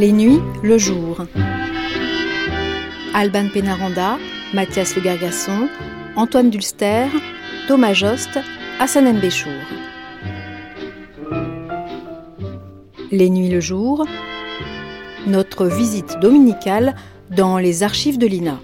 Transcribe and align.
Les 0.00 0.12
nuits, 0.12 0.40
le 0.62 0.78
jour. 0.78 1.26
Alban 3.12 3.48
Pénaranda, 3.52 4.16
Mathias 4.54 4.96
Le 4.96 5.02
Gargasson, 5.02 5.68
Antoine 6.16 6.48
Dulster, 6.48 7.04
Thomas 7.68 7.92
Jost, 7.92 8.30
Hassan 8.78 9.20
Béchour. 9.20 9.52
Les 13.10 13.28
nuits, 13.28 13.50
le 13.50 13.60
jour. 13.60 14.06
Notre 15.26 15.66
visite 15.66 16.18
dominicale 16.18 16.96
dans 17.28 17.58
les 17.58 17.82
archives 17.82 18.16
de 18.16 18.26
l'INA. 18.26 18.58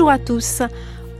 Bonjour 0.00 0.12
à 0.12 0.18
tous. 0.18 0.62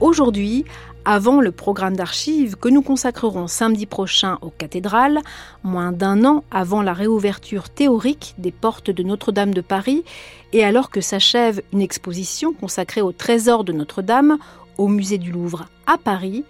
Aujourd'hui, 0.01 0.65
avant 1.05 1.43
le 1.43 1.53
programme 1.53 1.97
d'archives 1.97 2.57
que 2.57 2.71
nous 2.71 2.81
consacrerons 2.81 3.47
samedi 3.47 3.85
prochain 3.85 4.39
aux 4.41 4.49
cathédrales, 4.49 5.21
moins 5.63 5.93
d'un 5.93 6.25
an 6.25 6.45
avant 6.51 6.81
la 6.81 6.95
réouverture 6.95 7.69
théorique 7.69 8.35
des 8.39 8.53
portes 8.53 8.91
de 8.91 9.03
Notre-Dame 9.03 9.53
de 9.53 9.61
Paris, 9.61 10.03
et 10.55 10.65
alors 10.65 10.89
que 10.89 11.03
s'achève 11.03 11.61
une 11.75 11.83
exposition 11.83 12.55
consacrée 12.55 13.03
au 13.03 13.13
trésor 13.13 13.65
de 13.65 13.75
Notre-Dame 13.75 14.39
au 14.79 14.89
musée 14.89 15.19
du 15.19 15.31
Louvre 15.31 15.67
à 15.87 15.99
Paris, 15.99 16.47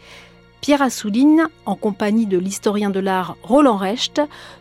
Pierre 0.60 0.82
Assouline, 0.82 1.48
en 1.66 1.74
compagnie 1.74 2.26
de 2.26 2.38
l'historien 2.38 2.90
de 2.90 3.00
l'art 3.00 3.38
Roland 3.42 3.78
Recht, 3.78 4.20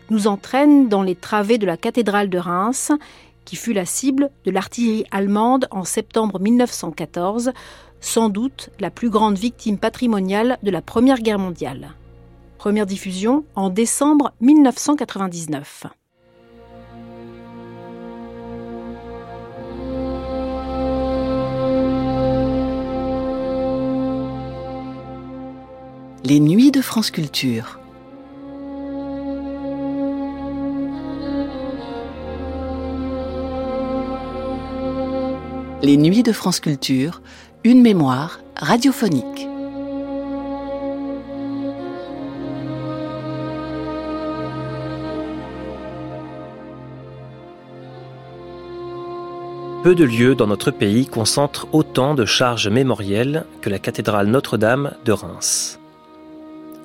nous 0.10 0.26
entraîne 0.26 0.88
dans 0.88 1.04
les 1.04 1.16
travées 1.16 1.60
de 1.60 1.68
la 1.68 1.78
cathédrale 1.78 2.30
de 2.30 2.40
Reims 2.40 2.92
qui 3.50 3.56
fut 3.56 3.74
la 3.74 3.86
cible 3.86 4.30
de 4.46 4.52
l'artillerie 4.52 5.06
allemande 5.10 5.68
en 5.72 5.84
septembre 5.84 6.40
1914, 6.40 7.52
sans 8.00 8.30
doute 8.30 8.70
la 8.80 8.92
plus 8.92 9.10
grande 9.10 9.40
victime 9.40 9.80
patrimoniale 9.80 10.60
de 10.62 10.70
la 10.70 10.84
Première 10.84 11.18
Guerre 11.18 11.40
mondiale. 11.40 11.96
Première 12.60 12.86
diffusion 12.86 13.46
en 13.56 13.72
décembre 13.72 14.34
1999. 14.40 15.88
Les 26.24 26.40
nuits 26.40 26.70
de 26.70 26.82
France 26.82 27.10
Culture. 27.10 27.79
Les 35.82 35.96
Nuits 35.96 36.24
de 36.24 36.34
France 36.34 36.60
Culture, 36.60 37.22
une 37.64 37.82
mémoire 37.82 38.42
radiophonique. 38.58 39.48
Peu 49.84 49.96
de 49.96 50.04
lieux 50.04 50.36
dans 50.36 50.48
notre 50.48 50.72
pays 50.72 51.06
concentrent 51.06 51.70
autant 51.72 52.14
de 52.14 52.26
charges 52.26 52.68
mémorielles 52.68 53.46
que 53.62 53.70
la 53.70 53.80
cathédrale 53.80 54.28
Notre-Dame 54.28 54.92
de 55.06 55.14
Reims. 55.14 55.80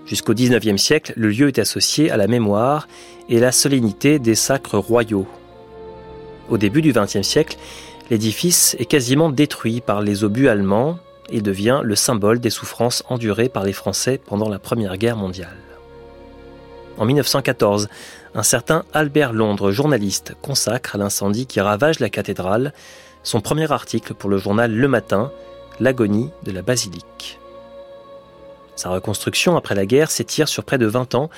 Jusqu'au 0.07 0.35
XIXe 0.35 0.81
siècle, 0.81 1.15
le 1.17 1.31
lieu 1.31 1.49
est 1.49 1.59
associé 1.59 2.13
à 2.13 2.17
la 2.17 2.29
mémoire 2.29 2.87
et 3.29 3.41
la 3.41 3.51
solennité 3.51 4.21
des 4.21 4.37
sacres 4.37 4.79
royaux. 4.79 5.27
Au 6.49 6.59
début 6.59 6.83
du 6.83 6.93
XXe 6.93 7.23
siècle, 7.23 7.57
L'édifice 8.11 8.77
est 8.79 8.85
quasiment 8.85 9.31
détruit 9.31 9.81
par 9.81 10.03
les 10.03 10.25
obus 10.25 10.49
allemands 10.49 10.99
et 11.31 11.41
devient 11.41 11.81
le 11.83 11.95
symbole 11.95 12.39
des 12.39 12.51
souffrances 12.51 13.03
endurées 13.09 13.49
par 13.49 13.65
les 13.65 13.73
Français 13.73 14.21
pendant 14.25 14.49
la 14.49 14.59
Première 14.59 14.99
Guerre 14.99 15.17
mondiale. 15.17 15.57
En 16.99 17.07
1914, 17.07 17.89
un 18.35 18.43
certain 18.43 18.85
Albert 18.93 19.33
Londres, 19.33 19.71
journaliste, 19.71 20.35
consacre 20.43 20.95
à 20.95 20.99
l'incendie 20.99 21.47
qui 21.47 21.61
ravage 21.61 21.99
la 21.99 22.11
cathédrale 22.11 22.73
son 23.23 23.41
premier 23.41 23.73
article 23.73 24.15
pour 24.15 24.29
le 24.29 24.37
journal 24.37 24.73
Le 24.73 24.87
Matin, 24.87 25.33
L'agonie 25.81 26.31
de 26.45 26.53
la 26.53 26.63
basilique. 26.63 27.41
Sa 28.77 28.91
reconstruction 28.91 29.57
après 29.57 29.75
la 29.75 29.87
guerre 29.87 30.11
s'étire 30.11 30.47
sur 30.47 30.63
près 30.63 30.79
de 30.79 30.87
20 30.87 31.15
ans 31.17 31.31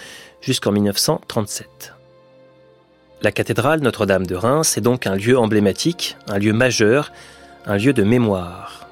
jusqu'en 0.42 0.72
1937. 0.72 1.95
La 3.22 3.32
cathédrale 3.32 3.80
Notre-Dame 3.80 4.26
de 4.26 4.34
Reims 4.34 4.76
est 4.76 4.82
donc 4.82 5.06
un 5.06 5.16
lieu 5.16 5.38
emblématique, 5.38 6.18
un 6.28 6.38
lieu 6.38 6.52
majeur, 6.52 7.12
un 7.64 7.78
lieu 7.78 7.94
de 7.94 8.02
mémoire. 8.02 8.86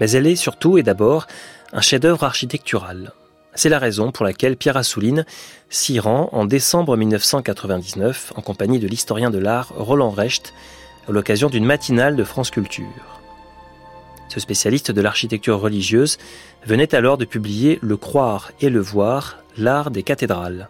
Mais 0.00 0.10
elle 0.10 0.26
est 0.26 0.36
surtout 0.36 0.78
et 0.78 0.82
d'abord 0.82 1.28
un 1.72 1.80
chef-d'œuvre 1.80 2.24
architectural. 2.24 3.12
C'est 3.54 3.68
la 3.68 3.78
raison 3.78 4.10
pour 4.10 4.24
laquelle 4.24 4.56
Pierre 4.56 4.76
Assouline 4.76 5.24
s'y 5.70 6.00
rend 6.00 6.28
en 6.32 6.44
décembre 6.44 6.96
1999 6.96 8.32
en 8.34 8.42
compagnie 8.42 8.80
de 8.80 8.88
l'historien 8.88 9.30
de 9.30 9.38
l'art 9.38 9.72
Roland 9.76 10.10
Recht 10.10 10.54
à 11.08 11.12
l'occasion 11.12 11.48
d'une 11.48 11.64
matinale 11.64 12.16
de 12.16 12.24
France 12.24 12.50
Culture. 12.50 13.20
Ce 14.28 14.40
spécialiste 14.40 14.90
de 14.90 15.00
l'architecture 15.00 15.60
religieuse 15.60 16.18
venait 16.66 16.96
alors 16.96 17.16
de 17.16 17.24
publier 17.24 17.78
Le 17.80 17.96
croire 17.96 18.50
et 18.60 18.70
le 18.70 18.80
voir, 18.80 19.38
l'art 19.56 19.92
des 19.92 20.02
cathédrales. 20.02 20.68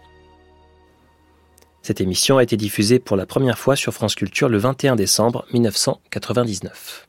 Cette 1.89 2.03
émission 2.03 2.37
a 2.37 2.43
été 2.43 2.59
diffusée 2.59 2.99
pour 2.99 3.17
la 3.17 3.25
première 3.25 3.59
fois 3.59 3.75
sur 3.75 3.95
France 3.95 4.15
Culture 4.15 4.51
le 4.51 4.59
21 4.59 4.95
décembre 4.95 5.47
1999. 5.55 7.08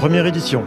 Première 0.00 0.24
édition. 0.24 0.64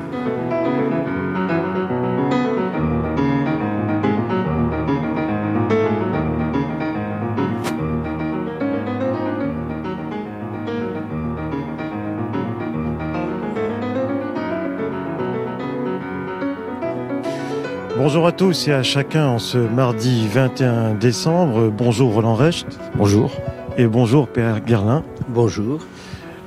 Bonjour 17.97 18.27
à 18.27 18.31
tous 18.31 18.67
et 18.67 18.72
à 18.72 18.83
chacun 18.83 19.29
en 19.29 19.39
ce 19.39 19.57
mardi 19.57 20.27
21 20.27 20.93
décembre. 20.93 21.72
Bonjour 21.75 22.13
Roland 22.13 22.35
Recht. 22.35 22.67
Bonjour. 22.93 23.31
Et 23.79 23.88
bonjour 23.88 24.27
Père 24.27 24.61
Gerlin. 24.63 25.03
Bonjour. 25.27 25.79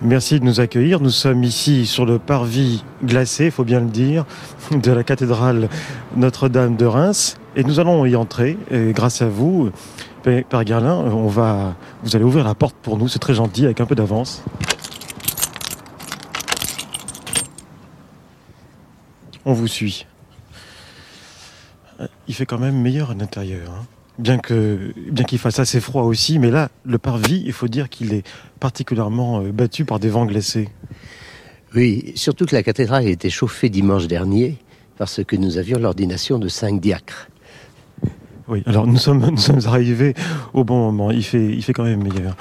Merci 0.07 0.39
de 0.39 0.45
nous 0.45 0.61
accueillir. 0.61 1.01
Nous 1.01 1.11
sommes 1.11 1.43
ici 1.43 1.85
sur 1.85 2.07
le 2.07 2.21
parvis 2.21 2.85
glacé, 3.03 3.47
il 3.47 3.51
faut 3.51 3.65
bien 3.65 3.81
le 3.81 3.89
dire, 3.89 4.25
de 4.71 4.93
la 4.93 5.03
cathédrale 5.03 5.69
Notre-Dame 6.15 6.77
de 6.77 6.85
Reims. 6.87 7.39
Et 7.57 7.65
nous 7.65 7.81
allons 7.81 8.07
y 8.07 8.15
entrer. 8.15 8.57
Et 8.71 8.93
grâce 8.93 9.21
à 9.21 9.29
vous, 9.29 9.73
Père 10.23 10.63
Garlin, 10.63 10.95
on 10.95 11.27
va, 11.27 11.75
vous 12.05 12.15
allez 12.15 12.25
ouvrir 12.25 12.45
la 12.45 12.55
porte 12.55 12.77
pour 12.77 12.99
nous. 12.99 13.09
C'est 13.09 13.19
très 13.19 13.35
gentil, 13.35 13.65
avec 13.65 13.81
un 13.81 13.85
peu 13.85 13.97
d'avance. 13.97 14.45
On 19.45 19.55
vous 19.55 19.67
suit. 19.67 20.07
Il 22.29 22.35
fait 22.37 22.47
quand 22.47 22.59
même 22.59 22.81
meilleur 22.81 23.11
à 23.11 23.15
l'intérieur. 23.15 23.73
Hein 23.73 23.96
bien 24.19 24.39
que 24.39 24.93
bien 25.11 25.25
qu'il 25.25 25.39
fasse 25.39 25.59
assez 25.59 25.81
froid 25.81 26.03
aussi, 26.03 26.39
mais 26.39 26.51
là, 26.51 26.71
le 26.85 26.99
parvis, 26.99 27.43
il 27.45 27.53
faut 27.53 27.69
dire 27.69 27.89
qu'il 27.89 28.15
est 28.15 28.27
particulièrement 28.61 29.41
euh, 29.41 29.53
battu 29.53 29.85
par 29.85 29.99
des 29.99 30.09
vents 30.09 30.27
glacés. 30.27 30.69
Oui, 31.75 32.13
surtout 32.15 32.47
que 32.47 32.55
la 32.55 32.63
cathédrale 32.63 33.07
a 33.07 33.11
été 33.11 33.29
chauffée 33.29 33.69
dimanche 33.69 34.07
dernier 34.07 34.57
parce 34.99 35.23
que 35.25 35.37
nous 35.37 35.59
avions 35.59 35.79
l'ordination 35.79 36.39
de 36.39 36.49
cinq 36.49 36.81
diacres. 36.81 37.29
Oui, 38.49 38.63
alors 38.67 38.87
nous 38.87 38.99
sommes, 38.99 39.27
nous 39.31 39.37
sommes 39.37 39.67
arrivés 39.67 40.15
au 40.55 40.65
bon 40.65 40.79
moment. 40.79 41.11
Il 41.11 41.25
fait, 41.25 41.47
il 41.47 41.63
fait 41.63 41.73
quand 41.73 41.85
même 41.85 42.03
meilleur. 42.03 42.37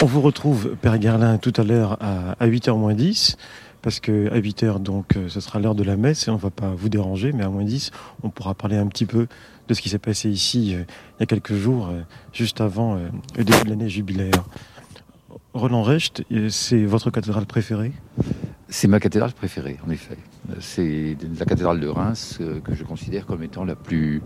On 0.00 0.06
vous 0.06 0.20
retrouve, 0.20 0.76
Père 0.80 1.00
Gerlin, 1.00 1.38
tout 1.38 1.52
à 1.56 1.64
l'heure 1.64 1.98
à, 2.00 2.46
8h 2.46 2.78
moins 2.78 2.94
10 2.94 3.36
parce 3.82 4.00
que 4.00 4.30
à 4.32 4.36
8 4.36 4.62
heures, 4.64 4.80
donc, 4.80 5.16
euh, 5.16 5.28
ce 5.28 5.40
sera 5.40 5.58
l'heure 5.58 5.74
de 5.74 5.84
la 5.84 5.96
messe 5.96 6.28
et 6.28 6.30
on 6.30 6.36
va 6.36 6.50
pas 6.50 6.70
vous 6.70 6.88
déranger, 6.88 7.32
mais 7.32 7.44
à 7.44 7.48
moins 7.48 7.64
10, 7.64 7.90
on 8.22 8.30
pourra 8.30 8.54
parler 8.54 8.76
un 8.76 8.86
petit 8.86 9.06
peu 9.06 9.26
de 9.68 9.74
ce 9.74 9.82
qui 9.82 9.88
s'est 9.88 9.98
passé 9.98 10.30
ici 10.30 10.74
euh, 10.74 10.84
il 11.18 11.20
y 11.20 11.22
a 11.22 11.26
quelques 11.26 11.54
jours, 11.54 11.88
euh, 11.88 12.00
juste 12.32 12.60
avant 12.60 12.96
le 13.36 13.44
début 13.44 13.64
de 13.64 13.70
l'année 13.70 13.88
jubilaire. 13.88 14.44
Roland 15.54 15.82
Recht, 15.82 16.22
c'est 16.50 16.84
votre 16.84 17.10
cathédrale 17.10 17.46
préférée? 17.46 17.92
C'est 18.68 18.88
ma 18.88 19.00
cathédrale 19.00 19.32
préférée, 19.32 19.78
en 19.86 19.90
effet. 19.90 20.18
C'est 20.60 21.16
la 21.38 21.46
cathédrale 21.46 21.80
de 21.80 21.88
Reims 21.88 22.38
que 22.64 22.74
je 22.74 22.84
considère 22.84 23.26
comme 23.26 23.42
étant 23.42 23.64
la 23.64 23.74
plus, 23.74 24.22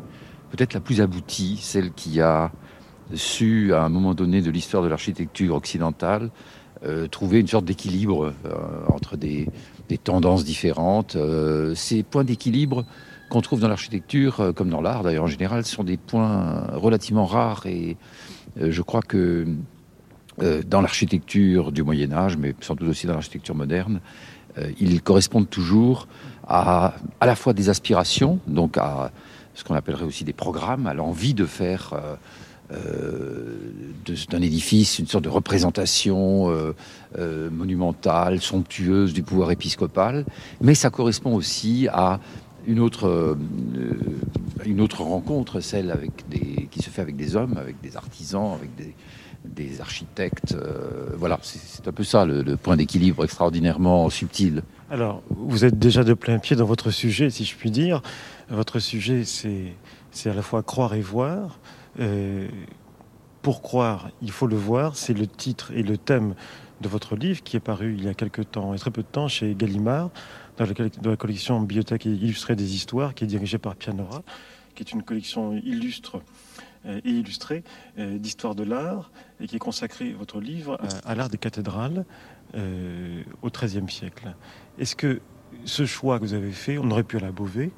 peut-être 0.50 0.74
la 0.74 0.80
plus 0.80 1.00
aboutie, 1.00 1.58
celle 1.60 1.92
qui 1.92 2.20
a 2.20 2.52
su, 3.14 3.72
à 3.72 3.84
un 3.84 3.88
moment 3.88 4.14
donné 4.14 4.42
de 4.42 4.50
l'histoire 4.50 4.82
de 4.82 4.88
l'architecture 4.88 5.54
occidentale, 5.54 6.30
euh, 6.84 7.06
trouver 7.06 7.38
une 7.38 7.46
sorte 7.46 7.64
d'équilibre 7.64 8.32
euh, 8.44 8.54
entre 8.88 9.16
des, 9.16 9.46
tendances 10.02 10.44
différentes. 10.44 11.14
Euh, 11.14 11.76
ces 11.76 12.02
points 12.02 12.24
d'équilibre 12.24 12.84
qu'on 13.30 13.40
trouve 13.40 13.60
dans 13.60 13.68
l'architecture, 13.68 14.52
comme 14.56 14.68
dans 14.68 14.80
l'art 14.80 15.02
d'ailleurs 15.02 15.24
en 15.24 15.28
général, 15.28 15.64
sont 15.64 15.84
des 15.84 15.96
points 15.96 16.66
relativement 16.74 17.24
rares 17.24 17.66
et 17.66 17.96
je 18.58 18.82
crois 18.82 19.00
que 19.00 19.46
dans 20.38 20.80
l'architecture 20.80 21.72
du 21.72 21.82
Moyen 21.82 22.12
Âge, 22.12 22.36
mais 22.36 22.54
sans 22.60 22.74
doute 22.74 22.88
aussi 22.88 23.06
dans 23.06 23.14
l'architecture 23.14 23.54
moderne, 23.54 24.00
ils 24.80 25.02
correspondent 25.02 25.48
toujours 25.48 26.08
à 26.46 26.94
à 27.20 27.26
la 27.26 27.34
fois 27.34 27.54
des 27.54 27.70
aspirations, 27.70 28.38
donc 28.46 28.76
à 28.76 29.12
ce 29.54 29.64
qu'on 29.64 29.74
appellerait 29.74 30.04
aussi 30.04 30.24
des 30.24 30.34
programmes, 30.34 30.86
à 30.86 30.92
l'envie 30.92 31.32
de 31.32 31.46
faire 31.46 31.94
d'un 34.28 34.42
édifice, 34.42 34.98
une 34.98 35.06
sorte 35.06 35.24
de 35.24 35.28
représentation 35.28 36.50
euh, 36.50 36.74
euh, 37.18 37.50
monumentale, 37.50 38.40
somptueuse 38.40 39.12
du 39.12 39.22
pouvoir 39.22 39.50
épiscopal, 39.50 40.24
mais 40.60 40.74
ça 40.74 40.90
correspond 40.90 41.34
aussi 41.34 41.88
à 41.92 42.20
une 42.66 42.78
autre, 42.78 43.36
une 44.64 44.80
autre 44.80 45.02
rencontre, 45.02 45.60
celle 45.60 45.90
avec 45.90 46.12
qui 46.70 46.80
se 46.80 46.90
fait 46.90 47.02
avec 47.02 47.16
des 47.16 47.34
hommes, 47.34 47.56
avec 47.56 47.80
des 47.80 47.96
artisans, 47.96 48.52
avec 48.54 48.74
des, 48.76 48.94
des 49.44 49.80
architectes. 49.80 50.56
voilà, 51.16 51.40
c'est 51.42 51.88
un 51.88 51.92
peu 51.92 52.04
ça 52.04 52.24
le, 52.24 52.42
le 52.42 52.56
point 52.56 52.76
d'équilibre 52.76 53.24
extraordinairement 53.24 54.08
subtil. 54.10 54.62
Alors, 54.92 55.22
vous 55.30 55.64
êtes 55.64 55.78
déjà 55.78 56.04
de 56.04 56.12
plein 56.12 56.38
pied 56.38 56.54
dans 56.54 56.66
votre 56.66 56.90
sujet, 56.90 57.30
si 57.30 57.44
je 57.46 57.56
puis 57.56 57.70
dire. 57.70 58.02
Votre 58.50 58.78
sujet, 58.78 59.24
c'est 59.24 60.30
à 60.30 60.34
la 60.34 60.42
fois 60.42 60.62
croire 60.62 60.92
et 60.92 61.00
voir. 61.00 61.58
Euh, 62.00 62.48
pour 63.42 63.60
croire, 63.60 64.10
il 64.20 64.30
faut 64.30 64.46
le 64.46 64.56
voir, 64.56 64.96
c'est 64.96 65.14
le 65.14 65.26
titre 65.26 65.72
et 65.74 65.82
le 65.82 65.98
thème 65.98 66.34
de 66.80 66.88
votre 66.88 67.16
livre 67.16 67.42
qui 67.42 67.56
est 67.56 67.60
paru 67.60 67.94
il 67.96 68.04
y 68.04 68.08
a 68.08 68.14
quelque 68.14 68.42
temps, 68.42 68.72
et 68.72 68.78
très 68.78 68.90
peu 68.90 69.02
de 69.02 69.08
temps, 69.08 69.28
chez 69.28 69.54
Gallimard, 69.54 70.10
dans 70.56 70.66
la, 70.66 71.16
collection 71.16 71.60
Bibliothèque 71.60 72.04
illustrée 72.04 72.54
des 72.54 72.74
histoires, 72.74 73.14
qui 73.14 73.24
est 73.24 73.26
dirigée 73.26 73.58
par 73.58 73.74
Pianora, 73.74 74.22
qui 74.74 74.82
est 74.84 74.92
une 74.92 75.02
collection 75.02 75.54
illustre 75.54 76.22
euh, 76.86 77.00
et 77.04 77.10
illustrée 77.10 77.64
euh, 77.98 78.18
d'histoire 78.18 78.54
de 78.54 78.62
l'art, 78.62 79.10
et 79.40 79.46
qui 79.46 79.56
est 79.56 79.60
consacrée, 79.60 80.12
votre 80.12 80.40
livre, 80.40 80.78
à, 81.04 81.14
l'art 81.14 81.28
des 81.28 81.38
cathédrales 81.38 82.04
au 82.54 83.48
XIIIe 83.48 83.90
siècle. 83.90 84.34
Est-ce 84.78 84.94
que 84.94 85.22
ce 85.64 85.86
choix 85.86 86.18
que 86.18 86.24
vous 86.24 86.34
avez 86.34 86.50
fait, 86.50 86.78
on 86.78 86.90
aurait 86.90 87.02
pu 87.02 87.16
aller 87.16 87.26
à 87.26 87.32
Beauvais, 87.32 87.70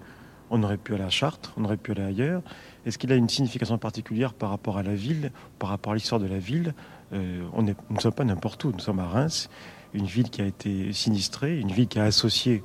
on 0.50 0.62
aurait 0.62 0.76
pu 0.76 0.94
aller 0.94 1.04
à 1.04 1.10
Chartres, 1.10 1.52
on 1.56 1.64
aurait 1.64 1.76
pu 1.76 1.92
aller 1.92 2.02
ailleurs. 2.02 2.42
Est-ce 2.86 2.98
qu'il 2.98 3.12
a 3.12 3.16
une 3.16 3.28
signification 3.28 3.78
particulière 3.78 4.34
par 4.34 4.50
rapport 4.50 4.78
à 4.78 4.82
la 4.82 4.94
ville, 4.94 5.32
par 5.58 5.70
rapport 5.70 5.92
à 5.92 5.94
l'histoire 5.94 6.20
de 6.20 6.26
la 6.26 6.38
ville? 6.38 6.74
Euh, 7.12 7.42
on 7.52 7.62
Nous 7.62 7.74
ne 7.90 8.00
sommes 8.00 8.12
pas 8.12 8.24
n'importe 8.24 8.64
où, 8.64 8.72
nous 8.72 8.80
sommes 8.80 9.00
à 9.00 9.06
Reims, 9.06 9.48
une 9.94 10.06
ville 10.06 10.30
qui 10.30 10.42
a 10.42 10.46
été 10.46 10.92
sinistrée, 10.92 11.58
une 11.58 11.70
ville 11.70 11.88
qui 11.88 11.98
a 11.98 12.04
associé 12.04 12.62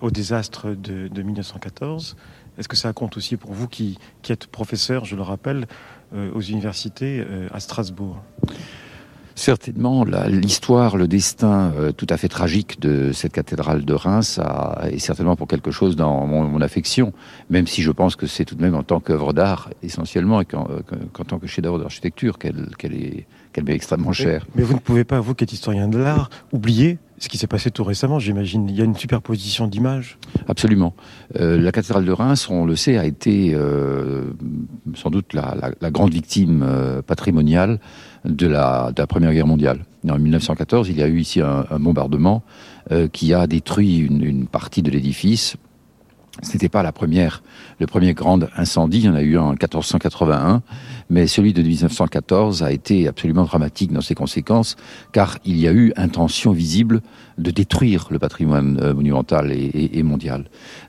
au 0.00 0.10
désastre 0.10 0.70
de, 0.70 1.22
1914. 1.22 2.16
Est-ce 2.56 2.68
que 2.68 2.76
ça 2.76 2.92
compte 2.92 3.16
aussi 3.16 3.36
pour 3.36 3.52
vous 3.52 3.68
qui, 3.68 3.98
êtes 4.28 4.46
professeur, 4.46 5.04
je 5.04 5.16
le 5.16 5.22
rappelle, 5.22 5.66
euh, 6.14 6.30
aux 6.32 6.40
universités 6.40 7.24
euh, 7.28 7.48
à 7.52 7.60
Strasbourg? 7.60 8.22
Certainement, 9.34 10.04
l'histoire, 10.04 10.96
le 10.96 11.08
destin 11.08 11.72
euh, 11.76 11.92
tout 11.92 12.06
à 12.08 12.16
fait 12.16 12.28
tragique 12.28 12.80
de 12.80 13.12
cette 13.12 13.32
cathédrale 13.32 13.84
de 13.84 13.92
Reims 13.92 14.38
a, 14.42 14.86
est 14.90 14.98
certainement 14.98 15.34
pour 15.34 15.48
quelque 15.48 15.72
chose 15.72 15.96
dans 15.96 16.26
mon, 16.26 16.60
affection, 16.60 17.12
même 17.50 17.66
si 17.66 17.82
je 17.82 17.90
pense 17.90 18.14
que 18.16 18.26
c'est 18.26 18.44
tout 18.44 18.54
de 18.54 18.62
même 18.62 18.74
en 18.74 18.84
tant 18.84 19.00
qu'œuvre 19.00 19.32
d'art 19.32 19.70
essentiellement 19.82 20.40
et 20.40 20.44
qu'en 20.44 20.68
euh, 20.70 21.24
tant 21.26 21.38
que 21.38 21.46
chef-d'œuvre 21.46 21.78
d'architecture 21.78 22.38
qu'elle 22.38 22.68
est 22.82 23.26
qu'elle 23.54 23.64
met 23.64 23.74
extrêmement 23.74 24.12
cher. 24.12 24.46
Mais 24.56 24.64
vous 24.64 24.74
ne 24.74 24.78
pouvez 24.80 25.04
pas, 25.04 25.20
vous 25.20 25.34
qui 25.34 25.44
êtes 25.44 25.52
historien 25.52 25.88
de 25.88 25.96
l'art, 25.96 26.28
oublier 26.52 26.98
ce 27.18 27.28
qui 27.28 27.38
s'est 27.38 27.46
passé 27.46 27.70
tout 27.70 27.84
récemment, 27.84 28.18
j'imagine. 28.18 28.68
Il 28.68 28.76
y 28.76 28.80
a 28.80 28.84
une 28.84 28.96
superposition 28.96 29.66
d'images. 29.66 30.18
Absolument. 30.48 30.94
Euh, 31.38 31.58
la 31.58 31.70
cathédrale 31.70 32.04
de 32.04 32.12
Reims, 32.12 32.48
on 32.50 32.64
le 32.64 32.76
sait, 32.76 32.98
a 32.98 33.04
été 33.04 33.52
euh, 33.54 34.32
sans 34.94 35.10
doute 35.10 35.32
la, 35.32 35.90
grande 35.90 36.12
victime 36.12 36.64
euh, 36.66 37.02
patrimoniale 37.02 37.78
de 38.24 38.46
la, 38.46 38.92
Première 39.08 39.32
Guerre 39.32 39.46
mondiale. 39.46 39.84
En 40.08 40.18
1914, 40.18 40.88
il 40.88 40.98
y 40.98 41.02
a 41.02 41.06
eu 41.06 41.20
ici 41.20 41.40
un, 41.40 41.64
bombardement 41.78 42.42
qui 43.12 43.32
a 43.32 43.46
détruit 43.46 43.98
une, 43.98 44.46
partie 44.46 44.82
de 44.82 44.90
l'édifice 44.90 45.56
ce 46.42 46.52
n'était 46.52 46.68
pas 46.68 46.82
la 46.82 46.90
première, 46.90 47.44
le 47.78 47.86
premier 47.86 48.12
grand 48.12 48.40
incendie, 48.56 48.98
il 48.98 49.04
y 49.04 49.08
en 49.08 49.14
a 49.14 49.22
eu 49.22 49.38
un 49.38 49.42
en 49.42 49.50
1481, 49.50 50.62
mais 51.10 51.26
celui 51.26 51.52
de 51.52 51.62
1914 51.62 52.62
a 52.62 52.72
été 52.72 53.08
absolument 53.08 53.44
dramatique 53.44 53.92
dans 53.92 54.00
ses 54.00 54.14
conséquences, 54.14 54.76
car 55.12 55.38
il 55.44 55.58
y 55.58 55.68
a 55.68 55.72
eu 55.72 55.92
intention 55.96 56.52
visible 56.52 57.00
de 57.38 57.50
détruire 57.50 58.06
le 58.10 58.18
patrimoine 58.18 58.78
euh, 58.80 58.94
monumental 58.94 59.52
et, 59.52 60.02
mondial. 60.02 60.44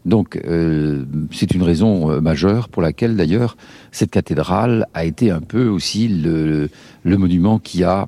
Donc 0.06 0.40
euh, 0.46 1.04
c'est 1.32 1.54
une 1.54 1.64
raison 1.64 2.12
euh, 2.12 2.22
majeure 2.22 2.70
pour 2.70 2.82
laquelle 2.82 3.16
d'ailleurs 3.16 3.58
cette 3.92 4.12
cathédrale 4.12 4.86
a 4.94 5.06
été 5.06 5.32
un 5.32 5.42
peu 5.42 5.68
aussi 5.68 6.08
le, 6.08 6.70
monument 7.04 7.60
qui 7.60 7.84
a 7.84 8.08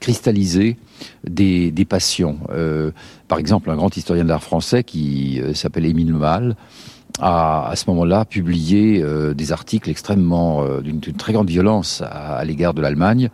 cristallisé 0.00 0.76
des, 1.24 1.86
passions. 1.88 2.38
par 3.28 3.38
exemple, 3.38 3.70
un 3.70 3.76
grand 3.76 3.94
historien 3.96 4.24
de 4.24 4.28
l'art 4.28 4.42
français 4.42 4.84
qui 4.84 5.40
s'appelle 5.54 5.84
Émile 5.84 6.14
Mal 6.14 6.56
a 7.20 7.68
à 7.68 7.76
ce 7.76 7.88
moment-là 7.90 8.24
publié 8.24 9.02
euh, 9.02 9.34
des 9.34 9.52
articles 9.52 9.90
extrêmement 9.90 10.62
euh, 10.62 10.80
d'une 10.80 11.00
très 11.00 11.32
grande 11.32 11.48
violence 11.48 12.02
à, 12.04 12.44
l'égard 12.44 12.74
de 12.74 12.80
l'Allemagne, 12.80 13.30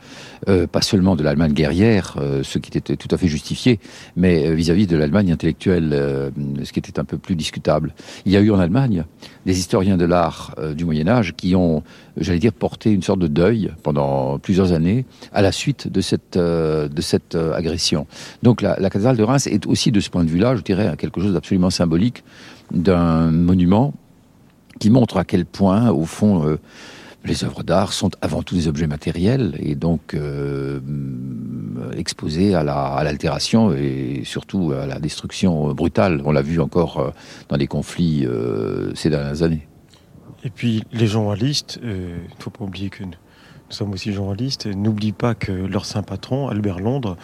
euh, 0.48 0.66
pas 0.66 0.82
seulement 0.82 1.16
de 1.16 1.22
l'Allemagne 1.22 1.52
guerrière, 1.52 2.16
ce 2.42 2.58
qui 2.58 2.76
était 2.76 2.96
tout 2.96 3.08
à 3.10 3.16
fait 3.16 3.28
justifié, 3.28 3.80
mais 4.16 4.54
vis-à-vis 4.54 4.86
de 4.86 4.96
l'Allemagne 4.96 5.32
intellectuelle, 5.32 6.32
ce 6.62 6.72
qui 6.72 6.78
était 6.78 6.98
un 6.98 7.04
peu 7.04 7.18
plus 7.18 7.36
discutable. 7.36 7.94
Il 8.24 8.32
y 8.32 8.36
a 8.36 8.40
eu 8.40 8.50
en 8.50 8.58
Allemagne 8.58 9.04
des 9.46 9.58
historiens 9.58 9.96
de 9.96 10.04
l'art 10.04 10.54
du 10.74 10.84
Moyen 10.84 11.08
Âge 11.08 11.34
qui 11.36 11.54
ont, 11.54 11.82
j'allais 12.16 12.38
dire, 12.38 12.52
porté 12.52 12.90
une 12.92 13.02
sorte 13.02 13.18
de 13.18 13.26
deuil 13.26 13.72
pendant 13.82 14.38
plusieurs 14.38 14.72
années 14.72 15.04
à 15.32 15.42
la 15.42 15.52
suite 15.52 15.88
de 15.88 16.00
cette 16.00 16.38
de 16.38 17.00
cette 17.00 17.34
agression. 17.34 18.06
Donc 18.42 18.62
la, 18.62 18.78
la 18.78 18.90
cathédrale 18.90 19.16
de 19.16 19.22
Reims 19.22 19.46
est 19.46 19.66
aussi 19.66 19.92
de 19.92 20.00
ce 20.00 20.10
point 20.10 20.24
de 20.24 20.30
vue-là, 20.30 20.56
je 20.56 20.62
dirais, 20.62 20.94
quelque 20.96 21.20
chose 21.20 21.32
d'absolument 21.32 21.70
symbolique 21.70 22.24
d'un 22.70 23.30
monument 23.30 23.94
qui 24.78 24.90
montre 24.90 25.16
à 25.16 25.24
quel 25.24 25.44
point, 25.44 25.90
au 25.90 26.04
fond, 26.04 26.46
euh, 26.46 26.58
les 27.24 27.44
œuvres 27.44 27.62
d'art 27.62 27.92
sont 27.92 28.10
avant 28.20 28.42
tout 28.42 28.54
des 28.54 28.68
objets 28.68 28.86
matériels 28.86 29.56
et 29.58 29.74
donc 29.74 30.14
euh, 30.14 30.80
exposés 31.96 32.54
à 32.54 32.62
l'altération 32.62 33.72
et 33.72 34.22
surtout 34.24 34.72
à 34.72 34.86
la 34.86 34.98
destruction 35.00 35.74
brutale. 35.74 36.22
On 36.24 36.32
l'a 36.32 36.42
vu 36.42 36.60
encore 36.60 36.98
euh, 36.98 37.10
dans 37.48 37.56
les 37.56 37.66
conflits 37.66 38.26
ces 38.94 39.10
dernières 39.10 39.42
années. 39.42 39.66
Et 40.44 40.50
puis 40.50 40.84
les 40.92 41.08
journalistes, 41.08 41.80
il 41.82 41.88
ne 41.88 42.42
faut 42.42 42.50
pas 42.50 42.64
oublier 42.64 42.88
que 42.88 43.02
nous 43.02 43.10
sommes 43.68 43.92
aussi 43.92 44.12
journalistes, 44.12 44.66
n'oublient 44.66 45.12
pas 45.12 45.34
que 45.34 45.52
leur 45.52 45.84
saint 45.84 46.02
patron, 46.02 46.48
Albert 46.48 46.78
Londres, 46.78 47.16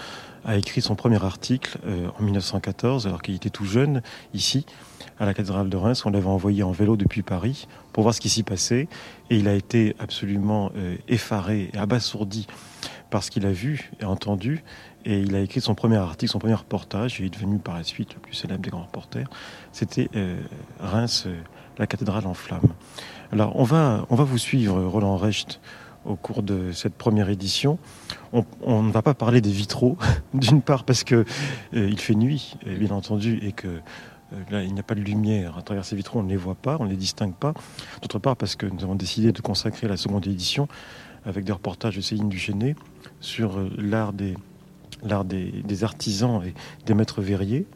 a 0.44 0.56
écrit 0.56 0.82
son 0.82 0.94
premier 0.94 1.24
article 1.24 1.78
en 2.18 2.22
1914, 2.22 3.06
alors 3.06 3.22
qu'il 3.22 3.34
était 3.34 3.48
tout 3.48 3.64
jeune, 3.64 4.02
ici, 4.34 4.66
à 5.18 5.26
la 5.26 5.34
cathédrale 5.34 5.68
de 5.68 5.76
Reims. 5.76 6.04
On 6.06 6.10
l'avait 6.10 6.26
envoyé 6.26 6.62
en 6.62 6.72
vélo 6.72 6.96
depuis 6.96 7.22
Paris 7.22 7.66
pour 7.92 8.02
voir 8.02 8.14
ce 8.14 8.20
qui 8.20 8.28
s'y 8.28 8.42
passait. 8.42 8.88
Et 9.30 9.36
il 9.36 9.48
a 9.48 9.54
été 9.54 9.94
absolument 9.98 10.70
euh, 10.76 10.96
effaré 11.08 11.70
et 11.72 11.78
abasourdi 11.78 12.46
par 13.10 13.22
ce 13.22 13.30
qu'il 13.30 13.46
a 13.46 13.52
vu 13.52 13.90
et 14.00 14.04
entendu. 14.04 14.64
Et 15.04 15.20
il 15.20 15.34
a 15.34 15.40
écrit 15.40 15.60
son 15.60 15.74
premier 15.74 15.96
article, 15.96 16.32
son 16.32 16.38
premier 16.38 16.54
reportage. 16.54 17.20
Il 17.20 17.26
est 17.26 17.34
devenu 17.34 17.58
par 17.58 17.74
la 17.74 17.84
suite 17.84 18.14
le 18.14 18.20
plus 18.20 18.34
célèbre 18.34 18.62
des 18.62 18.70
grands 18.70 18.82
reporters. 18.82 19.28
C'était 19.72 20.08
euh, 20.16 20.40
Reims, 20.80 21.24
euh, 21.26 21.40
la 21.78 21.86
cathédrale 21.86 22.26
en 22.26 22.34
flammes. 22.34 22.72
Alors 23.32 23.56
on 23.56 23.64
va, 23.64 24.06
on 24.10 24.14
va 24.14 24.24
vous 24.24 24.38
suivre, 24.38 24.82
Roland 24.82 25.16
Recht, 25.16 25.60
au 26.04 26.16
cours 26.16 26.42
de 26.42 26.72
cette 26.72 26.94
première 26.94 27.30
édition. 27.30 27.78
On, 28.32 28.82
ne 28.82 28.92
va 28.92 29.02
pas 29.02 29.14
parler 29.14 29.40
des 29.40 29.50
vitraux, 29.50 29.96
d'une 30.34 30.60
part 30.60 30.84
parce 30.84 31.04
que 31.04 31.24
il 31.72 31.98
fait 31.98 32.14
nuit, 32.14 32.56
bien 32.66 32.90
entendu, 32.90 33.38
et 33.42 33.52
que 33.52 33.80
là, 34.50 34.62
il 34.62 34.72
n'y 34.72 34.80
a 34.80 34.82
pas 34.82 34.94
de 34.94 35.00
lumière 35.00 35.58
à 35.58 35.62
travers 35.62 35.84
ces 35.84 35.96
vitraux, 35.96 36.20
on 36.20 36.22
ne 36.22 36.28
les 36.28 36.36
voit 36.36 36.54
pas, 36.54 36.76
on 36.80 36.84
ne 36.84 36.90
les 36.90 36.96
distingue 36.96 37.34
pas. 37.34 37.54
D'autre 38.02 38.18
part, 38.18 38.36
parce 38.36 38.56
que 38.56 38.66
nous 38.66 38.82
avons 38.82 38.94
décidé 38.94 39.32
de 39.32 39.40
consacrer 39.40 39.88
la 39.88 39.96
seconde 39.96 40.26
édition 40.26 40.68
avec 41.24 41.44
des 41.44 41.52
reportages 41.52 41.96
de 41.96 42.00
Céline 42.00 42.28
Duchesnay 42.28 42.76
sur 43.20 43.58
euh, 43.58 43.70
l'art 43.78 44.12
des, 44.12 44.34
l'art 45.02 45.24
des, 45.24 45.84
artisans 45.84 46.42
et 46.44 46.54
des 46.86 46.94
maîtres 46.94 47.22
verriers. 47.22 47.66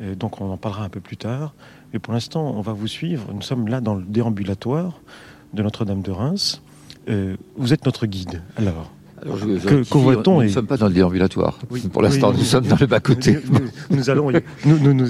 donc 0.00 0.40
on 0.40 0.50
en 0.50 0.56
parlera 0.56 0.84
un 0.84 0.88
peu 0.88 1.00
plus 1.00 1.16
tard. 1.16 1.54
Mais 1.92 1.98
pour 1.98 2.12
l'instant, 2.12 2.52
on 2.54 2.60
va 2.60 2.72
vous 2.72 2.88
suivre. 2.88 3.32
Nous 3.32 3.42
sommes 3.42 3.68
là 3.68 3.80
dans 3.80 3.94
le 3.94 4.02
déambulatoire 4.02 5.00
de 5.52 5.62
Notre-Dame 5.62 6.02
de 6.02 6.10
Reims. 6.10 6.62
vous 7.06 7.72
êtes 7.72 7.86
notre 7.86 8.06
guide. 8.06 8.42
Alors, 8.56 8.92
alors, 9.26 9.40
que, 9.40 10.28
Nous 10.28 10.42
ne 10.42 10.48
sommes 10.48 10.66
pas 10.66 10.76
dans 10.76 10.86
le 10.86 10.94
déambulatoire. 10.94 11.58
pour 11.92 12.02
l'instant, 12.02 12.32
nous 12.32 12.44
sommes 12.44 12.66
dans 12.66 12.76
le 12.78 12.86
bas-côté. 12.86 13.38
Nous, 13.90 14.10
allons 14.10 14.30
nous, 14.64 14.78
nous, 14.78 14.94
nous 14.94 15.06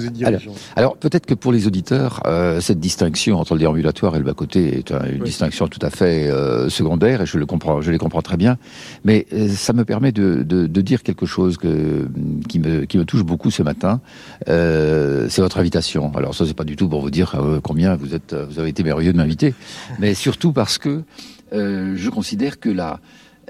Alors, 0.75 0.97
peut-être 0.97 1.25
que 1.25 1.33
pour 1.33 1.51
les 1.51 1.67
auditeurs, 1.67 2.21
euh, 2.25 2.59
cette 2.59 2.79
distinction 2.79 3.39
entre 3.39 3.53
le 3.53 3.59
déambulatoire 3.59 4.15
et 4.15 4.19
le 4.19 4.25
bas-côté 4.25 4.77
est 4.77 4.91
une 4.91 5.23
distinction 5.23 5.67
tout 5.67 5.79
à 5.81 5.89
fait 5.89 6.29
euh, 6.29 6.69
secondaire, 6.69 7.21
et 7.21 7.25
je, 7.25 7.37
le 7.37 7.45
comprends, 7.45 7.81
je 7.81 7.91
les 7.91 7.97
comprends 7.97 8.21
très 8.21 8.37
bien. 8.37 8.57
Mais 9.03 9.27
euh, 9.33 9.47
ça 9.49 9.73
me 9.73 9.85
permet 9.85 10.11
de, 10.11 10.43
de, 10.43 10.67
de, 10.67 10.81
dire 10.81 11.03
quelque 11.03 11.25
chose 11.25 11.57
que, 11.57 12.07
qui, 12.47 12.59
me, 12.59 12.85
qui 12.85 12.97
me 12.97 13.05
touche 13.05 13.23
beaucoup 13.23 13.51
ce 13.51 13.63
matin. 13.63 14.01
c'est 14.47 15.41
votre 15.41 15.59
invitation. 15.59 16.11
Alors, 16.15 16.33
ça, 16.33 16.45
c'est 16.45 16.55
pas 16.55 16.63
du 16.63 16.75
tout 16.75 16.89
pour 16.89 17.01
vous 17.01 17.11
dire 17.11 17.35
combien 17.63 17.95
vous, 17.95 18.15
êtes, 18.15 18.33
vous 18.33 18.59
avez 18.59 18.69
été 18.69 18.83
merveilleux 18.83 19.13
de 19.13 19.17
m'inviter, 19.17 19.53
mais 19.99 20.13
surtout 20.13 20.53
parce 20.53 20.77
que 20.77 21.03
je 21.51 22.09
considère 22.09 22.59
que 22.59 22.69
la 22.69 22.99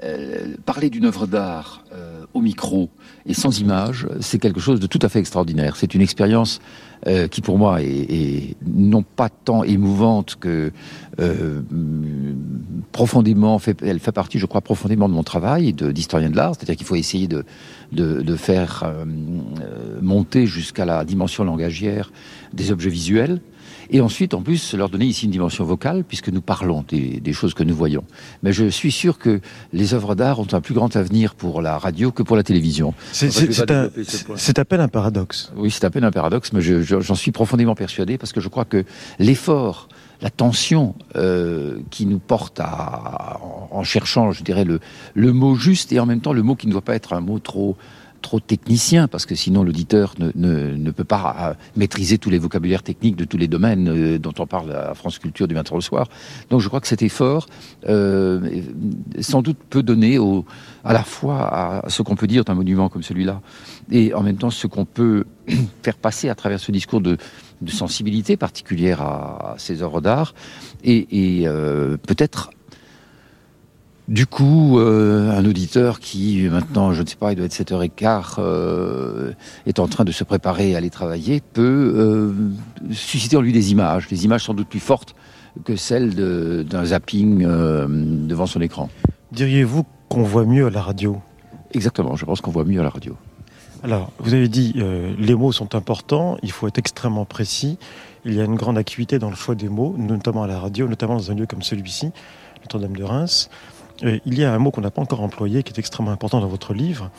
euh, 0.04 0.54
parler 0.64 0.90
d'une 0.90 1.06
œuvre 1.06 1.26
d'art 1.26 1.82
euh, 1.92 2.24
au 2.32 2.40
micro 2.40 2.88
et 3.26 3.34
sans 3.34 3.58
image, 3.58 4.06
c'est 4.20 4.38
quelque 4.38 4.60
chose 4.60 4.78
de 4.78 4.86
tout 4.86 5.00
à 5.02 5.08
fait 5.08 5.18
extraordinaire. 5.18 5.74
C'est 5.74 5.92
une 5.92 6.02
expérience 6.02 6.60
euh, 7.08 7.26
qui, 7.26 7.40
pour 7.40 7.58
moi, 7.58 7.82
est, 7.82 8.54
non 8.64 9.02
pas 9.02 9.28
tant 9.28 9.64
émouvante 9.64 10.36
que 10.38 10.70
profondément, 12.92 13.58
fait, 13.58 13.82
elle 13.82 13.98
fait 13.98 14.12
partie, 14.12 14.38
je 14.38 14.46
crois, 14.46 14.60
profondément 14.60 15.08
de 15.08 15.14
mon 15.14 15.24
travail 15.24 15.72
d'historien 15.72 16.30
de, 16.30 16.36
l'art. 16.36 16.54
C'est-à-dire 16.54 16.76
qu'il 16.76 16.86
faut 16.86 16.94
essayer 16.94 17.26
de, 17.26 18.36
faire 18.36 18.88
monter 20.00 20.46
jusqu'à 20.46 20.84
la 20.84 21.04
dimension 21.04 21.42
langagière 21.42 22.12
des 22.52 22.70
objets 22.70 22.90
visuels 22.90 23.40
et 23.90 24.00
ensuite, 24.00 24.34
en 24.34 24.42
plus, 24.42 24.74
leur 24.74 24.88
donner 24.88 25.06
ici 25.06 25.24
une 25.24 25.30
dimension 25.30 25.64
vocale, 25.64 26.04
puisque 26.04 26.28
nous 26.28 26.40
parlons 26.40 26.84
des, 26.88 27.32
choses 27.32 27.54
que 27.54 27.62
nous 27.62 27.74
voyons. 27.74 28.04
Mais 28.42 28.52
je 28.52 28.68
suis 28.68 28.92
sûr 28.92 29.18
que 29.18 29.40
les 29.72 29.94
œuvres 29.94 30.14
d'art 30.14 30.40
ont 30.40 30.46
un 30.52 30.60
plus 30.60 30.74
grand 30.74 30.94
avenir 30.96 31.34
pour 31.34 31.62
la 31.62 31.78
radio 31.78 32.10
que 32.10 32.22
pour 32.22 32.36
la 32.36 32.42
télévision. 32.42 32.94
C'est 33.12 34.58
à 34.58 34.64
peine 34.64 34.80
un 34.80 34.88
paradoxe. 34.88 35.52
Oui, 35.56 35.70
c'est 35.70 35.84
à 35.84 35.90
peine 35.90 36.04
un 36.04 36.10
paradoxe, 36.10 36.52
mais 36.52 36.60
j'en 36.60 37.14
suis 37.14 37.32
profondément 37.32 37.74
persuadé, 37.74 38.18
parce 38.18 38.32
que 38.32 38.40
je 38.40 38.48
crois 38.48 38.64
que 38.64 38.84
l'effort 39.18 39.88
la 40.20 40.30
tension 40.30 40.96
euh, 41.16 41.78
qui 41.90 42.04
nous 42.04 42.18
porte 42.18 42.58
à, 42.60 43.38
en, 43.70 43.84
cherchant, 43.84 44.32
je 44.32 44.42
dirais, 44.42 44.64
le, 44.64 44.80
le 45.14 45.32
mot 45.32 45.54
juste 45.54 45.92
et 45.92 46.00
en 46.00 46.06
même 46.06 46.20
temps 46.20 46.32
le 46.32 46.42
mot 46.42 46.56
qui 46.56 46.66
ne 46.66 46.72
doit 46.72 46.82
pas 46.82 46.96
être 46.96 47.12
un 47.12 47.20
mot 47.20 47.38
trop 47.38 47.76
trop 48.20 48.40
technicien, 48.40 49.08
parce 49.08 49.26
que 49.26 49.34
sinon 49.34 49.62
l'auditeur 49.62 50.14
ne, 50.18 50.30
ne, 50.34 50.74
ne, 50.74 50.90
peut 50.90 51.04
pas 51.04 51.36
euh, 51.40 51.54
maîtriser 51.76 52.18
tous 52.18 52.30
les 52.30 52.38
vocabulaires 52.38 52.82
techniques 52.82 53.16
de 53.16 53.24
tous 53.24 53.36
les 53.36 53.48
domaines 53.48 53.88
euh, 53.88 54.18
dont 54.18 54.34
on 54.38 54.46
parle 54.46 54.72
à 54.72 54.94
France 54.94 55.18
Culture 55.18 55.48
du 55.48 55.54
matin 55.54 55.74
au 55.74 55.80
soir. 55.80 56.08
Donc 56.50 56.60
je 56.60 56.68
crois 56.68 56.80
que 56.80 56.88
cet 56.88 57.02
effort, 57.02 57.46
euh, 57.88 58.62
sans 59.20 59.42
doute, 59.42 59.58
peut 59.70 59.82
donner 59.82 60.18
à 60.84 60.92
la 60.92 61.02
fois 61.02 61.82
à 61.84 61.90
ce 61.90 62.02
qu'on 62.02 62.16
peut 62.16 62.26
dire 62.26 62.44
d'un 62.44 62.54
monument 62.54 62.88
comme 62.88 63.02
celui-là, 63.02 63.40
et 63.90 64.14
en 64.14 64.22
même 64.22 64.36
temps 64.36 64.50
ce 64.50 64.66
qu'on 64.66 64.84
peut 64.84 65.24
faire 65.82 65.96
passer 65.96 66.28
à 66.28 66.34
travers 66.34 66.60
ce 66.60 66.72
discours 66.72 67.00
de, 67.00 67.16
de 67.62 67.70
sensibilité 67.70 68.36
particulière 68.36 69.02
à, 69.02 69.54
ces 69.58 69.82
œuvres 69.82 70.00
d'art, 70.00 70.34
et, 70.84 71.40
et 71.40 71.48
peut-être 72.06 72.50
du 74.08 74.26
coup, 74.26 74.78
euh, 74.78 75.30
un 75.30 75.44
auditeur 75.44 76.00
qui, 76.00 76.48
maintenant, 76.50 76.94
je 76.94 77.02
ne 77.02 77.06
sais 77.06 77.16
pas, 77.16 77.32
il 77.32 77.36
doit 77.36 77.44
être 77.44 77.52
7h15, 77.52 78.36
euh, 78.38 79.32
est 79.66 79.78
en 79.78 79.86
train 79.86 80.04
de 80.04 80.12
se 80.12 80.24
préparer 80.24 80.74
à 80.74 80.78
aller 80.78 80.88
travailler, 80.88 81.42
peut 81.42 81.92
euh, 81.94 82.32
susciter 82.90 83.36
en 83.36 83.42
lui 83.42 83.52
des 83.52 83.70
images, 83.70 84.08
des 84.08 84.24
images 84.24 84.44
sans 84.44 84.54
doute 84.54 84.68
plus 84.68 84.80
fortes 84.80 85.14
que 85.64 85.76
celles 85.76 86.14
d'un 86.64 86.84
zapping 86.86 87.42
devant 88.26 88.46
son 88.46 88.60
écran. 88.62 88.88
Diriez-vous 89.32 89.84
qu'on 90.08 90.22
voit 90.22 90.44
mieux 90.44 90.66
à 90.66 90.70
la 90.70 90.80
radio? 90.80 91.20
Exactement, 91.72 92.16
je 92.16 92.24
pense 92.24 92.40
qu'on 92.40 92.50
voit 92.50 92.64
mieux 92.64 92.80
à 92.80 92.84
la 92.84 92.90
radio. 92.90 93.14
Alors, 93.82 94.12
vous 94.20 94.34
avez 94.34 94.48
dit, 94.48 94.74
les 95.18 95.34
mots 95.34 95.52
sont 95.52 95.74
importants, 95.74 96.38
il 96.42 96.52
faut 96.52 96.68
être 96.68 96.78
extrêmement 96.78 97.24
précis. 97.24 97.76
Il 98.24 98.34
y 98.34 98.40
a 98.40 98.44
une 98.44 98.54
grande 98.54 98.78
acuité 98.78 99.18
dans 99.18 99.30
le 99.30 99.36
choix 99.36 99.54
des 99.54 99.68
mots, 99.68 99.96
notamment 99.98 100.44
à 100.44 100.46
la 100.46 100.60
radio, 100.60 100.86
notamment 100.88 101.16
dans 101.16 101.30
un 101.30 101.34
lieu 101.34 101.46
comme 101.46 101.62
celui-ci, 101.62 102.10
Notre-Dame 102.62 102.96
de 102.96 103.04
Reims. 103.04 103.50
Euh, 104.04 104.18
il 104.24 104.38
y 104.38 104.44
a 104.44 104.52
un 104.52 104.58
mot 104.58 104.70
qu'on 104.70 104.80
n'a 104.80 104.90
pas 104.90 105.02
encore 105.02 105.22
employé, 105.22 105.62
qui 105.62 105.72
est 105.72 105.78
extrêmement 105.78 106.12
important 106.12 106.40
dans 106.40 106.48
votre 106.48 106.74
livre, 106.74 107.10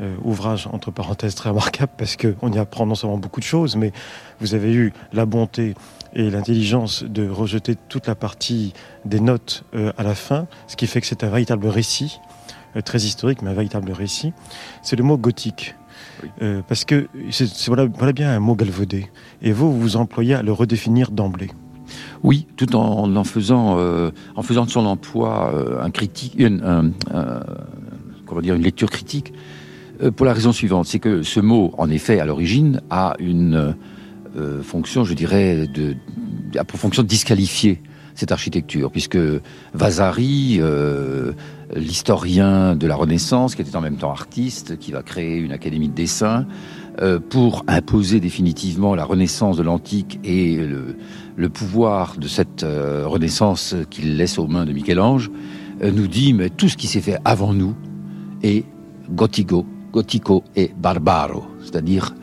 euh, 0.00 0.16
ouvrage 0.24 0.68
entre 0.72 0.90
parenthèses 0.90 1.34
très 1.34 1.50
remarquable 1.50 1.92
parce 1.96 2.16
qu'on 2.16 2.52
y 2.52 2.58
apprend 2.58 2.86
non 2.86 2.94
seulement 2.94 3.18
beaucoup 3.18 3.40
de 3.40 3.44
choses, 3.44 3.76
mais 3.76 3.92
vous 4.40 4.54
avez 4.54 4.72
eu 4.72 4.92
la 5.12 5.26
bonté 5.26 5.74
et 6.14 6.30
l'intelligence 6.30 7.04
de 7.04 7.28
rejeter 7.28 7.76
toute 7.88 8.06
la 8.06 8.14
partie 8.14 8.72
des 9.04 9.20
notes 9.20 9.64
euh, 9.74 9.92
à 9.96 10.02
la 10.02 10.14
fin, 10.14 10.46
ce 10.66 10.76
qui 10.76 10.86
fait 10.86 11.00
que 11.00 11.06
c'est 11.06 11.24
un 11.24 11.28
véritable 11.28 11.66
récit, 11.66 12.20
très 12.84 12.98
historique, 12.98 13.40
mais 13.40 13.50
un 13.50 13.54
véritable 13.54 13.92
récit. 13.92 14.32
C'est 14.82 14.96
le 14.96 15.04
mot 15.04 15.16
gothique. 15.16 15.76
parce 16.66 16.84
que 16.84 17.08
c'est 17.30 17.68
voilà, 17.68 17.86
voilà, 17.86 18.12
bien 18.12 18.30
un 18.30 18.40
mot 18.40 18.56
galvaudé. 18.56 19.12
Et 19.42 19.52
vous, 19.52 19.78
vous 19.78 19.96
employez 19.96 20.34
à 20.34 20.42
le 20.42 20.52
redéfinir 20.52 21.12
d'emblée. 21.12 21.50
Oui, 22.22 22.46
tout 22.56 22.76
en, 22.76 23.14
en 23.14 23.24
faisant, 23.24 23.76
euh, 23.78 24.10
en 24.36 24.42
faisant 24.42 24.64
de 24.64 24.70
son 24.70 24.86
emploi 24.86 25.52
euh, 25.54 25.82
un 25.82 25.90
critique, 25.90 26.34
une, 26.38 26.92
comment 28.26 28.40
dire, 28.40 28.54
une 28.54 28.62
lecture 28.62 28.90
critique, 28.90 29.32
euh, 30.02 30.10
pour 30.10 30.26
la 30.26 30.32
raison 30.32 30.52
suivante, 30.52 30.86
c'est 30.86 30.98
que 30.98 31.22
ce 31.22 31.40
mot, 31.40 31.72
en 31.78 31.90
effet, 31.90 32.20
à 32.20 32.24
l'origine, 32.24 32.80
a 32.90 33.14
une 33.18 33.74
fonction, 34.62 35.04
je 35.04 35.14
dirais, 35.14 35.68
de, 35.68 35.94
a 36.58 36.64
pour 36.64 36.80
fonction 36.80 37.04
de 37.04 37.08
disqualifier 37.08 37.80
cette 38.16 38.32
architecture, 38.32 38.90
puisque 38.90 39.18
Vasari, 39.74 40.60
l'historien 41.76 42.74
de 42.74 42.86
la 42.88 42.96
Renaissance, 42.96 43.54
qui 43.54 43.62
était 43.62 43.76
en 43.76 43.80
même 43.80 43.96
temps 43.96 44.10
artiste, 44.10 44.76
qui 44.76 44.90
va 44.90 45.04
créer 45.04 45.36
une 45.36 45.52
académie 45.52 45.88
de 45.88 45.94
dessin, 45.94 46.46
pour 47.30 47.64
imposer 47.66 48.20
définitivement 48.20 48.94
la 48.94 49.04
renaissance 49.04 49.56
de 49.56 49.62
l'antique 49.62 50.20
et 50.24 50.56
le, 51.36 51.48
pouvoir 51.48 52.16
de 52.16 52.28
cette 52.28 52.62
euh, 52.62 53.04
renaissance 53.06 53.74
qu'il 53.90 54.16
laisse 54.16 54.38
aux 54.38 54.46
mains 54.46 54.64
de 54.64 54.72
Michel-Ange, 54.72 55.30
euh, 55.82 55.90
nous 55.90 56.06
dit 56.06 56.32
mais 56.32 56.50
tout 56.50 56.68
ce 56.68 56.76
qui 56.76 56.86
s'est 56.86 57.00
fait 57.00 57.18
avant 57.24 57.52
nous 57.52 57.74
est 58.42 58.64
gothico 59.10 59.64
et 60.56 60.72
barbaro, 60.76 61.44
c'est-à-dire 61.62 62.14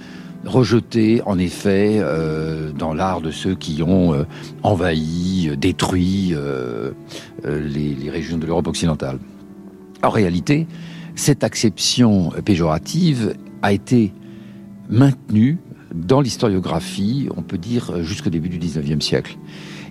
rejeté 0.46 1.22
en 1.25 1.38
effet 1.38 1.98
euh, 2.00 2.72
dans 2.72 2.94
l'art 2.94 3.22
de 3.22 3.32
ceux 3.32 3.56
qui 3.56 3.84
ont 3.84 4.25
envahi, 4.63 5.51
détruit 5.58 6.34
les, 7.44 7.96
les 7.96 8.10
régions 8.10 8.38
de 8.38 8.46
l'Europe 8.46 8.68
occidentale. 8.68 9.20
En 10.04 10.10
réalité, 10.10 10.68
cette 11.16 11.44
acception 11.44 12.32
péjorative 12.44 13.36
a 13.62 13.74
été 13.74 14.13
maintenue 14.92 15.58
dans 15.96 16.22
l'historiographie, 16.22 17.28
on 17.36 17.42
peut 17.42 17.58
dire 17.58 18.04
jusqu'au 18.04 18.30
début 18.30 18.50
du 18.50 18.60
19e 18.60 19.02
siècle. 19.02 19.38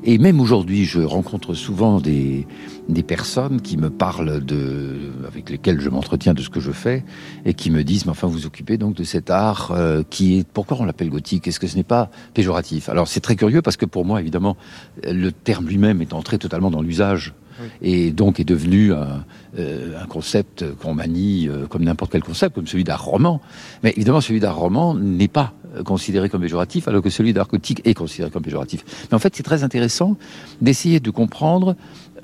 Et 0.02 0.16
même 0.16 0.40
aujourd'hui, 0.40 0.86
je 0.86 1.00
rencontre 1.00 1.52
souvent 1.52 2.00
des, 2.00 2.46
des 2.88 3.02
personnes 3.02 3.60
qui 3.60 3.76
me 3.76 3.90
parlent 3.90 4.42
de, 4.42 4.96
avec 5.28 5.50
lesquelles 5.50 5.80
je 5.80 5.90
m'entretiens 5.90 6.32
de 6.32 6.40
ce 6.40 6.48
que 6.48 6.60
je 6.60 6.72
fais, 6.72 7.04
et 7.44 7.52
qui 7.52 7.70
me 7.70 7.84
disent, 7.84 8.06
mais 8.06 8.12
enfin, 8.12 8.26
vous 8.26 8.46
occupez 8.46 8.78
donc 8.78 8.94
de 8.94 9.04
cet 9.04 9.28
art 9.28 9.72
euh, 9.72 10.02
qui 10.08 10.38
est, 10.38 10.48
pourquoi 10.48 10.78
on 10.80 10.84
l'appelle 10.84 11.10
gothique? 11.10 11.46
Est-ce 11.46 11.60
que 11.60 11.66
ce 11.66 11.76
n'est 11.76 11.82
pas 11.82 12.10
péjoratif? 12.32 12.88
Alors 12.88 13.08
c'est 13.08 13.20
très 13.20 13.36
curieux 13.36 13.60
parce 13.60 13.76
que 13.76 13.84
pour 13.84 14.06
moi, 14.06 14.20
évidemment, 14.20 14.56
le 15.04 15.30
terme 15.30 15.66
lui-même 15.68 16.00
est 16.00 16.14
entré 16.14 16.38
totalement 16.38 16.70
dans 16.70 16.82
l'usage 16.82 17.34
et 17.82 18.10
donc 18.10 18.40
est 18.40 18.44
devenu 18.44 18.92
un, 18.92 19.24
euh, 19.58 20.00
un 20.00 20.06
concept 20.06 20.64
qu'on 20.76 20.94
manie 20.94 21.48
euh, 21.48 21.66
comme 21.66 21.84
n'importe 21.84 22.12
quel 22.12 22.22
concept, 22.22 22.54
comme 22.54 22.66
celui 22.66 22.84
d'art 22.84 23.04
roman. 23.04 23.40
Mais 23.82 23.90
évidemment, 23.96 24.20
celui 24.20 24.40
d'art 24.40 24.56
roman 24.56 24.94
n'est 24.94 25.28
pas 25.28 25.54
considéré 25.84 26.28
comme 26.28 26.40
péjoratif, 26.40 26.88
alors 26.88 27.02
que 27.02 27.10
celui 27.10 27.32
d'art 27.32 27.48
gothique 27.48 27.80
est 27.84 27.94
considéré 27.94 28.30
comme 28.30 28.42
péjoratif. 28.42 28.84
Mais 29.10 29.14
en 29.14 29.18
fait, 29.18 29.36
c'est 29.36 29.42
très 29.42 29.62
intéressant 29.62 30.16
d'essayer 30.60 31.00
de 31.00 31.10
comprendre 31.10 31.76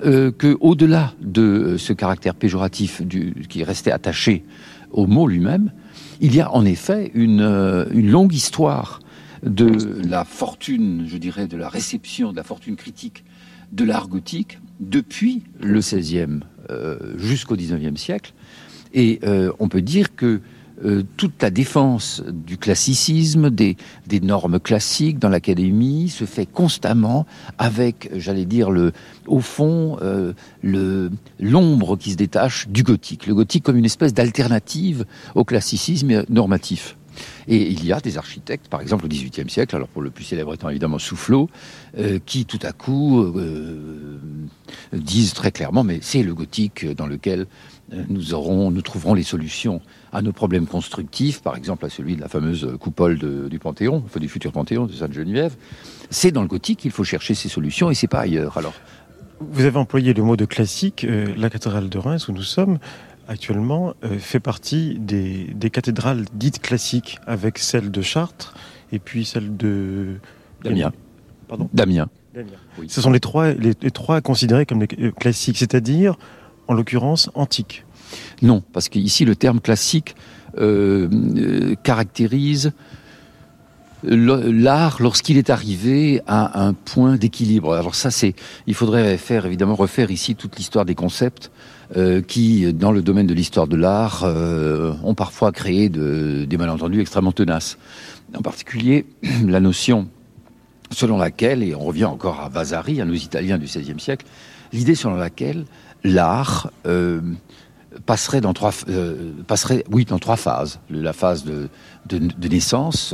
euh, 0.05 0.31
que, 0.31 0.57
au-delà 0.59 1.13
de 1.21 1.75
ce 1.77 1.93
caractère 1.93 2.35
péjoratif 2.35 3.01
qui 3.49 3.63
restait 3.63 3.91
attaché 3.91 4.43
au 4.91 5.07
mot 5.07 5.27
lui-même, 5.27 5.71
il 6.21 6.35
y 6.35 6.41
a 6.41 6.53
en 6.53 6.65
effet 6.65 7.11
euh, 7.15 7.85
une 7.91 8.11
longue 8.11 8.33
histoire 8.33 8.99
de 9.43 10.01
la 10.07 10.23
fortune, 10.23 11.05
je 11.07 11.17
dirais, 11.17 11.47
de 11.47 11.57
la 11.57 11.69
réception, 11.69 12.31
de 12.31 12.37
la 12.37 12.43
fortune 12.43 12.75
critique 12.75 13.23
de 13.71 13.83
l'art 13.83 14.07
gothique 14.07 14.59
depuis 14.79 15.43
le 15.61 15.79
XVIe 15.79 16.39
euh, 16.69 16.97
jusqu'au 17.17 17.55
XIXe 17.55 17.99
siècle. 17.99 18.33
Et 18.93 19.19
euh, 19.23 19.51
on 19.59 19.69
peut 19.69 19.81
dire 19.81 20.15
que 20.15 20.41
euh, 20.85 21.03
toute 21.17 21.41
la 21.41 21.49
défense 21.49 22.21
du 22.27 22.57
classicisme, 22.57 23.49
des, 23.49 23.77
normes 24.21 24.59
classiques 24.59 25.17
dans 25.17 25.29
l'académie 25.29 26.09
se 26.09 26.25
fait 26.25 26.45
constamment 26.45 27.25
avec, 27.57 28.11
j'allais 28.15 28.45
dire, 28.45 28.69
le, 28.69 28.91
au 29.25 29.39
fond, 29.39 29.97
l'ombre 30.63 31.97
qui 31.97 32.11
se 32.11 32.17
détache 32.17 32.67
du 32.67 32.83
gothique. 32.83 33.25
Le 33.27 33.33
gothique 33.33 33.63
comme 33.63 33.77
une 33.77 33.85
espèce 33.85 34.13
d'alternative 34.13 35.05
au 35.33 35.43
classicisme 35.43 36.25
normatif. 36.29 36.95
Et 37.47 37.69
il 37.69 37.85
y 37.85 37.93
a 37.93 37.99
des 37.99 38.17
architectes, 38.17 38.67
par 38.67 38.81
exemple 38.81 39.05
au 39.05 39.07
XVIIIe 39.07 39.49
siècle, 39.49 39.75
alors 39.75 39.87
pour 39.87 40.01
le 40.01 40.09
plus 40.09 40.23
célèbre 40.23 40.53
étant 40.53 40.69
évidemment 40.69 40.99
Soufflot, 40.99 41.49
euh, 41.97 42.19
qui 42.25 42.45
tout 42.45 42.59
à 42.63 42.71
coup 42.71 43.21
euh, 43.21 44.19
disent 44.93 45.33
très 45.33 45.51
clairement, 45.51 45.83
mais 45.83 45.99
c'est 46.01 46.23
le 46.23 46.33
gothique 46.33 46.85
dans 46.85 47.07
lequel 47.07 47.47
euh, 47.93 48.03
nous 48.09 48.33
aurons, 48.33 48.71
nous 48.71 48.81
trouverons 48.81 49.13
les 49.13 49.23
solutions 49.23 49.81
à 50.11 50.21
nos 50.21 50.33
problèmes 50.33 50.67
constructifs, 50.67 51.41
par 51.41 51.55
exemple 51.55 51.85
à 51.85 51.89
celui 51.89 52.15
de 52.15 52.21
la 52.21 52.27
fameuse 52.27 52.75
coupole 52.79 53.17
du 53.49 53.59
Panthéon, 53.59 54.03
enfin 54.05 54.19
du 54.19 54.29
futur 54.29 54.51
Panthéon 54.51 54.85
de 54.85 54.93
Sainte-Geneviève. 54.93 55.55
C'est 56.09 56.31
dans 56.31 56.41
le 56.41 56.47
gothique 56.47 56.79
qu'il 56.79 56.91
faut 56.91 57.03
chercher 57.03 57.33
ces 57.33 57.49
solutions 57.49 57.91
et 57.91 57.95
c'est 57.95 58.07
pas 58.07 58.21
ailleurs. 58.21 58.57
Alors, 58.57 58.73
vous 59.39 59.65
avez 59.65 59.77
employé 59.77 60.13
le 60.13 60.23
mot 60.23 60.35
de 60.35 60.45
classique. 60.45 61.03
Euh, 61.03 61.33
la 61.37 61.49
cathédrale 61.49 61.89
de 61.89 61.97
Reims, 61.97 62.27
où 62.27 62.31
nous 62.31 62.43
sommes 62.43 62.79
actuellement, 63.27 63.93
euh, 64.03 64.17
fait 64.19 64.39
partie 64.39 64.97
des, 64.99 65.45
des, 65.53 65.69
cathédrales 65.69 66.25
dites 66.33 66.61
classiques, 66.61 67.19
avec 67.27 67.57
celle 67.57 67.91
de 67.91 68.01
Chartres 68.01 68.53
et 68.91 68.99
puis 68.99 69.25
celle 69.25 69.57
de 69.57 70.15
Damien. 70.63 70.91
Pardon. 71.47 71.69
Damien. 71.73 72.09
Damien. 72.33 72.49
Oui. 72.79 72.87
Ce 72.89 73.01
sont 73.01 73.11
les 73.11 73.19
trois, 73.19 73.51
les, 73.53 73.73
les 73.81 73.91
trois 73.91 74.21
considérés 74.21 74.65
comme 74.65 74.81
les 74.81 75.11
classiques, 75.11 75.57
c'est-à-dire 75.57 76.17
en 76.67 76.73
l'occurrence 76.73 77.29
antique 77.33 77.85
Non, 78.41 78.63
parce 78.73 78.89
qu'ici 78.89 79.25
le 79.25 79.35
terme 79.35 79.59
classique 79.59 80.15
euh, 80.57 81.07
euh, 81.11 81.75
caractérise 81.83 82.71
l'art 84.03 84.97
lorsqu'il 85.01 85.37
est 85.37 85.49
arrivé 85.49 86.21
à 86.27 86.63
un 86.63 86.73
point 86.73 87.15
d'équilibre. 87.15 87.73
Alors 87.73 87.95
ça, 87.95 88.11
c'est, 88.11 88.35
il 88.67 88.73
faudrait 88.73 89.17
faire 89.17 89.45
évidemment 89.45 89.75
refaire 89.75 90.11
ici 90.11 90.35
toute 90.35 90.55
l'histoire 90.57 90.85
des 90.85 90.95
concepts 90.95 91.51
euh, 91.95 92.21
qui, 92.21 92.73
dans 92.73 92.91
le 92.91 93.01
domaine 93.01 93.27
de 93.27 93.33
l'histoire 93.33 93.65
de 93.65 93.77
l'art, 93.77 94.23
euh, 94.25 94.91
ont 95.05 95.15
parfois 95.15 95.53
créé 95.53 95.87
de, 95.87 96.43
des 96.43 96.57
malentendus 96.57 96.99
extrêmement 96.99 97.31
tenaces. 97.31 97.77
En 98.37 98.41
particulier, 98.41 99.05
la 99.45 99.61
notion 99.61 100.09
selon 100.91 101.17
laquelle, 101.17 101.63
et 101.63 101.73
on 101.75 101.79
revient 101.79 102.05
encore 102.05 102.41
à 102.41 102.49
Vasari, 102.49 102.99
à 102.99 103.05
nos 103.05 103.13
Italiens 103.13 103.57
du 103.57 103.67
XVIe 103.67 103.99
siècle, 103.99 104.25
l'idée 104.73 104.95
selon 104.95 105.15
laquelle 105.15 105.63
l'art 106.03 106.71
euh, 106.85 107.21
passerait 108.05 108.41
dans 108.41 108.53
trois 108.53 108.71
phases 108.71 110.79
la 110.89 111.13
phase 111.13 111.45
de, 111.45 111.69
de, 112.07 112.19
de 112.19 112.47
naissance 112.47 113.13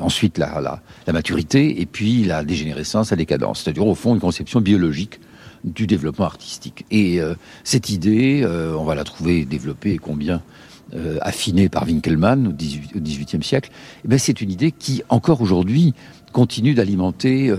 ensuite 0.00 0.38
la, 0.38 0.80
maturité 1.12 1.80
et 1.80 1.86
puis 1.86 2.24
la 2.24 2.42
dégénérescence 2.42 3.10
la 3.10 3.18
décadence 3.18 3.62
c'est-à-dire 3.62 3.86
au 3.86 3.94
fond 3.94 4.14
une 4.14 4.20
conception 4.20 4.62
biologique 4.62 5.20
du 5.64 5.86
développement 5.86 6.26
artistique 6.26 6.84
et 6.90 7.20
euh, 7.20 7.34
cette 7.64 7.90
idée 7.90 8.42
euh, 8.42 8.74
on 8.74 8.84
va 8.84 8.94
la 8.94 9.04
trouver 9.04 9.44
développée 9.44 9.92
et 9.92 9.98
combien 9.98 10.42
euh, 10.94 11.18
affinée 11.20 11.68
par 11.68 11.84
Winkelmann 11.84 12.48
au 12.48 12.52
XVIIIe 12.52 13.42
siècle 13.42 13.70
eh 14.04 14.08
ben 14.08 14.18
c'est 14.18 14.40
une 14.40 14.50
idée 14.50 14.72
qui 14.72 15.02
encore 15.08 15.42
aujourd'hui 15.42 15.94
continue 16.32 16.74
d'alimenter 16.74 17.50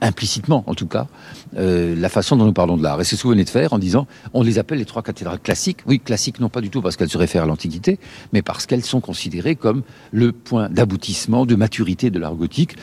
implicitement, 0.00 0.64
en 0.66 0.74
tout 0.74 0.86
cas, 0.86 1.08
la 1.52 2.08
façon 2.08 2.34
dont 2.36 2.46
nous 2.46 2.54
parlons 2.54 2.78
de 2.78 2.82
l'art. 2.82 2.98
Et 3.02 3.04
c'est 3.04 3.16
ce 3.16 3.22
que 3.22 3.28
vous 3.28 3.32
venez 3.32 3.44
de 3.44 3.50
faire 3.50 3.74
en 3.74 3.78
disant, 3.78 4.06
on 4.32 4.42
les 4.42 4.58
appelle 4.58 4.78
les 4.78 4.86
trois 4.86 5.02
cathédrales 5.02 5.38
classiques. 5.38 5.80
Oui, 5.86 6.00
classiques 6.00 6.40
non 6.40 6.48
pas 6.48 6.62
du 6.62 6.70
tout 6.70 6.80
parce 6.80 6.96
qu'elles 6.96 7.10
se 7.10 7.18
réfèrent 7.18 7.42
à 7.42 7.46
l'Antiquité, 7.46 7.98
mais 8.32 8.40
parce 8.40 8.64
qu'elles 8.64 8.82
sont 8.82 9.02
considérées 9.02 9.56
comme 9.56 9.82
le 10.10 10.32
point 10.32 10.70
d'aboutissement, 10.70 11.44
de 11.44 11.54
maturité 11.54 12.10
de 12.10 12.18
l'art 12.18 12.34
gothique, 12.34 12.76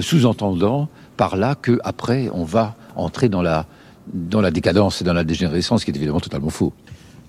sous-entendant 0.00 0.88
par 1.18 1.36
là 1.36 1.54
que 1.54 1.78
après 1.84 2.30
on 2.32 2.44
va 2.44 2.76
entrer 2.98 3.28
dans 3.28 3.42
la 3.42 3.66
dans 4.12 4.40
la 4.40 4.50
décadence 4.50 5.02
et 5.02 5.04
dans 5.04 5.12
la 5.12 5.24
dégénérescence, 5.24 5.84
qui 5.84 5.90
est 5.90 5.96
évidemment 5.96 6.20
totalement 6.20 6.48
faux. 6.48 6.72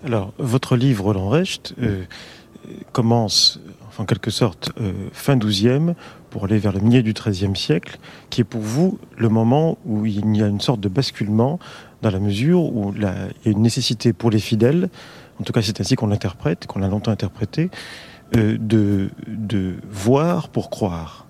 Alors, 0.05 0.33
votre 0.37 0.77
livre, 0.77 1.03
Roland 1.03 1.27
Recht, 1.27 1.73
euh, 1.81 2.03
commence 2.93 3.59
en 3.97 4.05
quelque 4.05 4.31
sorte 4.31 4.71
euh, 4.79 4.93
fin 5.11 5.35
12e 5.35 5.93
pour 6.29 6.45
aller 6.45 6.57
vers 6.57 6.71
le 6.71 6.79
milieu 6.79 7.03
du 7.03 7.13
XIIIe 7.13 7.55
siècle, 7.55 7.99
qui 8.29 8.41
est 8.41 8.45
pour 8.45 8.61
vous 8.61 8.97
le 9.17 9.27
moment 9.27 9.77
où 9.85 10.05
il 10.05 10.37
y 10.37 10.43
a 10.43 10.47
une 10.47 10.61
sorte 10.61 10.79
de 10.79 10.87
basculement 10.87 11.59
dans 12.01 12.09
la 12.09 12.19
mesure 12.19 12.63
où 12.63 12.93
la, 12.93 13.13
il 13.43 13.45
y 13.45 13.49
a 13.49 13.51
une 13.51 13.61
nécessité 13.61 14.13
pour 14.13 14.29
les 14.29 14.39
fidèles, 14.39 14.89
en 15.39 15.43
tout 15.43 15.51
cas 15.51 15.61
c'est 15.61 15.81
ainsi 15.81 15.95
qu'on 15.95 16.07
l'interprète, 16.07 16.65
qu'on 16.65 16.79
l'a 16.79 16.87
longtemps 16.87 17.11
interprété, 17.11 17.69
euh, 18.37 18.57
de, 18.57 19.09
de 19.27 19.75
voir 19.89 20.47
pour 20.47 20.69
croire, 20.69 21.25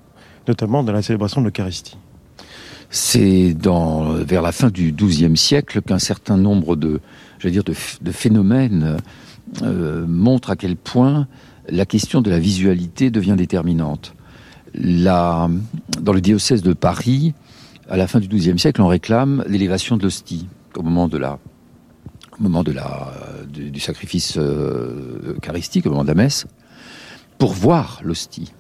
notamment 0.48 0.84
dans 0.84 0.94
la 0.94 1.02
célébration 1.02 1.42
de 1.42 1.48
l'Eucharistie. 1.48 1.98
C'est 2.90 3.56
vers 3.62 4.42
la 4.42 4.52
fin 4.52 4.70
du 4.70 4.92
XIIe 4.92 5.38
siècle 5.38 5.82
qu'un 5.82 6.00
certain 6.00 6.38
nombre 6.38 6.76
de, 6.76 7.00
phénomènes 8.12 8.98
euh, 9.62 10.06
montrent 10.08 10.50
à 10.50 10.56
quel 10.56 10.76
point 10.76 11.28
la 11.70 11.86
question 11.86 12.22
de 12.22 12.30
la 12.30 12.40
visualité 12.40 13.12
devient 13.12 13.36
déterminante. 13.38 14.16
Dans 14.74 15.50
le 16.14 16.22
diocèse 16.22 16.64
de 16.64 16.74
Paris, 16.74 17.34
à 17.90 17.98
la 17.98 18.08
fin 18.08 18.20
du 18.20 18.28
XIIe 18.28 18.58
siècle, 18.58 18.82
on 18.82 18.88
réclame 18.88 19.44
l'élévation 19.48 19.98
de 19.98 20.04
l'hostie 20.04 20.48
au 20.76 20.84
moment 20.84 22.64
du 22.64 23.80
sacrifice 23.80 24.36
euh, 24.38 25.36
eucharistique, 25.38 25.86
au 25.86 25.90
moment 25.90 26.04
de 26.04 26.10
la 26.10 26.16
messe, 26.16 26.48
pour 27.38 27.54
voir 27.54 28.00
l'hostie. 28.04 28.54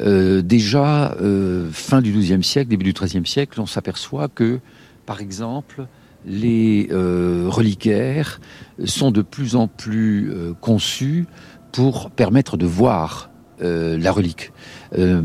Euh, 0.00 0.42
déjà, 0.42 1.12
euh, 1.20 1.68
fin 1.72 2.00
du 2.00 2.12
XIIe 2.12 2.44
siècle, 2.44 2.70
début 2.70 2.84
du 2.84 2.92
XIIIe 2.92 3.26
siècle, 3.26 3.60
on 3.60 3.66
s'aperçoit 3.66 4.28
que, 4.28 4.60
par 5.06 5.20
exemple, 5.20 5.86
les 6.24 6.88
euh, 6.90 7.46
reliquaires 7.48 8.40
sont 8.84 9.10
de 9.10 9.22
plus 9.22 9.56
en 9.56 9.66
plus 9.66 10.30
euh, 10.30 10.52
conçus 10.60 11.26
pour 11.72 12.10
permettre 12.10 12.56
de 12.56 12.66
voir 12.66 13.30
euh, 13.62 13.98
la 13.98 14.12
relique. 14.12 14.52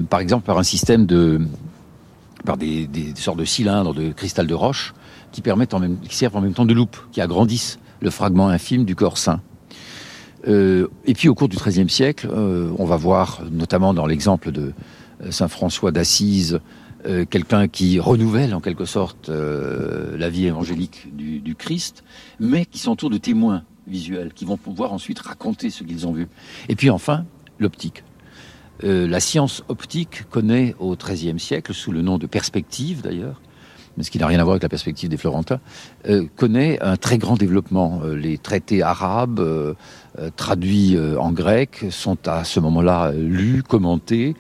Par 0.09 0.19
exemple, 0.19 0.45
par 0.45 0.57
un 0.57 0.63
système 0.63 1.05
de, 1.05 1.39
par 2.45 2.57
des, 2.57 2.89
sortes 3.15 3.37
de 3.37 3.45
cylindres 3.45 3.93
de 3.93 4.11
cristal 4.11 4.47
de 4.47 4.53
roche 4.53 4.93
qui 5.31 5.41
permettent 5.41 5.75
qui 6.07 6.15
servent 6.15 6.35
en 6.35 6.41
même 6.41 6.53
temps 6.53 6.65
de 6.65 6.73
loupe, 6.73 6.97
qui 7.11 7.21
agrandissent 7.21 7.79
le 8.01 8.09
fragment 8.09 8.49
infime 8.49 8.83
du 8.83 8.95
corps 8.95 9.17
saint. 9.17 9.41
Euh, 10.47 10.87
et 11.05 11.13
puis 11.13 11.29
au 11.29 11.35
cours 11.35 11.49
du 11.49 11.57
XIIIe 11.57 11.89
siècle, 11.89 12.29
euh, 12.31 12.71
on 12.77 12.85
va 12.85 12.97
voir, 12.97 13.43
notamment 13.51 13.93
dans 13.93 14.05
l'exemple 14.05 14.51
de 14.51 14.73
euh, 15.21 15.31
saint 15.31 15.47
François 15.47 15.91
d'Assise, 15.91 16.59
quelqu'un 17.29 17.67
qui 17.67 17.99
renouvelle 17.99 18.55
en 18.55 18.61
quelque 18.61 18.85
sorte 18.85 19.27
la 19.27 20.29
vie 20.29 20.45
évangélique 20.45 21.13
du, 21.13 21.41
du 21.41 21.53
Christ, 21.53 22.01
mais 22.39 22.65
qui 22.65 22.79
s'entoure 22.79 23.09
de 23.09 23.17
témoins 23.17 23.65
visuels 23.87 24.31
qui 24.33 24.45
vont 24.45 24.55
pouvoir 24.55 24.93
ensuite 24.93 25.19
raconter 25.19 25.69
ce 25.69 25.83
qu'ils 25.83 26.07
ont 26.07 26.13
vu. 26.13 26.29
Et 26.69 26.77
puis 26.77 26.89
enfin, 26.89 27.25
l'optique. 27.59 28.05
La 28.81 29.19
science 29.19 29.65
optique 29.67 30.23
connaît 30.29 30.75
au 30.79 30.95
XIIIe 30.95 31.41
siècle, 31.41 31.73
sous 31.73 31.91
le 31.91 32.01
nom 32.01 32.17
de 32.17 32.25
perspective 32.25 33.01
d'ailleurs, 33.01 33.41
mais 33.97 34.03
ce 34.03 34.11
qui 34.11 34.19
n'a 34.19 34.27
rien 34.27 34.39
à 34.39 34.43
voir 34.43 34.53
avec 34.53 34.63
la 34.63 34.69
perspective 34.69 35.09
des 35.09 35.17
Florentins, 35.17 35.59
euh, 36.07 36.25
connaît 36.35 36.81
un 36.81 36.97
très 36.97 37.17
grand 37.17 37.35
développement. 37.35 38.01
Euh, 38.03 38.15
les 38.15 38.37
traités 38.37 38.81
arabes 38.81 39.39
euh, 39.39 39.73
traduits 40.35 40.97
en 41.19 41.31
grec 41.31 41.85
sont 41.89 42.27
à 42.27 42.43
ce 42.43 42.59
moment-là 42.59 43.11
lus, 43.13 43.63
commentés, 43.63 44.35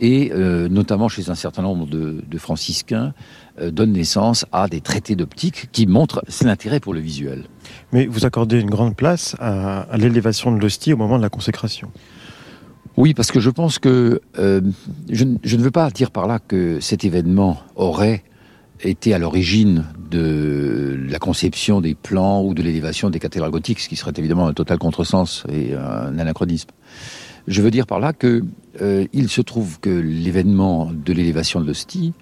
et 0.00 0.30
euh, 0.32 0.68
notamment 0.68 1.08
chez 1.08 1.30
un 1.30 1.34
certain 1.34 1.62
nombre 1.62 1.86
de, 1.86 2.22
de 2.26 2.38
franciscains, 2.38 3.14
euh, 3.60 3.70
donne 3.70 3.92
naissance 3.92 4.44
à 4.52 4.68
des 4.68 4.80
traités 4.80 5.16
d'optique 5.16 5.70
qui 5.72 5.86
montrent 5.86 6.22
l'intérêt 6.42 6.80
pour 6.80 6.94
le 6.94 7.00
visuel. 7.00 7.44
Mais 7.92 8.06
vous 8.06 8.26
accordez 8.26 8.60
une 8.60 8.70
grande 8.70 8.96
place 8.96 9.36
à, 9.38 9.82
à 9.82 9.96
l'élévation 9.96 10.52
de 10.52 10.60
l'hostie 10.60 10.92
au 10.92 10.96
moment 10.96 11.16
de 11.16 11.22
la 11.22 11.30
consécration. 11.30 11.90
Oui, 12.96 13.14
parce 13.14 13.30
que 13.30 13.40
je 13.40 13.50
pense 13.50 13.78
que 13.78 14.20
euh, 14.38 14.60
je, 15.10 15.24
je, 15.42 15.56
ne 15.56 15.62
veux 15.62 15.70
pas 15.70 15.90
dire 15.90 16.10
par 16.10 16.26
là 16.26 16.38
que 16.38 16.80
cet 16.80 17.04
événement 17.04 17.58
aurait 17.74 18.22
été 18.82 19.14
à 19.14 19.18
l'origine 19.18 19.84
de 20.10 20.98
la 21.08 21.18
conception 21.18 21.80
des 21.80 21.94
plans 21.94 22.42
ou 22.42 22.54
de 22.54 22.62
l'élévation 22.62 23.10
des 23.10 23.18
cathédrales 23.18 23.50
gothiques, 23.50 23.80
ce 23.80 23.88
qui 23.88 23.96
serait 23.96 24.12
évidemment 24.16 24.46
un 24.46 24.52
total 24.52 24.78
contresens 24.78 25.44
et 25.50 25.74
un 25.74 26.18
anachronisme. 26.18 26.70
Je 27.48 27.62
veux 27.62 27.70
dire 27.70 27.86
par 27.86 28.00
là 28.00 28.12
que 28.12 28.44
euh, 28.82 29.06
il 29.12 29.28
se 29.28 29.40
trouve 29.40 29.78
que 29.80 29.90
l'événement 29.90 30.90
de 30.92 31.12
l'élévation 31.12 31.60
de 31.60 31.66
l'hostie 31.66 32.12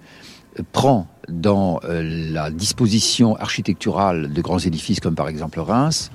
prend 0.71 1.07
dans 1.27 1.79
euh, 1.83 2.31
la 2.31 2.51
disposition 2.51 3.35
architecturale 3.35 4.31
de 4.31 4.41
grands 4.41 4.59
édifices 4.59 4.99
comme 4.99 5.15
par 5.15 5.27
exemple 5.27 5.59
Reims 5.59 6.11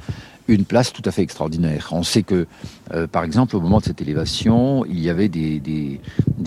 une 0.48 0.64
place 0.64 0.92
tout 0.92 1.03
à 1.05 1.12
fait 1.12 1.22
extraordinaire. 1.22 1.88
On 1.92 2.03
sait 2.03 2.22
que, 2.22 2.46
euh, 2.92 3.07
par 3.07 3.24
exemple, 3.24 3.57
au 3.57 3.61
moment 3.61 3.79
de 3.79 3.85
cette 3.85 4.00
élévation, 4.00 4.85
il 4.85 4.98
y 4.98 5.09
avait 5.09 5.29
des, 5.29 5.61
des, 5.61 6.00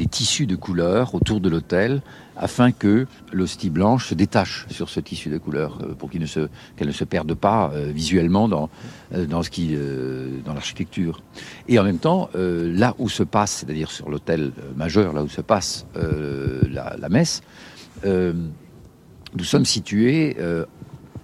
tissus 0.08 0.46
de 0.46 0.56
couleurs 0.56 1.16
autour 1.16 1.40
de 1.40 1.50
l'hôtel 1.50 2.02
afin 2.36 2.72
que 2.72 3.06
l'hostie 3.32 3.70
blanche 3.70 4.08
se 4.08 4.14
détache 4.14 4.66
sur 4.70 4.90
ce 4.90 5.00
tissu 5.00 5.30
de 5.30 5.38
couleurs 5.38 5.80
euh, 5.82 5.94
pour 5.94 6.10
qu'elle 6.10 6.22
ne, 6.22 6.92
se, 6.92 7.04
perde 7.04 7.34
pas 7.34 7.72
euh, 7.74 7.92
visuellement 7.94 8.48
dans, 8.48 8.70
qui, 9.52 9.76
dans 10.46 10.54
l'architecture. 10.54 11.22
Et 11.68 11.80
en 11.80 11.84
même 11.84 12.00
temps, 12.00 12.30
là 12.34 12.96
où 12.98 13.10
se 13.10 13.24
passe, 13.24 13.58
c'est-à-dire 13.58 13.92
sur 13.92 14.10
l'hôtel 14.10 14.52
majeur, 14.76 15.14
là 15.14 15.24
où 15.24 15.30
se 15.30 15.42
passe 15.42 15.86
la, 15.96 17.10
messe, 17.10 17.42
nous 18.04 19.44
sommes 19.44 19.66
situés 19.66 20.36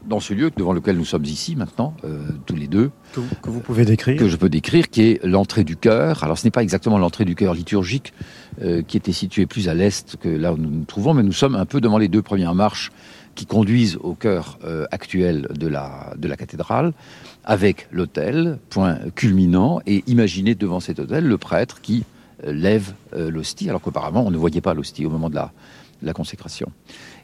dans 0.09 0.19
ce 0.19 0.33
lieu 0.33 0.51
devant 0.55 0.73
lequel 0.73 0.97
nous 0.97 1.05
sommes 1.05 1.23
ici 1.25 1.55
maintenant, 1.55 1.93
euh, 2.03 2.19
tous 2.45 2.55
les 2.55 2.67
deux. 2.67 2.91
Que 3.13 3.49
vous, 3.49 3.61
pouvez 3.61 3.85
décrire 3.85 4.19
Que 4.19 4.27
je 4.27 4.35
peux 4.35 4.49
décrire, 4.49 4.89
qui 4.89 5.03
est 5.03 5.23
l'entrée 5.23 5.63
du 5.63 5.77
chœur. 5.77 6.23
Alors 6.23 6.37
ce 6.37 6.45
n'est 6.45 6.51
pas 6.51 6.63
exactement 6.63 6.97
l'entrée 6.97 7.25
du 7.25 7.35
chœur 7.35 7.53
liturgique, 7.53 8.13
euh, 8.61 8.81
qui 8.81 8.97
était 8.97 9.13
située 9.13 9.45
plus 9.45 9.69
à 9.69 9.73
l'est 9.73 10.17
que 10.17 10.27
là 10.27 10.51
où 10.51 10.57
nous 10.57 10.69
nous 10.69 10.83
trouvons, 10.83 11.13
mais 11.13 11.23
nous 11.23 11.31
sommes 11.31 11.55
un 11.55 11.65
peu 11.65 11.79
devant 11.79 11.99
les 11.99 12.07
deux 12.07 12.23
premières 12.23 12.55
marches 12.55 12.91
qui 13.35 13.45
conduisent 13.45 13.97
au 14.01 14.15
cœur 14.15 14.57
euh, 14.65 14.85
actuel 14.91 15.47
de 15.57 15.67
la, 15.67 16.13
de 16.17 16.27
la 16.27 16.35
cathédrale, 16.35 16.91
avec 17.45 17.87
l'autel, 17.91 18.57
point 18.69 18.97
culminant, 19.15 19.79
et 19.85 20.03
imaginez 20.07 20.55
devant 20.55 20.79
cet 20.79 20.99
autel 20.99 21.25
le 21.25 21.37
prêtre 21.37 21.79
qui 21.81 22.03
lève 22.43 22.93
l'hostie, 23.13 23.67
alors 23.69 23.81
qu'auparavant 23.81 24.21
on 24.21 24.31
ne 24.31 24.37
voyait 24.37 24.61
pas 24.61 24.73
l'hostie 24.73 25.05
au 25.05 25.09
moment 25.09 25.29
de 25.29 25.35
la, 25.35 25.51
la 26.01 26.13
consécration. 26.13 26.71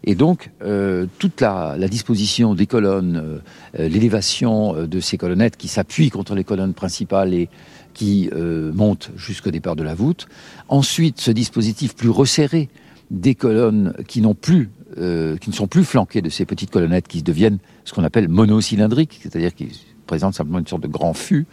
Et 0.05 0.13
donc, 0.13 0.51
euh, 0.63 1.07
toute 1.17 1.41
la, 1.41 1.75
disposition 1.89 2.53
des 2.53 2.67
colonnes, 2.67 3.17
euh, 3.17 3.39
euh, 3.79 3.89
l'élévation 3.89 4.85
de 4.85 4.99
ces 4.99 5.17
colonnettes 5.17 5.57
qui 5.57 5.67
s'appuient 5.67 6.11
contre 6.11 6.35
les 6.35 6.43
colonnes 6.43 6.75
principales 6.75 7.33
et 7.33 7.49
qui 7.93 8.29
montent 8.73 9.11
jusqu'au 9.15 9.51
départ 9.51 9.77
de 9.77 9.83
la 9.83 9.95
voûte. 9.95 10.27
Ensuite, 10.67 11.21
ce 11.21 11.31
dispositif 11.31 11.95
plus 11.95 12.09
resserré 12.09 12.67
des 13.09 13.35
colonnes 13.35 13.93
qui 14.07 14.21
n'ont 14.21 14.35
plus 14.35 14.69
qui 14.95 15.49
ne 15.49 15.53
sont 15.53 15.67
plus 15.67 15.83
flanquées 15.83 16.21
de 16.21 16.29
ces 16.29 16.45
petites 16.45 16.71
colonnettes 16.71 17.07
qui 17.07 17.21
deviennent 17.21 17.59
ce 17.83 17.93
qu'on 17.93 18.03
appelle 18.03 18.29
monocylindriques, 18.29 19.19
c'est-à-dire 19.21 19.53
qui 19.53 19.94
présente 20.05 20.33
simplement 20.33 20.59
une 20.59 20.67
sorte 20.67 20.83
de 20.83 20.87
grand 20.87 21.13
fût 21.13 21.47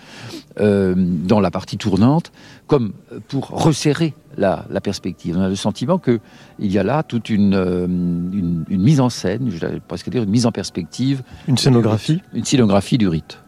euh, 0.60 0.94
dans 0.96 1.40
la 1.40 1.50
partie 1.50 1.76
tournante, 1.76 2.32
comme 2.66 2.92
pour 3.28 3.48
resserrer 3.48 4.14
la, 4.36 4.64
perspective. 4.82 5.36
On 5.38 5.42
a 5.42 5.48
le 5.48 5.56
sentiment 5.56 5.98
qu'il 5.98 6.20
y 6.58 6.78
a 6.78 6.82
là 6.82 7.02
toute 7.02 7.30
une, 7.30 7.54
euh, 7.54 7.86
une, 7.86 8.64
mise 8.68 9.00
en 9.00 9.08
scène, 9.08 9.50
je 9.50 9.58
vais 9.58 9.80
presque 9.80 10.10
dire 10.10 10.22
une 10.22 10.30
mise 10.30 10.46
en 10.46 10.52
perspective. 10.52 11.22
Une 11.48 11.58
scénographie 11.58 12.22
Une 12.32 12.44
scénographie 12.44 12.98
du 12.98 13.08
rite. 13.08 13.38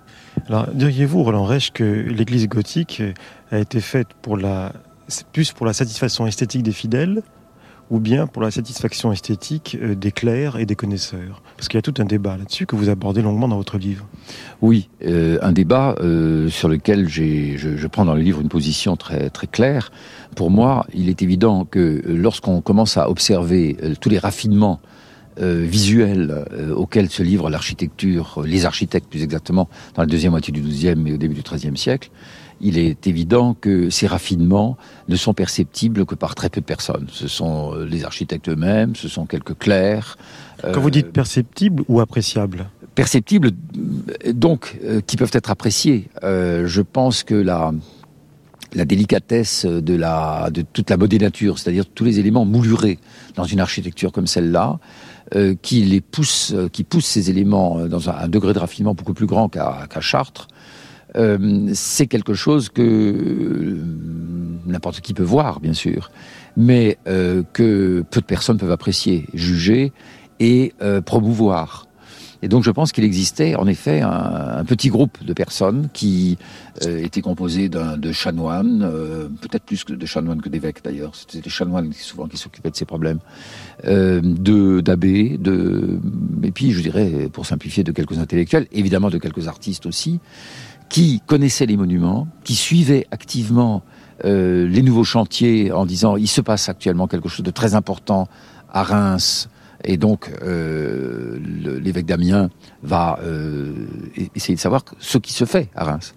Alors, 0.48 0.66
diriez-vous, 0.72 1.22
Roland 1.22 1.44
Reich, 1.44 1.70
que 1.72 1.84
l'église 1.84 2.48
gothique 2.48 3.02
a 3.50 3.58
été 3.58 3.80
faite 3.80 4.08
pour 4.20 4.36
la, 4.36 4.72
plus 5.32 5.52
pour 5.52 5.66
la 5.66 5.72
satisfaction 5.72 6.26
esthétique 6.26 6.62
des 6.62 6.72
fidèles 6.72 7.22
ou 7.90 8.00
bien 8.00 8.26
pour 8.26 8.42
la 8.42 8.50
satisfaction 8.50 9.12
esthétique 9.12 9.76
euh, 9.80 9.94
des 9.94 10.12
clercs 10.12 10.56
et 10.56 10.66
des 10.66 10.76
connaisseurs 10.76 11.42
Parce 11.56 11.68
qu'il 11.68 11.78
y 11.78 11.78
a 11.78 11.82
tout 11.82 11.94
un 11.98 12.04
débat 12.04 12.36
là-dessus 12.36 12.66
que 12.66 12.76
vous 12.76 12.88
abordez 12.88 13.22
longuement 13.22 13.48
dans 13.48 13.56
votre 13.56 13.78
livre. 13.78 14.06
Oui, 14.62 14.88
euh, 15.04 15.38
un 15.42 15.52
débat 15.52 15.96
euh, 16.00 16.48
sur 16.48 16.68
lequel 16.68 17.08
je, 17.08 17.56
je, 17.56 17.86
prends 17.86 18.04
dans 18.04 18.14
le 18.14 18.22
livre 18.22 18.40
une 18.40 18.48
position 18.48 18.96
très, 18.96 19.30
très 19.30 19.46
claire. 19.46 19.92
Pour 20.34 20.50
moi, 20.50 20.86
il 20.94 21.08
est 21.08 21.22
évident 21.22 21.64
que 21.64 22.02
lorsqu'on 22.06 22.60
commence 22.60 22.96
à 22.96 23.08
observer 23.08 23.76
tous 24.00 24.08
les 24.08 24.18
raffinements 24.18 24.80
visuels 25.36 26.44
auxquels 26.76 27.10
se 27.10 27.22
livre 27.22 27.50
l'architecture, 27.50 28.42
les 28.44 28.66
architectes 28.66 29.08
plus 29.08 29.22
exactement, 29.22 29.68
dans 29.94 30.02
la 30.02 30.06
deuxième 30.06 30.30
moitié 30.30 30.52
du 30.52 30.60
XIIe 30.60 30.96
et 31.06 31.12
au 31.12 31.16
début 31.16 31.34
du 31.34 31.42
XIIIe 31.42 31.76
siècle, 31.76 32.10
il 32.60 32.78
est 32.78 33.06
évident 33.06 33.54
que 33.54 33.90
ces 33.90 34.06
raffinements 34.06 34.76
ne 35.08 35.16
sont 35.16 35.34
perceptibles 35.34 36.06
que 36.06 36.14
par 36.14 36.34
très 36.34 36.48
peu 36.48 36.60
de 36.60 36.66
personnes. 36.66 37.06
Ce 37.10 37.28
sont 37.28 37.74
euh, 37.74 37.84
les 37.84 38.04
architectes 38.04 38.48
eux-mêmes, 38.48 38.96
ce 38.96 39.08
sont 39.08 39.26
quelques 39.26 39.56
clercs. 39.58 40.16
Quand 40.62 40.80
vous 40.80 40.90
dites 40.90 41.06
euh, 41.06 41.12
perceptibles 41.12 41.84
ou 41.88 42.00
appréciables 42.00 42.68
Perceptibles, 42.94 43.50
euh, 44.26 44.32
donc, 44.32 44.78
qui 45.06 45.16
peuvent 45.16 45.30
être 45.32 45.50
appréciés. 45.50 46.08
je 46.22 46.80
pense 46.80 47.24
que 47.24 47.34
la, 47.34 47.72
la 48.72 48.84
délicatesse 48.84 49.66
de, 49.66 49.94
la, 49.94 50.48
de 50.50 50.62
toute 50.62 50.90
la 50.90 50.96
modénature, 50.96 51.58
c'est-à-dire 51.58 51.86
tous 51.86 52.04
les 52.04 52.20
éléments 52.20 52.44
moulurés 52.44 52.98
dans 53.34 53.44
une 53.44 53.60
architecture 53.60 54.12
comme 54.12 54.26
celle-là, 54.26 54.78
qui 55.62 55.82
les 55.82 56.00
pousse, 56.00 56.54
qui 56.70 56.84
pousse 56.84 57.06
ces 57.06 57.30
éléments 57.30 57.86
dans 57.86 58.10
un, 58.10 58.28
degré 58.28 58.52
de 58.52 58.58
raffinement 58.58 58.94
beaucoup 58.94 59.14
plus 59.14 59.26
grand 59.26 59.48
qu'à 59.48 60.00
Chartres, 60.00 60.46
euh, 61.16 61.70
c'est 61.74 62.06
quelque 62.06 62.34
chose 62.34 62.68
que 62.68 62.82
euh, 62.82 63.82
n'importe 64.66 65.00
qui 65.00 65.14
peut 65.14 65.22
voir, 65.22 65.60
bien 65.60 65.72
sûr, 65.72 66.10
mais 66.56 66.98
euh, 67.06 67.42
que 67.52 68.04
peu 68.10 68.20
de 68.20 68.26
personnes 68.26 68.58
peuvent 68.58 68.72
apprécier, 68.72 69.26
juger 69.34 69.92
et 70.40 70.72
promouvoir. 71.06 71.86
Et 72.44 72.48
donc 72.48 72.62
je 72.62 72.70
pense 72.70 72.92
qu'il 72.92 73.04
existait 73.04 73.54
en 73.54 73.66
effet 73.66 74.02
un, 74.02 74.64
petit 74.66 74.90
groupe 74.90 75.24
de 75.24 75.32
personnes 75.32 75.88
qui 75.94 76.36
étaient 76.82 77.22
composés 77.22 77.70
de 77.70 78.12
chanoines, 78.12 78.86
peut-être 79.40 79.64
plus 79.64 79.82
de 79.86 80.06
chanoines 80.06 80.42
que 80.42 80.50
d'évêques 80.50 80.84
d'ailleurs, 80.84 81.14
c'était 81.14 81.40
des 81.40 81.48
chanoines 81.48 81.90
souvent 81.94 82.28
qui 82.28 82.36
s'occupaient 82.36 82.70
de 82.70 82.76
ces 82.76 82.84
problèmes, 82.84 83.20
de 83.82 84.80
d'abbés, 84.80 85.38
de 85.38 85.98
et 86.42 86.50
puis 86.50 86.72
je 86.72 86.82
dirais 86.82 87.30
pour 87.32 87.46
simplifier 87.46 87.82
de 87.82 87.92
quelques 87.92 88.18
intellectuels, 88.18 88.66
évidemment 88.72 89.08
de 89.08 89.18
quelques 89.18 89.48
artistes 89.48 89.86
aussi, 89.86 90.20
qui 90.88 91.22
connaissaient 91.26 91.66
les 91.66 91.78
monuments, 91.78 92.28
qui 92.44 92.54
suivaient 92.54 93.06
activement 93.10 93.82
euh, 94.24 94.68
les 94.68 94.82
nouveaux 94.82 95.04
chantiers 95.04 95.72
en 95.72 95.86
disant 95.86 96.16
il 96.16 96.28
se 96.28 96.40
passe 96.40 96.68
actuellement 96.68 97.08
quelque 97.08 97.28
chose 97.28 97.44
de 97.44 97.50
très 97.50 97.74
important 97.74 98.28
à 98.72 98.82
Reims. 98.82 99.48
Et 99.84 99.96
donc, 99.96 100.30
euh, 100.42 101.38
l'évêque 101.82 102.06
d'Amiens 102.06 102.50
va 102.82 103.18
euh, 103.22 103.72
essayer 104.34 104.54
de 104.54 104.60
savoir 104.60 104.82
ce 104.98 105.18
qui 105.18 105.32
se 105.32 105.44
fait 105.44 105.68
à 105.74 105.84
Reims. 105.84 106.14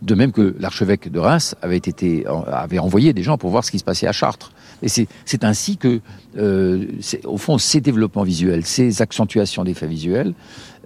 De 0.00 0.14
même 0.14 0.32
que 0.32 0.56
l'archevêque 0.58 1.12
de 1.12 1.18
Reims 1.18 1.54
avait, 1.60 1.76
été, 1.76 2.24
avait 2.46 2.78
envoyé 2.78 3.12
des 3.12 3.22
gens 3.22 3.36
pour 3.36 3.50
voir 3.50 3.64
ce 3.64 3.70
qui 3.70 3.78
se 3.78 3.84
passait 3.84 4.06
à 4.06 4.12
Chartres. 4.12 4.52
Et 4.82 4.88
c'est 4.88 5.44
ainsi 5.44 5.76
que, 5.76 6.00
euh, 6.38 6.86
au 7.24 7.36
fond, 7.36 7.58
ces 7.58 7.82
développements 7.82 8.22
visuels, 8.22 8.64
ces 8.64 9.02
accentuations 9.02 9.62
d'effets 9.64 9.86
visuels 9.86 10.32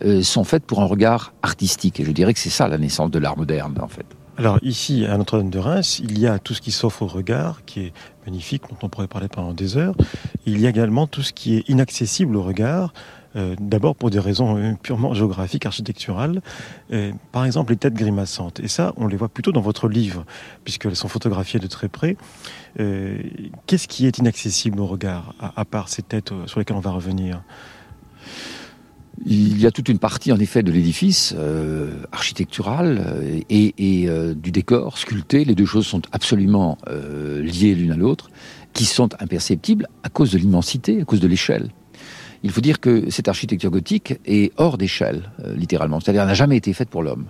euh, 0.04 0.22
sont 0.22 0.42
faites 0.42 0.64
pour 0.64 0.80
un 0.80 0.86
regard 0.86 1.32
artistique. 1.42 2.00
Et 2.00 2.04
je 2.04 2.10
dirais 2.10 2.34
que 2.34 2.40
c'est 2.40 2.50
ça 2.50 2.66
la 2.66 2.78
naissance 2.78 3.12
de 3.12 3.20
l'art 3.20 3.36
moderne, 3.36 3.78
en 3.80 3.88
fait. 3.88 4.06
Alors 4.36 4.58
ici, 4.62 5.06
à 5.06 5.16
Notre-Dame 5.16 5.50
de 5.50 5.58
Reims, 5.60 6.00
il 6.02 6.18
y 6.18 6.26
a 6.26 6.40
tout 6.40 6.54
ce 6.54 6.60
qui 6.60 6.72
s'offre 6.72 7.02
au 7.02 7.06
regard, 7.06 7.64
qui 7.66 7.80
est 7.80 7.92
magnifique, 8.26 8.62
dont 8.68 8.76
on 8.82 8.88
pourrait 8.88 9.06
parler 9.06 9.28
pendant 9.28 9.52
des 9.52 9.76
heures. 9.76 9.94
Il 10.44 10.60
y 10.60 10.66
a 10.66 10.70
également 10.70 11.06
tout 11.06 11.22
ce 11.22 11.32
qui 11.32 11.54
est 11.54 11.68
inaccessible 11.68 12.34
au 12.34 12.42
regard, 12.42 12.92
euh, 13.36 13.54
d'abord 13.60 13.94
pour 13.94 14.10
des 14.10 14.18
raisons 14.18 14.56
euh, 14.56 14.72
purement 14.82 15.14
géographiques, 15.14 15.66
architecturales. 15.66 16.42
Euh, 16.92 17.12
par 17.30 17.44
exemple, 17.44 17.72
les 17.72 17.78
têtes 17.78 17.94
grimaçantes. 17.94 18.58
Et 18.58 18.68
ça, 18.68 18.92
on 18.96 19.06
les 19.06 19.16
voit 19.16 19.28
plutôt 19.28 19.52
dans 19.52 19.60
votre 19.60 19.88
livre, 19.88 20.24
puisqu'elles 20.64 20.96
sont 20.96 21.08
photographiées 21.08 21.60
de 21.60 21.68
très 21.68 21.88
près. 21.88 22.16
Qu'est-ce 22.76 23.86
qui 23.86 24.06
est 24.06 24.18
inaccessible 24.18 24.80
au 24.80 24.86
regard, 24.86 25.32
à, 25.38 25.64
part 25.64 25.88
ces 25.88 26.02
têtes 26.02 26.32
sur 26.46 26.58
lesquelles 26.58 26.76
on 26.76 26.80
va 26.80 26.90
revenir? 26.90 27.40
Il 29.26 29.60
y 29.60 29.66
a 29.66 29.70
toute 29.70 29.88
une 29.88 29.98
partie, 29.98 30.32
en 30.32 30.38
effet, 30.38 30.62
de 30.62 30.70
l'édifice 30.70 31.34
architectural 32.12 33.16
et, 33.48 34.08
du 34.36 34.50
décor 34.50 34.98
sculpté. 34.98 35.44
Les 35.44 35.54
deux 35.54 35.66
choses 35.66 35.86
sont 35.86 36.02
absolument 36.12 36.78
liées 36.86 37.74
l'une 37.74 37.92
à 37.92 37.96
l'autre, 37.96 38.28
qui 38.74 38.84
sont 38.84 39.08
imperceptibles 39.20 39.88
à 40.02 40.10
cause 40.10 40.32
de 40.32 40.38
l'immensité, 40.38 41.00
à 41.00 41.04
cause 41.04 41.20
de 41.20 41.28
l'échelle. 41.28 41.70
Il 42.44 42.50
faut 42.50 42.60
dire 42.60 42.78
que 42.78 43.10
cette 43.10 43.28
architecture 43.28 43.70
gothique 43.70 44.20
est 44.26 44.52
hors 44.58 44.76
d'échelle, 44.76 45.30
euh, 45.42 45.54
littéralement. 45.56 45.98
C'est-à-dire, 45.98 46.20
elle 46.22 46.28
n'a 46.28 46.34
jamais 46.34 46.58
été 46.58 46.74
faite 46.74 46.90
pour 46.90 47.02
l'homme. 47.02 47.24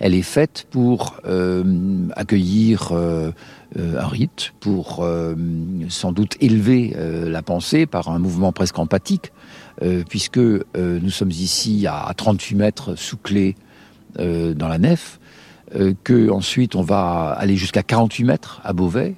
Elle 0.00 0.14
est 0.14 0.22
faite 0.22 0.66
pour 0.70 1.16
euh, 1.26 2.08
accueillir 2.14 2.90
euh, 2.92 3.32
un 3.76 4.06
rite, 4.06 4.52
pour 4.60 5.06
sans 5.88 6.12
doute 6.12 6.36
élever 6.40 6.94
la 6.96 7.42
pensée 7.42 7.86
par 7.86 8.08
un 8.08 8.18
mouvement 8.18 8.50
presque 8.50 8.78
empathique, 8.78 9.30
puisque 10.08 10.38
nous 10.38 11.10
sommes 11.10 11.30
ici 11.30 11.86
à 11.88 12.12
38 12.16 12.54
mètres 12.54 12.94
sous 12.96 13.16
clé 13.16 13.56
dans 14.16 14.68
la 14.68 14.78
nef, 14.78 15.18
que 16.04 16.30
ensuite 16.30 16.74
on 16.74 16.82
va 16.82 17.30
aller 17.38 17.56
jusqu'à 17.56 17.82
48 17.82 18.24
mètres 18.24 18.60
à 18.64 18.72
Beauvais, 18.72 19.16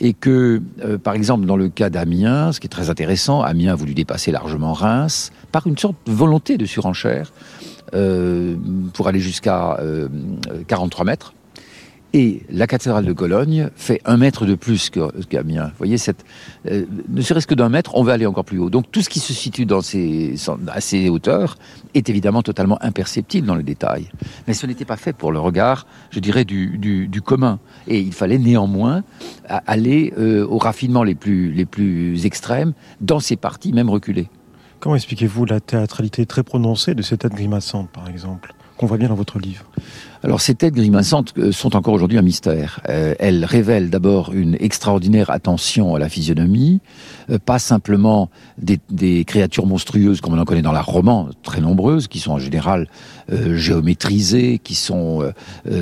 et 0.00 0.12
que, 0.12 0.62
euh, 0.84 0.98
par 0.98 1.14
exemple, 1.14 1.46
dans 1.46 1.56
le 1.56 1.68
cas 1.68 1.90
d'Amiens, 1.90 2.52
ce 2.52 2.60
qui 2.60 2.66
est 2.66 2.70
très 2.70 2.90
intéressant, 2.90 3.42
Amiens 3.42 3.72
a 3.72 3.74
voulu 3.74 3.94
dépasser 3.94 4.30
largement 4.30 4.72
Reims 4.72 5.32
par 5.52 5.66
une 5.66 5.78
sorte 5.78 5.96
de 6.06 6.12
volonté 6.12 6.58
de 6.58 6.66
surenchère 6.66 7.32
euh, 7.94 8.56
pour 8.92 9.08
aller 9.08 9.20
jusqu'à 9.20 9.78
43 10.66 11.04
euh, 11.04 11.06
mètres. 11.06 11.34
Et 12.18 12.40
la 12.48 12.66
cathédrale 12.66 13.04
de 13.04 13.12
Cologne 13.12 13.68
fait 13.76 14.00
un 14.06 14.16
mètre 14.16 14.46
de 14.46 14.54
plus 14.54 14.90
qu'Amiens. 15.28 15.66
Vous 15.66 15.76
voyez, 15.76 15.96
euh, 16.66 16.86
ne 17.10 17.20
serait-ce 17.20 17.46
que 17.46 17.54
d'un 17.54 17.68
mètre, 17.68 17.94
on 17.94 18.02
va 18.02 18.14
aller 18.14 18.24
encore 18.24 18.46
plus 18.46 18.58
haut. 18.58 18.70
Donc 18.70 18.90
tout 18.90 19.02
ce 19.02 19.10
qui 19.10 19.20
se 19.20 19.34
situe 19.34 19.66
à 19.70 20.80
ces 20.80 21.08
hauteurs 21.10 21.58
est 21.92 22.08
évidemment 22.08 22.40
totalement 22.40 22.82
imperceptible 22.82 23.46
dans 23.46 23.54
le 23.54 23.62
détail. 23.62 24.08
Mais 24.48 24.54
ce 24.54 24.64
n'était 24.66 24.86
pas 24.86 24.96
fait 24.96 25.12
pour 25.12 25.30
le 25.30 25.38
regard, 25.38 25.86
je 26.08 26.20
dirais, 26.20 26.46
du, 26.46 27.20
commun. 27.22 27.58
Et 27.86 28.00
il 28.00 28.14
fallait 28.14 28.38
néanmoins 28.38 29.04
aller 29.46 30.14
euh, 30.16 30.46
aux 30.46 30.56
raffinements 30.56 31.02
les 31.02 31.14
plus, 31.14 31.52
les 31.52 31.66
plus 31.66 32.24
extrêmes 32.24 32.72
dans 33.02 33.20
ces 33.20 33.36
parties 33.36 33.74
même 33.74 33.90
reculées. 33.90 34.30
Comment 34.80 34.96
expliquez-vous 34.96 35.44
la 35.44 35.60
théâtralité 35.60 36.24
très 36.24 36.44
prononcée 36.44 36.94
de 36.94 37.02
cette 37.02 37.20
tête 37.20 37.34
grimaçante, 37.34 37.90
par 37.90 38.08
exemple 38.08 38.54
qu'on 38.76 38.86
voit 38.86 38.98
bien 38.98 39.08
dans 39.08 39.14
votre 39.14 39.38
livre? 39.38 39.64
Alors 40.26 40.40
ces 40.40 40.56
têtes 40.56 40.74
grimaçantes 40.74 41.34
euh, 41.38 41.52
sont 41.52 41.76
encore 41.76 41.94
aujourd'hui 41.94 42.18
un 42.18 42.22
mystère. 42.22 42.80
Euh, 42.88 43.14
elles 43.20 43.44
révèlent 43.44 43.90
d'abord 43.90 44.32
une 44.32 44.56
extraordinaire 44.58 45.30
attention 45.30 45.94
à 45.94 46.00
la 46.00 46.08
physionomie, 46.08 46.80
euh, 47.30 47.38
pas 47.38 47.60
simplement 47.60 48.28
des, 48.58 49.24
créatures 49.24 49.66
monstrueuses 49.66 50.20
comme 50.20 50.34
on 50.34 50.38
en 50.40 50.44
connaît 50.44 50.62
dans 50.62 50.72
l'art 50.72 50.86
roman, 50.86 51.28
très 51.44 51.60
nombreuses, 51.60 52.08
qui 52.08 52.18
sont 52.18 52.32
en 52.32 52.38
général 52.38 52.88
géométrisées, 53.28 54.58
qui 54.58 54.74
sont 54.74 55.32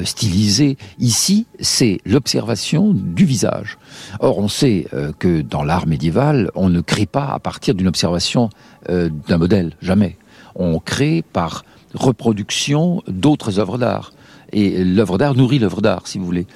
stylisées. 0.04 0.76
Ici, 0.98 1.46
c'est 1.60 1.98
l'observation 2.06 2.92
du 2.94 3.24
visage. 3.24 3.78
Or, 4.20 4.38
on 4.38 4.48
sait 4.48 4.86
que 5.18 5.42
dans 5.42 5.62
l'art 5.62 5.86
médiéval, 5.86 6.50
on 6.54 6.68
ne 6.68 6.80
crée 6.80 7.06
pas 7.06 7.28
à 7.28 7.38
partir 7.38 7.74
d'une 7.74 7.88
observation 7.88 8.50
d'un 8.88 9.38
modèle, 9.38 9.76
jamais. 9.82 10.16
On 10.54 10.78
crée 10.78 11.22
par 11.32 11.64
reproduction 11.94 13.02
d'autres 13.06 13.58
œuvres 13.58 13.78
d'art. 13.78 14.12
Et 14.54 14.84
l'œuvre 14.84 15.18
d'art 15.18 15.34
nourrit 15.34 15.58
l'œuvre 15.58 15.82
d'art, 15.82 16.06
si 16.06 16.18
vous 16.18 16.24
voulez. 16.24 16.46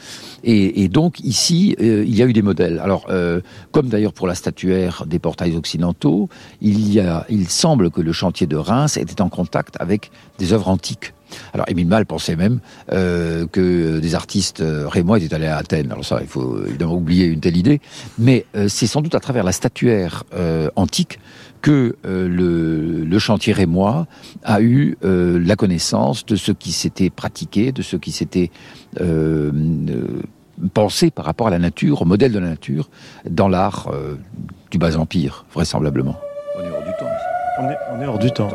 Et, 0.45 0.89
donc 0.89 1.19
ici, 1.21 1.75
euh, 1.81 2.05
il 2.07 2.15
y 2.15 2.23
a 2.23 2.27
eu 2.27 2.33
des 2.33 2.43
modèles. 2.43 2.79
Alors, 2.79 3.07
euh, 3.11 3.41
comme 3.73 3.89
d'ailleurs 3.89 4.13
pour 4.13 4.29
la 4.29 4.37
statuaire 4.37 5.05
des 5.05 5.19
portails 5.19 5.57
occidentaux, 5.57 6.29
il, 6.61 6.93
y 6.93 7.01
a, 7.01 7.27
il 7.29 7.49
semble 7.49 7.91
que 7.91 8.01
le 8.01 8.13
chantier 8.13 8.47
de 8.47 8.57
Reims 8.57 8.97
était 8.97 9.21
en 9.21 9.29
contact 9.29 9.75
avec 9.81 10.13
des 10.39 10.53
œuvres 10.53 10.69
antiques. 10.69 11.13
Alors 11.53 11.69
Émile 11.69 11.89
Mal 11.89 12.07
pensait 12.07 12.37
même 12.37 12.61
euh, 12.93 13.47
que 13.47 13.99
des 13.99 14.15
artistes 14.15 14.63
rémois 14.65 15.19
étaient 15.19 15.35
allés 15.35 15.47
à 15.47 15.59
Athènes. 15.59 15.91
Alors 15.91 16.05
ça, 16.05 16.21
il 16.23 16.29
faut 16.29 16.65
évidemment 16.65 16.95
oublier 16.95 17.27
une 17.27 17.41
telle 17.41 17.57
idée. 17.57 17.81
Mais 18.19 18.47
c'est 18.69 18.87
sans 18.87 19.03
doute 19.03 19.17
à 19.17 19.21
travers 19.21 19.45
la 19.45 19.53
statuaire 19.53 20.25
antique 20.77 21.19
que 21.61 21.97
euh, 22.07 23.05
le, 23.05 23.18
chantier 23.18 23.53
rémois 23.53 24.07
a 24.44 24.61
eu 24.61 24.97
euh, 25.05 25.40
la 25.44 25.57
connaissance 25.57 26.25
de 26.25 26.37
ce 26.37 26.53
qui 26.53 26.73
s'était 26.73 27.11
pratiqué, 27.11 27.73
de 27.73 27.83
ce 27.83 27.97
qui 27.97 28.12
s'était 28.12 28.51
euh, 29.01 29.51
pensé 30.73 31.11
par 31.11 31.25
rapport 31.25 31.49
à 31.49 31.51
la 31.51 31.59
nature, 31.59 32.03
au 32.03 32.05
modèle 32.05 32.33
de 32.33 32.38
la 32.38 32.49
nature, 32.49 32.90
dans 33.29 33.49
l'art 33.49 33.90
du 34.71 34.79
bas 34.79 34.97
empire, 34.97 35.44
vraisemblablement. 35.53 36.16
On 36.57 36.62
est 36.62 36.71
hors 36.71 36.83
du 36.83 36.90
temps. 36.99 37.07
On 37.61 38.01
est, 38.01 38.07
hors 38.07 38.18
du 38.18 38.31
temps. 38.31 38.49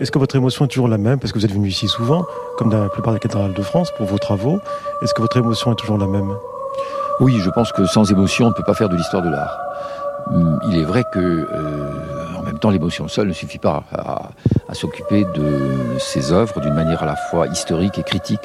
Est-ce 0.00 0.12
que, 0.12 0.18
votre 0.18 0.36
émotion 0.36 0.64
est 0.64 0.68
toujours 0.68 0.88
la 0.88 0.98
même? 0.98 1.18
Parce 1.18 1.32
que 1.32 1.38
vous 1.38 1.44
êtes 1.44 1.52
venu 1.52 1.68
ici 1.68 1.88
souvent, 1.88 2.24
comme 2.56 2.70
dans 2.70 2.82
la 2.82 2.88
plupart 2.88 3.12
des 3.14 3.18
cathédrales 3.18 3.54
de 3.54 3.62
France, 3.62 3.90
pour 3.96 4.06
vos 4.06 4.18
travaux. 4.18 4.60
Est-ce 5.02 5.12
que 5.12 5.22
votre 5.22 5.36
émotion 5.36 5.72
est 5.72 5.76
toujours 5.76 5.98
la 5.98 6.06
même? 6.06 6.32
Oui, 7.20 7.38
je 7.40 7.50
pense 7.50 7.72
que 7.72 7.84
sans 7.84 8.10
émotion, 8.10 8.46
on 8.46 8.48
ne 8.50 8.54
peut 8.54 8.62
pas 8.64 8.74
faire 8.74 8.88
de 8.88 8.96
l'histoire 8.96 9.22
de 9.22 9.28
l'art. 9.28 9.58
Hum, 10.30 10.60
il 10.68 10.78
est 10.78 10.84
vrai 10.84 11.04
que 11.12 11.46
en 12.42 12.46
même 12.46 12.58
temps, 12.58 12.70
l'émotion 12.70 13.06
seule 13.06 13.28
ne 13.28 13.32
suffit 13.32 13.58
pas 13.58 13.84
à, 13.92 14.74
s'occuper 14.74 15.24
de 15.34 15.98
ces 15.98 16.32
œuvres 16.32 16.60
d'une 16.60 16.74
manière 16.74 17.02
à 17.02 17.06
la 17.06 17.14
fois 17.14 17.46
historique 17.46 17.98
et 17.98 18.02
critique. 18.02 18.40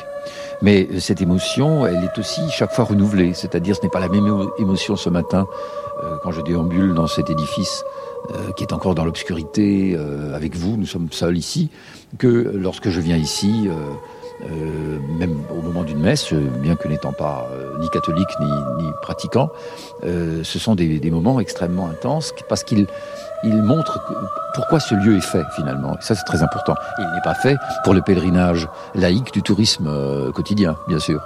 Mais 0.62 0.88
cette 1.00 1.22
émotion, 1.22 1.88
elle 1.88 2.04
est 2.04 2.20
aussi 2.20 2.42
chaque 2.52 2.74
fois 2.74 2.86
renouvelée. 2.86 3.34
C'est-à-dire, 3.34 3.76
ce 3.76 3.82
n'est 3.82 3.90
pas 3.90 4.00
la 4.00 4.10
même 4.10 4.48
émotion 4.60 4.96
ce 4.96 5.10
matin 5.10 5.48
euh, 6.04 6.18
quand 6.22 6.32
je 6.32 6.42
déambule 6.42 6.94
dans 6.94 7.08
cet 7.08 7.30
édifice 7.30 7.84
euh, 8.32 8.52
qui 8.52 8.64
est 8.64 8.74
encore 8.74 8.94
dans 8.94 9.06
l'obscurité 9.06 9.96
euh, 9.98 10.36
avec 10.36 10.56
vous. 10.56 10.78
Nous 10.78 10.86
sommes 10.86 11.08
seuls 11.12 11.38
ici. 11.38 11.70
Que 12.20 12.52
lorsque 12.54 12.90
je 12.90 13.00
viens 13.00 13.18
ici 13.18 13.68
euh, 14.44 15.00
même 15.18 15.36
au 15.50 15.62
moment 15.64 15.84
d'une 15.84 16.00
messe, 16.00 16.32
bien 16.32 16.76
que 16.76 16.88
n'étant 16.88 17.12
pas 17.12 17.50
euh, 17.52 17.76
ni 17.80 17.90
catholique 17.90 18.30
ni, 18.40 18.52
ni 18.84 18.92
pratiquant, 19.02 19.50
euh, 20.04 20.44
ce 20.44 20.60
sont 20.60 20.76
des, 20.76 21.00
des, 21.00 21.10
moments 21.10 21.40
extrêmement 21.40 21.88
intenses 21.88 22.34
parce 22.48 22.64
qu'ils 22.64 22.86
il 23.44 23.56
montrent 23.64 24.00
pourquoi 24.54 24.80
ce 24.80 24.94
lieu 24.94 25.18
est 25.18 25.22
fait 25.22 25.44
finalement. 25.56 25.94
Et 25.94 26.02
ça 26.02 26.14
c'est 26.14 26.24
très 26.24 26.44
important. 26.44 26.76
il 27.00 27.06
n'est 27.06 27.22
pas 27.24 27.34
fait 27.34 27.56
pour 27.84 27.96
le 27.96 28.02
pèlerinage 28.02 28.68
laïque 28.94 29.34
du 29.34 29.42
tourisme 29.42 30.32
quotidien, 30.34 30.76
bien 30.88 31.00
sûr. 31.00 31.26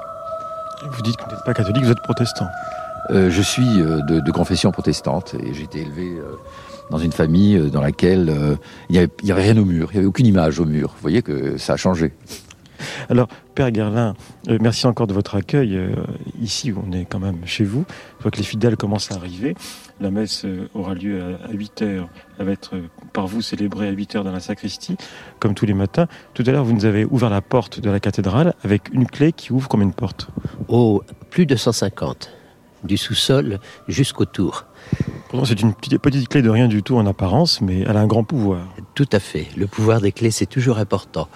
Vous 0.90 1.02
dites 1.02 1.18
que 1.18 1.26
vous 1.26 1.32
n'êtes 1.32 1.46
pas 1.46 1.54
catholique, 1.54 1.84
vous 1.84 1.92
êtes 1.92 2.02
protestant. 2.02 2.48
je 3.10 3.42
suis 3.42 3.78
de, 3.78 4.20
de, 4.22 4.32
confession 4.32 4.72
protestante 4.72 5.36
et 5.36 5.54
j'ai 5.54 5.64
été 5.64 5.82
élevé 5.82 6.18
dans 6.90 6.98
une 6.98 7.12
famille 7.12 7.70
dans 7.72 7.82
laquelle 7.82 8.58
il 8.90 8.94
n'y 8.94 9.00
avait, 9.00 9.10
avait, 9.32 9.42
rien 9.42 9.58
au 9.58 9.66
mur, 9.66 9.90
il 9.92 9.96
n'y 9.96 10.00
avait 10.00 10.08
aucune 10.08 10.26
image 10.26 10.60
au 10.60 10.66
mur. 10.66 10.90
Vous 10.90 11.02
voyez 11.02 11.22
que 11.22 11.58
ça 11.58 11.74
a 11.74 11.78
changé. 11.78 12.14
Alors, 13.10 13.28
Père 13.56 13.74
Gerlin, 13.74 14.16
euh, 14.48 14.58
merci 14.62 14.88
encore 14.88 15.08
de 15.08 15.14
votre 15.14 15.36
accueil. 15.36 15.76
Euh, 15.76 15.96
ici, 16.42 16.74
on 16.76 16.92
est 16.92 17.06
quand 17.06 17.20
même 17.20 17.46
chez 17.46 17.64
vous. 17.64 17.86
Je 18.18 18.24
vois 18.24 18.32
que 18.32 18.38
les 18.38 18.44
fidèles 18.44 18.78
commencent 18.78 19.12
à 19.12 19.16
arriver. 19.16 19.56
La 20.00 20.12
messe 20.12 20.46
euh, 20.46 20.68
aura 20.74 20.94
lieu 20.94 21.22
à, 21.44 21.52
8 21.52 21.82
heures. 21.82 22.10
Elle 22.40 22.46
va 22.46 22.52
être 22.54 22.76
par 23.14 23.28
vous 23.28 23.42
célébrée 23.42 23.88
à 23.88 23.92
8 23.92 24.16
heures 24.16 24.24
dans 24.24 24.32
la 24.32 24.40
sacristie, 24.40 24.98
comme 25.40 25.54
tous 25.54 25.66
les 25.66 25.74
matins. 25.74 26.08
Tout 26.34 26.44
à 26.46 26.52
l'heure, 26.52 26.64
vous 26.64 26.74
nous 26.74 26.86
avez 26.86 27.06
ouvert 27.06 27.30
la 27.30 27.42
porte 27.42 27.80
de 27.80 27.90
la 27.90 28.00
cathédrale 28.00 28.54
avec 28.64 28.94
une 28.94 29.06
clé 29.06 29.32
qui 29.34 29.52
ouvre 29.52 29.68
comme 29.68 29.82
une 29.82 29.94
porte. 29.94 30.30
Oh, 30.68 31.04
plus 31.30 31.46
de 31.46 31.56
150, 31.56 32.32
du 32.84 32.98
sous-sol 32.98 33.60
jusqu'au 33.88 34.26
tour. 34.26 34.66
Pourtant, 35.30 35.46
c'est 35.46 35.62
une 35.62 35.74
petite, 35.74 35.98
petite 36.00 36.28
clé 36.28 36.42
de 36.42 36.50
rien 36.50 36.68
du 36.68 36.84
tout 36.84 36.98
en 36.98 37.06
apparence, 37.06 37.62
mais 37.62 37.82
elle 37.88 37.96
a 37.96 38.02
un 38.02 38.08
grand 38.08 38.24
pouvoir. 38.24 38.68
Tout 38.96 39.08
à 39.14 39.20
fait. 39.20 39.48
Le 39.56 39.66
pouvoir 39.68 40.02
des 40.02 40.12
clés, 40.12 40.32
c'est 40.32 40.46
toujours 40.46 40.78
important. 40.78 41.30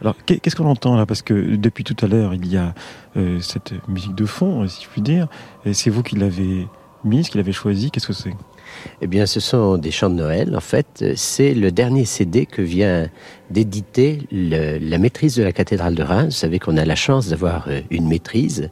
Alors, 0.00 0.16
qu'est-ce 0.24 0.56
qu'on 0.56 0.66
entend 0.66 0.96
là? 0.96 1.06
Parce 1.06 1.22
que 1.22 1.56
depuis 1.56 1.84
tout 1.84 1.96
à 2.04 2.08
l'heure, 2.08 2.34
il 2.34 2.46
y 2.46 2.56
a 2.56 2.74
euh, 3.16 3.40
cette 3.40 3.72
musique 3.88 4.14
de 4.14 4.26
fond, 4.26 4.66
si 4.68 4.84
je 4.84 4.88
puis 4.88 5.02
dire. 5.02 5.28
C'est 5.72 5.90
vous 5.90 6.02
qui 6.02 6.16
l'avez 6.16 6.66
mise, 7.04 7.28
qui 7.28 7.38
l'avez 7.38 7.52
choisie. 7.52 7.90
Qu'est-ce 7.90 8.06
que 8.06 8.12
c'est? 8.12 8.34
Eh 9.00 9.06
bien, 9.06 9.26
ce 9.26 9.40
sont 9.40 9.78
des 9.78 9.90
chants 9.90 10.10
de 10.10 10.16
Noël. 10.16 10.56
En 10.56 10.60
fait, 10.60 11.04
c'est 11.14 11.54
le 11.54 11.70
dernier 11.70 12.04
CD 12.04 12.46
que 12.46 12.62
vient 12.62 13.08
d'éditer 13.50 14.26
la 14.30 14.98
maîtrise 14.98 15.36
de 15.36 15.42
la 15.42 15.52
cathédrale 15.52 15.94
de 15.94 16.02
Reims. 16.02 16.26
Vous 16.26 16.30
savez 16.40 16.58
qu'on 16.58 16.76
a 16.76 16.84
la 16.84 16.96
chance 16.96 17.28
d'avoir 17.28 17.68
euh, 17.68 17.80
une 17.90 18.08
maîtrise 18.08 18.70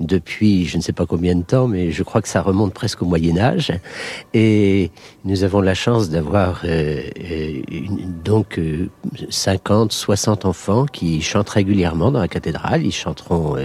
depuis 0.00 0.64
je 0.66 0.76
ne 0.76 0.82
sais 0.82 0.92
pas 0.92 1.06
combien 1.06 1.34
de 1.34 1.42
temps, 1.42 1.68
mais 1.68 1.90
je 1.90 2.02
crois 2.02 2.22
que 2.22 2.28
ça 2.28 2.42
remonte 2.42 2.72
presque 2.72 3.02
au 3.02 3.06
Moyen 3.06 3.38
Âge. 3.38 3.72
Et 4.34 4.90
nous 5.24 5.44
avons 5.44 5.60
la 5.60 5.74
chance 5.74 6.10
d'avoir 6.10 6.62
euh, 6.64 7.02
euh 7.30 7.62
donc 8.24 8.60
50, 9.30 9.90
euh, 9.90 9.94
60 9.94 10.44
enfants 10.44 10.86
qui 10.86 11.20
chantent 11.22 11.50
régulièrement 11.50 12.10
dans 12.10 12.20
la 12.20 12.28
cathédrale. 12.28 12.84
Ils 12.84 12.92
chanteront 12.92 13.56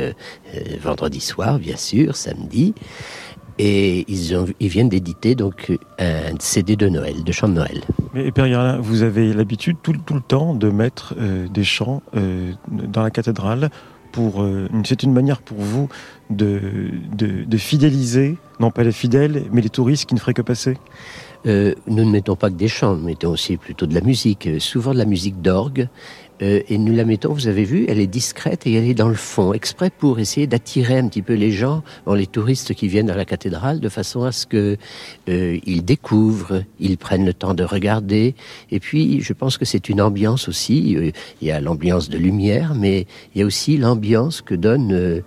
vendredi 0.82 1.20
soir, 1.20 1.60
bien 1.60 1.76
sûr, 1.76 2.16
samedi. 2.16 2.74
Et 3.60 4.06
ils, 4.08 4.68
viennent 4.68 4.90
d'éditer 4.90 5.36
donc 5.36 5.72
un 6.00 6.36
CD 6.40 6.76
de 6.76 6.90
Noël, 6.90 7.24
de 7.24 7.32
chants 7.32 7.50
de 7.50 7.54
Noël. 7.54 7.82
Mais 8.14 8.32
Père 8.32 8.82
vous 8.82 9.04
avez 9.04 9.32
l'habitude 9.34 9.78
tout, 9.84 9.94
le 9.94 10.22
temps 10.22 10.56
de 10.56 10.70
mettre 10.70 11.14
des 11.50 11.64
chants 11.64 12.02
dans 12.14 13.04
la 13.04 13.12
cathédrale 13.12 13.70
pour. 14.14 14.46
c'est 14.86 15.04
une 15.04 15.12
manière 15.12 15.42
pour 15.42 15.58
vous 15.60 15.90
de, 16.30 16.92
de, 17.18 17.58
fidéliser, 17.58 18.38
non 18.60 18.72
pas 18.72 18.84
les 18.84 18.92
fidèles, 18.92 19.44
mais 19.52 19.62
les 19.62 19.70
touristes 19.70 20.06
qui 20.06 20.16
ne 20.16 20.20
feraient 20.20 20.34
que 20.34 20.42
passer? 20.42 20.78
Euh, 21.46 21.74
Nous 21.88 22.06
ne 22.06 22.12
mettons 22.12 22.36
pas 22.36 22.50
que 22.50 22.56
des 22.56 22.70
chants, 22.70 22.96
nous 22.96 23.06
mettons 23.06 23.32
aussi 23.32 23.58
plutôt 23.58 23.86
de 23.86 23.94
la 23.94 24.02
musique, 24.02 24.48
euh, 24.48 24.60
souvent 24.60 24.94
de 24.94 24.98
la 24.98 25.06
musique 25.06 25.42
d'orgue. 25.42 25.90
Euh, 26.42 26.62
et 26.68 26.78
nous 26.78 26.94
la 26.94 27.06
mettons, 27.06 27.34
vous 27.34 27.48
avez 27.48 27.64
vu, 27.64 27.86
elle 27.88 28.00
est 28.00 28.08
discrète 28.08 28.66
et 28.66 28.74
elle 28.74 28.86
est 28.86 28.94
dans 28.94 29.10
le 29.10 29.16
fond, 29.16 29.54
exprès 29.54 29.90
pour 29.90 30.20
essayer 30.20 30.48
d'attirer 30.48 30.98
un 30.98 31.08
petit 31.08 31.22
peu 31.22 31.34
les 31.34 31.52
gens, 31.52 31.84
les 32.08 32.28
touristes 32.28 32.74
qui 32.74 32.88
viennent 32.88 33.10
à 33.10 33.16
la 33.16 33.26
cathédrale, 33.26 33.80
de 33.80 33.90
façon 33.90 34.24
à 34.24 34.32
ce 34.32 34.46
que 34.46 34.78
euh, 35.30 35.60
ils 35.66 35.86
découvrent, 35.86 36.64
ils 36.80 36.98
prennent 36.98 37.26
le 37.26 37.34
temps 37.34 37.54
de 37.54 37.64
regarder. 37.64 38.36
Et 38.72 38.80
puis, 38.80 39.22
je 39.22 39.34
pense 39.34 39.58
que 39.58 39.66
c'est 39.66 39.90
une 39.90 40.02
ambiance 40.02 40.48
aussi. 40.48 40.96
Euh, 40.98 41.12
il 41.42 41.48
y 41.48 41.52
a 41.52 41.62
l'ambiance 41.62 42.10
de 42.10 42.18
lumière, 42.18 42.74
mais 42.76 43.06
il 43.34 43.40
y 43.40 43.44
a 43.44 43.46
aussi 43.46 43.78
l'ambiance 43.78 44.42
que 44.42 44.56
donne 44.56 45.22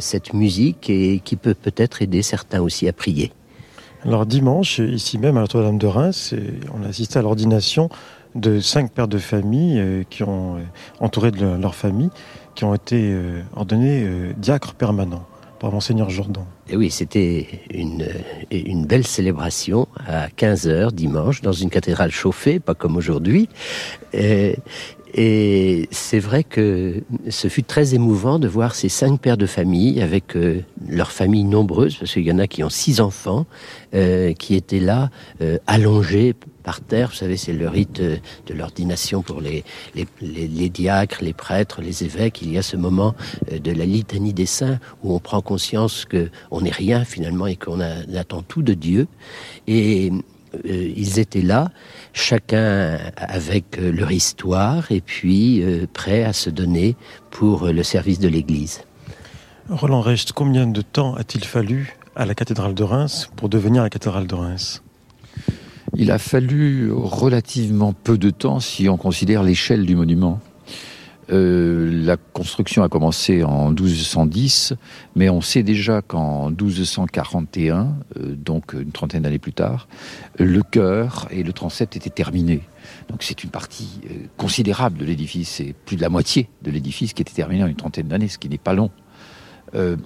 cette 0.00 0.32
musique 0.32 0.88
et 0.90 1.20
qui 1.24 1.36
peut 1.36 1.54
peut-être 1.54 2.02
aider 2.02 2.22
certains 2.22 2.60
aussi 2.60 2.88
à 2.88 2.92
prier. 2.92 3.32
Alors 4.04 4.26
dimanche, 4.26 4.78
ici 4.78 5.18
même 5.18 5.36
à 5.36 5.40
Notre-Dame 5.40 5.78
de 5.78 5.86
Reims, 5.86 6.34
on 6.72 6.84
a 6.84 6.88
assisté 6.88 7.18
à 7.18 7.22
l'ordination 7.22 7.90
de 8.34 8.60
cinq 8.60 8.92
pères 8.92 9.08
de 9.08 9.18
famille 9.18 9.78
euh, 9.78 10.02
qui 10.08 10.22
ont 10.22 10.56
euh, 10.56 10.60
entouré 11.00 11.30
de 11.30 11.46
leur 11.46 11.74
famille, 11.74 12.10
qui 12.54 12.64
ont 12.64 12.74
été 12.74 13.10
euh, 13.12 13.42
ordonnés 13.54 14.06
diacres 14.36 14.74
permanents 14.74 15.26
par 15.58 15.72
Monseigneur 15.72 16.08
Jourdan. 16.08 16.46
Et 16.68 16.76
oui, 16.76 16.90
c'était 16.90 17.46
une, 17.70 18.86
belle 18.86 19.06
célébration 19.06 19.88
à 20.06 20.28
15h 20.28 20.92
dimanche 20.92 21.40
dans 21.42 21.52
une 21.52 21.68
cathédrale 21.68 22.10
chauffée, 22.12 22.60
pas 22.60 22.74
comme 22.74 22.96
aujourd'hui. 22.96 23.48
Et, 24.12 24.56
c'est 25.90 26.18
vrai 26.18 26.44
que 26.44 27.02
ce 27.30 27.48
fut 27.48 27.62
très 27.62 27.94
émouvant 27.94 28.38
de 28.38 28.46
voir 28.46 28.74
ces 28.74 28.90
cinq 28.90 29.20
pères 29.20 29.38
de 29.38 29.46
famille 29.46 30.00
avec 30.02 30.36
euh, 30.36 30.60
leurs 30.86 31.10
familles 31.10 31.44
nombreuses, 31.44 31.96
parce 31.96 32.12
qu'il 32.12 32.24
y 32.24 32.30
en 32.30 32.38
a 32.38 32.46
qui 32.46 32.62
ont 32.62 32.70
six 32.70 33.00
enfants, 33.00 33.46
qui 34.38 34.54
étaient 34.54 34.80
là, 34.80 35.10
allongés 35.66 36.34
par 36.68 36.82
terre. 36.82 37.08
Vous 37.08 37.14
savez, 37.14 37.38
c'est 37.38 37.54
le 37.54 37.66
rite 37.66 38.00
euh, 38.00 38.18
de 38.46 38.52
l'ordination 38.52 39.22
pour 39.22 39.40
les, 39.40 39.64
les, 40.20 40.68
diacres, 40.68 41.20
les 41.22 41.32
prêtres, 41.32 41.80
les 41.80 42.04
évêques. 42.04 42.42
Il 42.42 42.52
y 42.52 42.58
a 42.58 42.62
ce 42.62 42.76
moment 42.76 43.14
euh, 43.50 43.58
de 43.58 43.72
la 43.72 43.86
litanie 43.86 44.34
des 44.34 44.44
saints 44.44 44.78
où 45.02 45.14
on 45.14 45.18
prend 45.18 45.40
conscience 45.40 46.04
qu'on 46.04 46.60
n'est 46.60 46.78
rien 46.84 47.06
finalement 47.06 47.46
et 47.46 47.56
qu'on 47.56 47.80
attend 47.80 48.42
tout 48.42 48.60
de 48.60 48.74
Dieu. 48.74 49.06
Et 49.66 50.12
euh, 50.12 50.92
ils 50.94 51.18
étaient 51.18 51.40
là, 51.40 51.70
chacun 52.12 52.98
avec 53.16 53.78
leur 53.78 54.12
histoire 54.12 54.92
et 54.92 55.00
puis 55.00 55.64
prêts 55.94 56.24
à 56.24 56.34
se 56.34 56.50
donner 56.50 56.96
pour 57.30 57.68
le 57.68 57.82
service 57.82 58.18
de 58.18 58.28
l'Église. 58.28 58.82
Roland 59.70 60.02
Recht, 60.02 60.32
combien 60.32 60.66
de 60.66 60.82
temps 60.82 61.14
a-t-il 61.14 61.44
fallu 61.44 61.96
à 62.14 62.26
la 62.26 62.34
cathédrale 62.34 62.74
de 62.74 62.84
Reims 62.84 63.30
pour 63.36 63.48
devenir 63.48 63.82
la 63.82 63.88
cathédrale 63.88 64.26
de 64.26 64.34
Reims? 64.34 64.82
Il 66.00 66.12
a 66.12 66.18
fallu 66.18 66.92
relativement 66.92 67.92
peu 67.92 68.18
de 68.18 68.30
temps 68.30 68.60
si 68.60 68.88
on 68.88 68.96
considère 68.96 69.42
l'échelle 69.42 69.84
du 69.84 69.96
monument. 69.96 70.38
Euh, 71.32 71.90
la 72.04 72.16
construction 72.16 72.84
a 72.84 72.88
commencé 72.88 73.42
en 73.42 73.70
1210, 73.70 74.74
mais 75.16 75.28
on 75.28 75.40
sait 75.40 75.64
déjà 75.64 76.00
qu'en 76.00 76.50
1241, 76.50 77.96
euh, 78.16 78.36
donc 78.36 78.74
une 78.74 78.92
trentaine 78.92 79.22
d'années 79.22 79.40
plus 79.40 79.52
tard, 79.52 79.88
le 80.38 80.62
chœur 80.62 81.26
et 81.32 81.42
le 81.42 81.52
transept 81.52 81.96
étaient 81.96 82.10
terminés. 82.10 82.62
Donc 83.08 83.24
c'est 83.24 83.42
une 83.42 83.50
partie 83.50 84.00
euh, 84.08 84.26
considérable 84.36 84.98
de 84.98 85.04
l'édifice, 85.04 85.48
c'est 85.48 85.74
plus 85.84 85.96
de 85.96 86.02
la 86.02 86.10
moitié 86.10 86.48
de 86.62 86.70
l'édifice 86.70 87.12
qui 87.12 87.22
était 87.22 87.34
terminé 87.34 87.64
en 87.64 87.66
une 87.66 87.74
trentaine 87.74 88.06
d'années, 88.06 88.28
ce 88.28 88.38
qui 88.38 88.48
n'est 88.48 88.56
pas 88.56 88.72
long. 88.72 88.92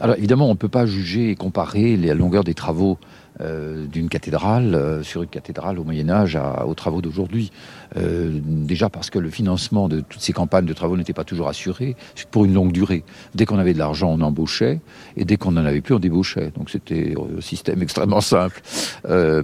Alors 0.01 0.17
évidemment, 0.17 0.47
on 0.47 0.55
ne 0.55 0.59
peut 0.59 0.69
pas 0.69 0.87
juger 0.87 1.31
et 1.31 1.37
comparer 1.37 1.97
la 1.97 2.15
longueur 2.15 2.43
des 2.43 2.53
travaux 2.53 2.99
euh, 3.41 3.87
d'une 3.87 4.09
cathédrale 4.09 4.75
euh, 4.75 5.03
sur 5.03 5.23
une 5.23 5.29
cathédrale 5.29 5.79
au 5.79 5.85
Moyen 5.85 6.11
Âge 6.11 6.37
à, 6.37 6.67
aux 6.67 6.75
travaux 6.75 7.01
d'aujourd'hui. 7.01 7.51
Euh, 7.97 8.31
déjà 8.45 8.89
parce 8.89 9.11
que 9.11 9.19
le 9.19 9.31
financement 9.31 9.89
de 9.89 10.01
toutes 10.01 10.21
ces 10.21 10.33
campagnes 10.33 10.67
de 10.67 10.73
travaux 10.73 10.97
n'était 10.97 11.13
pas 11.13 11.25
toujours 11.25 11.49
assuré 11.49 11.97
pour 12.31 12.45
une 12.45 12.55
longue 12.55 12.73
durée. 12.73 13.05
Dès 13.35 13.47
qu'on 13.47 13.59
avait 13.59 13.75
de 13.75 13.79
l'argent, 13.79 14.11
on 14.11 14.21
embauchait, 14.21 14.81
et 15.17 15.25
dès 15.25 15.37
qu'on 15.37 15.53
n'en 15.53 15.65
avait 15.65 15.81
plus, 15.81 15.95
on 15.95 15.99
débauchait. 15.99 16.53
Donc 16.57 16.71
c'était 16.71 17.15
un 17.17 17.41
système 17.41 17.83
extrêmement 17.83 18.21
simple. 18.21 18.61
Euh, 19.09 19.43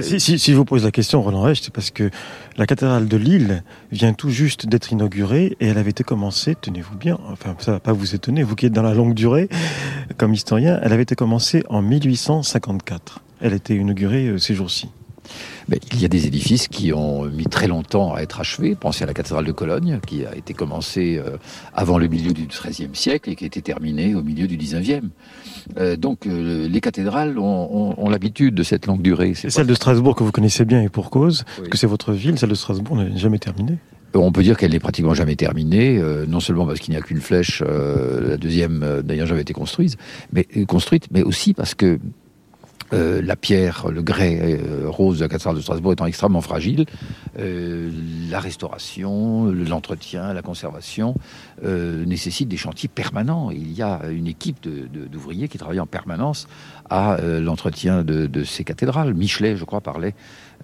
si, 0.00 0.20
si, 0.20 0.38
si, 0.38 0.52
je 0.52 0.56
vous 0.56 0.64
pose 0.64 0.84
la 0.84 0.90
question, 0.90 1.22
Roland 1.22 1.42
Reich, 1.42 1.60
c'est 1.62 1.72
parce 1.72 1.90
que 1.90 2.10
la 2.58 2.66
cathédrale 2.66 3.06
de 3.06 3.16
Lille 3.16 3.62
vient 3.92 4.12
tout 4.12 4.30
juste 4.30 4.66
d'être 4.66 4.92
inaugurée 4.92 5.56
et 5.60 5.68
elle 5.68 5.78
avait 5.78 5.90
été 5.90 6.02
commencée, 6.02 6.56
tenez-vous 6.60 6.96
bien, 6.96 7.16
enfin 7.30 7.54
ça 7.60 7.72
va 7.72 7.80
pas 7.80 7.92
vous 7.92 8.16
étonner, 8.16 8.42
vous 8.42 8.56
qui 8.56 8.66
êtes 8.66 8.72
dans 8.72 8.82
la 8.82 8.94
longue 8.94 9.14
durée 9.14 9.48
comme 10.16 10.34
historien, 10.34 10.80
elle 10.82 10.92
avait 10.92 11.04
été 11.04 11.14
commencée 11.14 11.62
en 11.68 11.82
1854. 11.82 13.20
Elle 13.40 13.52
a 13.52 13.56
été 13.56 13.76
inaugurée 13.76 14.34
ces 14.38 14.54
jours-ci. 14.54 14.90
Mais 15.68 15.78
il 15.92 16.00
y 16.00 16.04
a 16.04 16.08
des 16.08 16.26
édifices 16.26 16.68
qui 16.68 16.92
ont 16.92 17.24
mis 17.24 17.46
très 17.46 17.66
longtemps 17.66 18.14
à 18.14 18.20
être 18.20 18.40
achevés. 18.40 18.74
Pensez 18.74 19.04
à 19.04 19.06
la 19.06 19.14
cathédrale 19.14 19.44
de 19.44 19.52
Cologne, 19.52 20.00
qui 20.06 20.24
a 20.24 20.34
été 20.34 20.54
commencée 20.54 21.18
euh, 21.18 21.36
avant 21.74 21.98
le 21.98 22.08
milieu 22.08 22.32
du 22.32 22.46
XIIIe 22.46 22.90
siècle 22.94 23.30
et 23.30 23.36
qui 23.36 23.44
a 23.44 23.46
été 23.46 23.62
terminée 23.62 24.14
au 24.14 24.22
milieu 24.22 24.46
du 24.46 24.56
XIXe. 24.56 25.04
Euh, 25.76 25.96
donc 25.96 26.26
euh, 26.26 26.68
les 26.68 26.80
cathédrales 26.80 27.38
ont, 27.38 27.68
ont, 27.70 27.94
ont 27.98 28.08
l'habitude 28.08 28.54
de 28.54 28.62
cette 28.62 28.86
longue 28.86 29.02
durée. 29.02 29.30
Et 29.30 29.50
celle 29.50 29.66
de 29.66 29.74
Strasbourg 29.74 30.14
que 30.14 30.22
vous 30.22 30.32
connaissez 30.32 30.64
bien 30.64 30.82
et 30.82 30.88
pour 30.88 31.10
cause, 31.10 31.44
oui. 31.46 31.54
parce 31.56 31.68
que 31.68 31.78
c'est 31.78 31.86
votre 31.86 32.12
ville, 32.12 32.38
celle 32.38 32.50
de 32.50 32.54
Strasbourg 32.54 32.96
n'est 32.96 33.16
jamais 33.16 33.38
terminée. 33.38 33.78
On 34.14 34.32
peut 34.32 34.42
dire 34.42 34.56
qu'elle 34.56 34.70
n'est 34.70 34.78
pratiquement 34.78 35.12
jamais 35.12 35.36
terminée, 35.36 35.98
euh, 35.98 36.24
non 36.26 36.40
seulement 36.40 36.66
parce 36.66 36.80
qu'il 36.80 36.92
n'y 36.92 36.98
a 36.98 37.02
qu'une 37.02 37.20
flèche, 37.20 37.62
la 37.62 38.38
deuxième 38.38 39.02
d'ailleurs 39.04 39.26
jamais 39.26 39.42
été 39.42 39.52
construite, 39.52 39.96
mais 40.32 40.44
construite, 40.66 41.08
mais 41.10 41.22
aussi 41.22 41.52
parce 41.52 41.74
que 41.74 41.98
euh, 42.92 43.20
la 43.22 43.36
pierre, 43.36 43.88
le 43.90 44.02
grès 44.02 44.38
euh, 44.40 44.88
rose 44.88 45.18
de 45.18 45.24
la 45.24 45.28
cathédrale 45.28 45.56
de 45.56 45.60
Strasbourg 45.60 45.92
étant 45.92 46.06
extrêmement 46.06 46.40
fragile, 46.40 46.86
euh, 47.38 47.90
la 48.30 48.40
restauration, 48.40 49.46
l'entretien, 49.46 50.32
la 50.32 50.42
conservation 50.42 51.14
nécessitent 51.62 52.48
des 52.48 52.56
chantiers 52.56 52.88
permanents. 52.88 53.50
Il 53.50 53.72
y 53.72 53.82
a 53.82 54.00
une 54.10 54.26
équipe 54.26 54.58
d'ouvriers 54.62 55.42
de, 55.42 55.46
de, 55.46 55.52
qui 55.52 55.58
travaille 55.58 55.80
en 55.80 55.86
permanence 55.86 56.46
à 56.88 57.18
l'entretien 57.20 58.04
de, 58.04 58.26
de, 58.26 58.44
ces 58.44 58.64
cathédrales. 58.64 59.12
Michelet, 59.14 59.56
je 59.56 59.64
crois, 59.64 59.80
parlait 59.80 60.14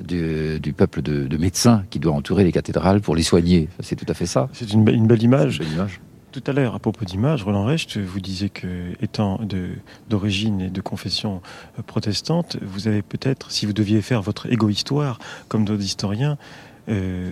du, 0.01 0.61
du 0.61 0.73
peuple 0.73 1.03
de, 1.03 1.37
médecins 1.37 1.85
qui 1.91 1.99
doit 1.99 2.13
entourer 2.13 2.45
les 2.45 2.53
cathédrales 2.53 3.01
pour 3.01 3.17
les 3.17 3.23
soigner. 3.23 3.69
C'est 3.81 3.97
tout 3.97 4.07
à 4.09 4.15
fait 4.15 4.27
ça. 4.27 4.49
C'est 4.53 4.73
une, 4.73 4.89
une, 4.89 5.07
belle 5.07 5.23
image. 5.23 5.59
Une 5.59 5.65
belle 5.65 5.75
image. 5.75 6.01
Tout 6.35 6.43
à 6.49 6.53
l'heure, 6.53 6.75
à 6.75 6.81
propos 6.81 7.05
d'image, 7.05 7.45
Roland 7.45 7.65
Recht, 7.65 7.97
vous 7.97 8.19
disiez 8.19 8.49
que, 8.49 8.67
étant 9.01 9.39
d'origine 10.11 10.63
et 10.63 10.69
de 10.69 10.81
confession 10.81 11.41
euh, 11.79 11.83
protestante, 11.83 12.57
vous 12.61 12.89
avez 12.89 13.03
peut-être, 13.03 13.53
si 13.53 13.67
vous 13.67 13.73
deviez 13.73 14.03
faire 14.03 14.21
votre 14.21 14.51
égo-histoire, 14.53 15.21
comme 15.47 15.65
d'autres 15.65 15.85
historiens, 15.85 16.37
euh, 16.89 17.31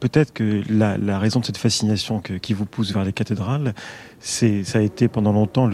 peut-être 0.00 0.34
que 0.34 0.62
la, 0.68 1.18
raison 1.18 1.40
de 1.40 1.46
cette 1.46 1.56
fascination 1.56 2.20
qui 2.20 2.52
vous 2.52 2.66
pousse 2.66 2.92
vers 2.92 3.06
les 3.06 3.14
cathédrales, 3.14 3.72
ça 4.20 4.46
a 4.74 4.82
été 4.82 5.08
pendant 5.08 5.32
longtemps 5.32 5.70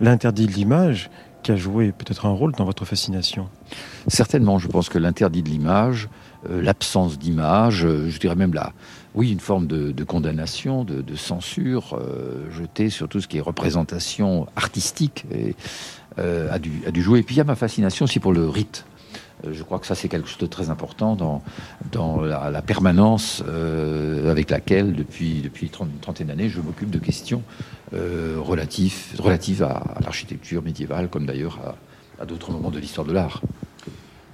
l'interdit 0.00 0.48
de 0.48 0.52
l'image 0.52 1.10
qui 1.44 1.52
a 1.52 1.56
joué 1.56 1.92
peut-être 1.92 2.26
un 2.26 2.32
rôle 2.32 2.50
dans 2.56 2.64
votre 2.64 2.84
fascination. 2.84 3.48
Certainement, 4.08 4.58
je 4.58 4.66
pense 4.66 4.88
que 4.88 4.98
l'interdit 4.98 5.44
de 5.44 5.48
l'image, 5.48 6.08
euh, 6.50 6.60
l'absence 6.60 7.20
d'image, 7.20 7.86
je 7.86 8.18
dirais 8.18 8.34
même 8.34 8.52
la, 8.52 8.72
oui, 9.16 9.32
une 9.32 9.40
forme 9.40 9.66
de, 9.66 10.04
condamnation, 10.04 10.84
de, 10.84 11.16
censure 11.16 11.98
euh, 11.98 12.50
jetée 12.50 12.90
sur 12.90 13.08
tout 13.08 13.20
ce 13.20 13.28
qui 13.28 13.38
est 13.38 13.40
représentation 13.40 14.46
artistique 14.56 15.24
et, 15.34 15.54
euh, 16.18 16.52
a, 16.52 16.58
dû, 16.58 16.82
a 16.86 16.90
dû 16.90 17.02
jouer. 17.02 17.20
Et 17.20 17.22
puis 17.22 17.34
il 17.34 17.38
y 17.38 17.40
a 17.40 17.44
ma 17.44 17.56
fascination 17.56 18.04
aussi 18.04 18.20
pour 18.20 18.32
le 18.32 18.48
rite. 18.48 18.84
Euh, 19.44 19.50
je 19.52 19.62
crois 19.62 19.78
que 19.78 19.86
ça 19.86 19.94
c'est 19.94 20.08
quelque 20.08 20.28
chose 20.28 20.38
de 20.38 20.46
très 20.46 20.70
important 20.70 21.16
dans, 21.16 21.42
la, 22.22 22.62
permanence 22.62 23.42
euh, 23.46 24.30
avec 24.30 24.50
laquelle 24.50 24.94
depuis, 24.94 25.50
une 25.80 25.98
trentaine 26.00 26.28
d'années 26.28 26.48
je 26.48 26.60
m'occupe 26.60 26.90
de 26.90 26.98
questions 26.98 27.42
euh, 27.94 28.36
relatives, 28.38 29.62
à, 29.62 29.76
à 29.96 30.00
l'architecture 30.00 30.62
médiévale 30.62 31.08
comme 31.08 31.26
d'ailleurs 31.26 31.58
à, 32.18 32.22
à 32.22 32.26
d'autres 32.26 32.50
moments 32.50 32.70
de 32.70 32.78
l'histoire 32.78 33.06
de 33.06 33.12
l'art. 33.12 33.42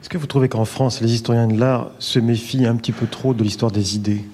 Est-ce 0.00 0.08
que 0.08 0.18
vous 0.18 0.26
trouvez 0.26 0.48
qu'en 0.48 0.64
France, 0.64 1.00
les 1.00 1.12
historiens 1.12 1.46
de 1.46 1.58
l'art 1.58 1.90
se 2.00 2.18
méfient 2.18 2.66
un 2.66 2.74
petit 2.74 2.90
peu 2.90 3.06
trop 3.06 3.34
de 3.34 3.42
l'histoire 3.44 3.70
des 3.70 3.94
idées? 3.94 4.24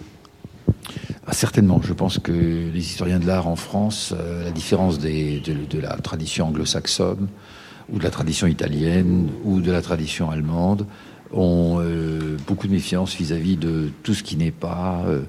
Ah, 1.30 1.34
certainement. 1.34 1.80
Je 1.82 1.92
pense 1.92 2.18
que 2.18 2.32
les 2.32 2.80
historiens 2.80 3.18
de 3.18 3.26
l'art 3.26 3.48
en 3.48 3.56
France, 3.56 4.14
euh, 4.18 4.44
la 4.44 4.50
différence 4.50 4.98
de, 4.98 5.78
la 5.78 5.96
tradition 5.96 6.46
anglo-saxonne, 6.46 7.28
ou 7.90 7.98
de 7.98 8.02
la 8.02 8.10
tradition 8.10 8.46
italienne, 8.46 9.28
ou 9.44 9.60
de 9.60 9.70
la 9.70 9.82
tradition 9.82 10.30
allemande, 10.30 10.86
ont 11.30 11.80
euh, 11.80 12.38
beaucoup 12.46 12.66
de 12.66 12.72
méfiance 12.72 13.14
vis-à-vis 13.14 13.56
-vis 13.56 13.58
de 13.58 13.90
tout 14.02 14.14
ce 14.14 14.22
qui 14.22 14.36
n'est 14.38 14.50
pas 14.50 15.02
euh, 15.06 15.20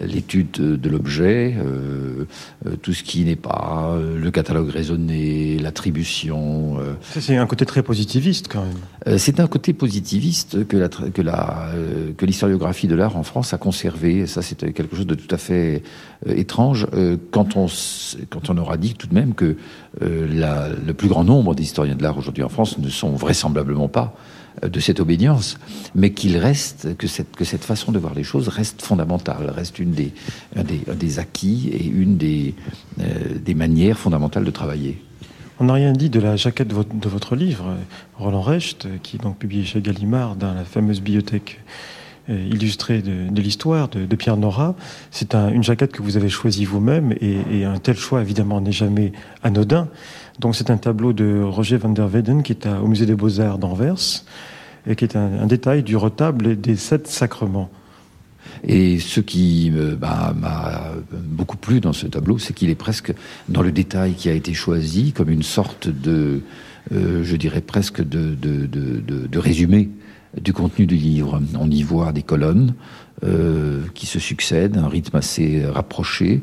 l'étude 0.00 0.50
de 0.50 0.88
l'objet, 0.88 1.56
euh, 1.56 2.24
tout 2.82 2.92
ce 2.92 3.02
qui 3.02 3.24
n'est 3.24 3.36
pas 3.36 3.92
euh, 3.92 4.18
le 4.18 4.30
catalogue 4.30 4.68
raisonné, 4.68 5.58
l'attribution. 5.58 6.78
Euh. 6.78 6.94
C'est 7.18 7.36
un 7.36 7.46
côté 7.46 7.64
très 7.64 7.82
positiviste 7.82 8.48
quand 8.48 8.64
même. 8.64 9.18
C'est 9.18 9.40
un 9.40 9.46
côté 9.46 9.72
positiviste 9.72 10.66
que 10.66 10.76
la 10.76 10.88
que 10.88 11.22
la 11.22 11.70
que 12.16 12.26
l'historiographie 12.26 12.88
de 12.88 12.94
l'art 12.94 13.16
en 13.16 13.22
France 13.22 13.54
a 13.54 13.58
conservé. 13.58 14.26
Ça, 14.26 14.42
c'est 14.42 14.72
quelque 14.72 14.96
chose 14.96 15.06
de 15.06 15.14
tout 15.14 15.32
à 15.32 15.38
fait 15.38 15.82
étrange 16.26 16.86
quand 17.30 17.56
on 17.56 17.66
quand 18.30 18.50
on 18.50 18.58
aura 18.58 18.76
dit 18.76 18.94
tout 18.94 19.06
de 19.06 19.14
même 19.14 19.34
que 19.34 19.56
la, 20.00 20.68
le 20.68 20.94
plus 20.94 21.08
grand 21.08 21.24
nombre 21.24 21.54
d'historiens 21.54 21.94
de 21.94 22.02
l'art 22.02 22.18
aujourd'hui 22.18 22.42
en 22.42 22.48
France 22.48 22.78
ne 22.78 22.88
sont 22.88 23.12
vraisemblablement 23.12 23.88
pas 23.88 24.16
de 24.62 24.80
cette 24.80 25.00
obédience, 25.00 25.58
mais 25.94 26.10
qu'il 26.12 26.36
reste, 26.38 26.96
que 26.96 27.06
cette, 27.06 27.34
que 27.36 27.44
cette 27.44 27.64
façon 27.64 27.92
de 27.92 27.98
voir 27.98 28.14
les 28.14 28.24
choses 28.24 28.48
reste 28.48 28.82
fondamentale, 28.82 29.50
reste 29.50 29.78
une 29.78 29.92
des, 29.92 30.12
un, 30.54 30.64
des, 30.64 31.18
acquis 31.18 31.68
et 31.72 31.86
une 31.86 32.16
des, 32.16 32.54
euh, 33.00 33.04
des 33.44 33.54
manières 33.54 33.98
fondamentales 33.98 34.44
de 34.44 34.50
travailler. 34.50 35.02
On 35.58 35.64
n'a 35.64 35.74
rien 35.74 35.92
dit 35.92 36.10
de 36.10 36.20
la 36.20 36.36
jaquette 36.36 36.68
de 36.68 36.74
votre, 36.74 36.94
de 36.94 37.08
votre, 37.08 37.34
livre, 37.34 37.76
Roland 38.18 38.42
Recht, 38.42 38.86
qui 39.02 39.16
est 39.16 39.22
donc 39.22 39.38
publié 39.38 39.64
chez 39.64 39.80
Gallimard 39.80 40.36
dans 40.36 40.52
la 40.52 40.64
fameuse 40.64 41.00
bibliothèque 41.00 41.60
illustrée 42.28 43.02
de, 43.02 43.30
de 43.30 43.42
l'histoire 43.42 43.88
de, 43.88 44.06
de, 44.06 44.16
Pierre 44.16 44.36
Nora. 44.36 44.74
C'est 45.10 45.34
un, 45.34 45.50
une 45.50 45.62
jaquette 45.62 45.92
que 45.92 46.02
vous 46.02 46.16
avez 46.16 46.28
choisie 46.28 46.64
vous-même 46.64 47.12
et, 47.20 47.38
et, 47.50 47.64
un 47.64 47.78
tel 47.78 47.96
choix 47.96 48.20
évidemment 48.20 48.60
n'est 48.60 48.72
jamais 48.72 49.12
anodin. 49.42 49.88
Donc 50.40 50.56
c'est 50.56 50.70
un 50.70 50.76
tableau 50.76 51.12
de 51.12 51.42
Roger 51.42 51.76
van 51.76 51.90
der 51.90 52.06
Weyden 52.06 52.42
qui 52.42 52.52
est 52.52 52.66
au 52.66 52.86
musée 52.86 53.06
des 53.06 53.14
Beaux-Arts 53.14 53.58
d'Anvers 53.58 54.24
et 54.86 54.96
qui 54.96 55.04
est 55.04 55.16
un, 55.16 55.40
un, 55.40 55.46
détail 55.46 55.82
du 55.82 55.96
retable 55.96 56.60
des 56.60 56.76
sept 56.76 57.06
sacrements. 57.06 57.70
Et 58.64 58.98
ce 58.98 59.20
qui 59.20 59.72
m'a 60.00 60.32
bah, 60.32 60.94
beaucoup 61.12 61.56
plu 61.56 61.80
dans 61.80 61.92
ce 61.92 62.06
tableau, 62.06 62.38
c'est 62.38 62.54
qu'il 62.54 62.70
est 62.70 62.76
presque 62.76 63.12
dans 63.48 63.62
le 63.62 63.72
détail 63.72 64.14
qui 64.14 64.28
a 64.28 64.32
été 64.32 64.54
choisi 64.54 65.12
comme 65.12 65.30
une 65.30 65.42
sorte 65.42 65.88
de, 65.88 66.42
euh, 66.92 67.22
je 67.22 67.36
dirais 67.36 67.60
presque 67.60 68.00
de, 68.00 68.34
de, 68.34 68.66
de, 68.66 69.26
de 69.26 69.38
résumé 69.38 69.90
du 70.40 70.52
contenu 70.52 70.86
du 70.86 70.96
livre. 70.96 71.40
On 71.58 71.70
y 71.70 71.82
voit 71.82 72.12
des 72.12 72.22
colonnes 72.22 72.74
euh, 73.24 73.80
qui 73.94 74.04
se 74.04 74.18
succèdent, 74.18 74.76
un 74.76 74.88
rythme 74.88 75.16
assez 75.16 75.64
rapproché 75.64 76.42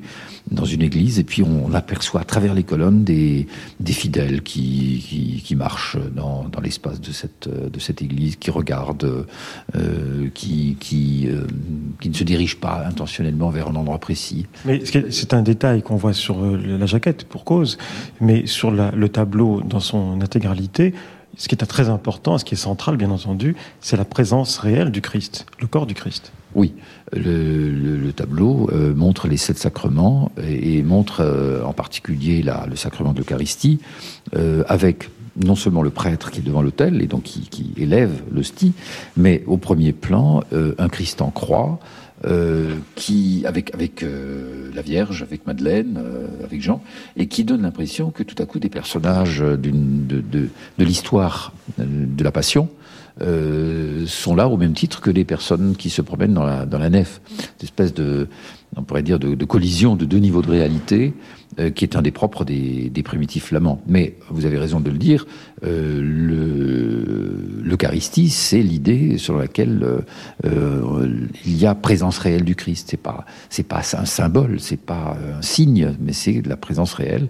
dans 0.50 0.66
une 0.66 0.82
église, 0.82 1.20
et 1.20 1.24
puis 1.24 1.44
on 1.44 1.72
aperçoit 1.72 2.22
à 2.22 2.24
travers 2.24 2.56
les 2.56 2.64
colonnes 2.64 3.04
des, 3.04 3.46
des 3.80 3.94
fidèles 3.94 4.42
qui, 4.42 5.42
qui, 5.46 5.56
marchent 5.56 5.98
dans, 6.16 6.46
dans 6.52 6.60
l'espace 6.62 7.00
de 7.00 7.12
cette, 7.12 7.48
de 7.48 7.80
cette 7.80 8.02
église, 8.02 8.38
qui 8.38 8.50
regardent, 8.50 9.28
euh, 9.76 10.30
qui, 10.34 10.76
qui, 10.80 11.28
euh, 11.28 11.46
qui 12.02 12.10
ne 12.10 12.16
se 12.16 12.24
dirigent 12.24 12.58
pas 12.60 12.84
intentionnellement 12.88 13.52
vers 13.52 13.68
un 13.68 13.76
endroit 13.76 14.00
précis. 14.00 14.48
Mais 14.66 14.82
c'est 14.84 15.34
un 15.36 15.44
détail 15.44 15.84
qu'on 15.84 15.96
voit 15.96 16.14
sur 16.14 16.42
la 16.44 16.88
jaquette 16.88 17.26
pour 17.26 17.44
cause, 17.46 17.78
mais 18.20 18.48
sur 18.48 18.72
la, 18.72 18.90
le 18.92 19.10
tableau 19.10 19.62
dans 19.62 19.80
son 19.80 20.22
intégralité, 20.22 20.96
ce 21.38 21.48
qui 21.48 21.56
est 21.56 21.66
très 21.66 21.90
important, 21.90 22.38
ce 22.38 22.46
qui 22.46 22.54
est 22.54 22.58
central, 22.58 22.98
bien 22.98 23.12
entendu, 23.12 23.56
c'est 23.82 23.98
la 23.98 24.06
présence 24.06 24.58
réelle 24.58 24.92
du 24.92 25.02
Christ, 25.02 25.46
le 25.60 25.68
corps 25.68 25.86
du 25.86 25.94
Christ. 25.94 26.32
Oui, 26.56 26.74
le, 27.12 28.12
tableau 28.12 28.70
euh, 28.72 28.94
montre 28.94 29.28
les 29.28 29.38
sept 29.38 29.58
sacrements 29.58 30.32
et, 30.38 30.84
montre 30.84 31.22
euh, 31.22 31.64
en 31.64 31.74
particulier 31.74 32.44
le 32.44 32.76
sacrement 32.76 33.14
de 33.14 33.20
l'Eucharistie, 33.20 33.80
euh, 34.36 34.64
avec 34.68 35.10
non 35.44 35.56
seulement 35.56 35.82
le 35.82 35.90
prêtre 35.90 36.30
qui 36.30 36.40
est 36.42 36.44
devant 36.44 36.62
l'autel 36.62 37.02
et 37.02 37.08
donc 37.08 37.24
qui, 37.24 37.42
qui 37.50 37.74
élève 37.78 38.12
l'hostie, 38.32 38.74
mais 39.18 39.44
au 39.48 39.58
premier 39.58 39.92
plan, 39.92 40.44
un 40.78 40.90
Christ 40.90 41.24
en 41.24 41.32
croix, 41.32 41.80
euh, 42.26 42.76
qui 42.96 43.44
avec 43.46 43.74
avec 43.74 44.02
euh, 44.02 44.72
la 44.74 44.82
Vierge, 44.82 45.24
avec 45.24 45.46
Madeleine, 45.46 46.00
euh, 46.02 46.28
avec 46.44 46.62
Jean, 46.62 46.82
et 47.18 47.28
qui 47.28 47.44
donne 47.44 47.64
l'impression 47.64 48.12
que 48.12 48.24
tout 48.24 48.42
à 48.42 48.46
coup 48.46 48.60
des 48.60 48.70
personnages 48.70 49.42
d'une 49.42 50.08
de, 50.08 50.22
de, 50.22 50.48
de 50.78 50.86
l'histoire 50.86 51.52
de 51.78 52.24
la 52.24 52.32
Passion 52.32 52.70
sont 53.20 54.36
là 54.36 54.48
au 54.48 54.58
même 54.58 54.74
titre 54.74 55.02
que 55.02 55.12
les 55.12 55.26
personnes 55.26 55.76
qui 55.76 55.90
se 55.90 56.02
promènent 56.02 56.34
dans 56.34 56.46
la 56.46 56.66
dans 56.66 56.80
la 56.80 56.90
nef, 56.90 57.20
cette 57.28 57.64
espèce 57.64 57.94
de 57.94 58.28
on 58.78 58.84
pourrait 58.84 59.04
dire 59.04 59.20
de, 59.20 59.36
de 59.36 59.46
collision 59.46 59.96
de 59.96 60.06
deux 60.06 60.18
niveaux 60.18 60.42
de 60.42 60.50
réalité 60.50 61.14
euh, 61.60 61.70
qui 61.70 61.86
est 61.86 61.96
un 61.96 62.02
des 62.02 62.12
propres 62.12 62.46
des, 62.46 62.90
des, 62.90 63.04
primitifs 63.04 63.46
flamands. 63.46 63.82
Mais 63.88 64.16
vous 64.30 64.46
avez 64.46 64.58
raison 64.58 64.80
de 64.80 64.90
le 64.90 64.98
dire, 64.98 65.26
euh, 65.64 66.02
l'Eucharistie, 67.64 68.30
c'est 68.30 68.62
l'idée 68.62 69.18
sur 69.18 69.38
laquelle 69.38 69.84
euh, 69.84 70.00
euh, 70.46 71.28
il 71.46 71.58
y 71.58 71.66
a 71.66 71.76
présence 71.76 72.18
réelle 72.18 72.44
du 72.44 72.56
Christ. 72.56 72.88
C'est 72.92 72.98
pas 72.98 73.26
c'est 73.50 73.68
pas 73.68 73.82
un 73.94 74.06
symbole, 74.06 74.60
c'est 74.60 74.80
pas 74.80 75.18
un 75.38 75.42
signe, 75.42 75.96
mais 76.00 76.14
c'est 76.14 76.46
la 76.46 76.58
présence 76.58 76.94
réelle 76.94 77.28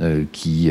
euh, 0.00 0.24
qui 0.32 0.70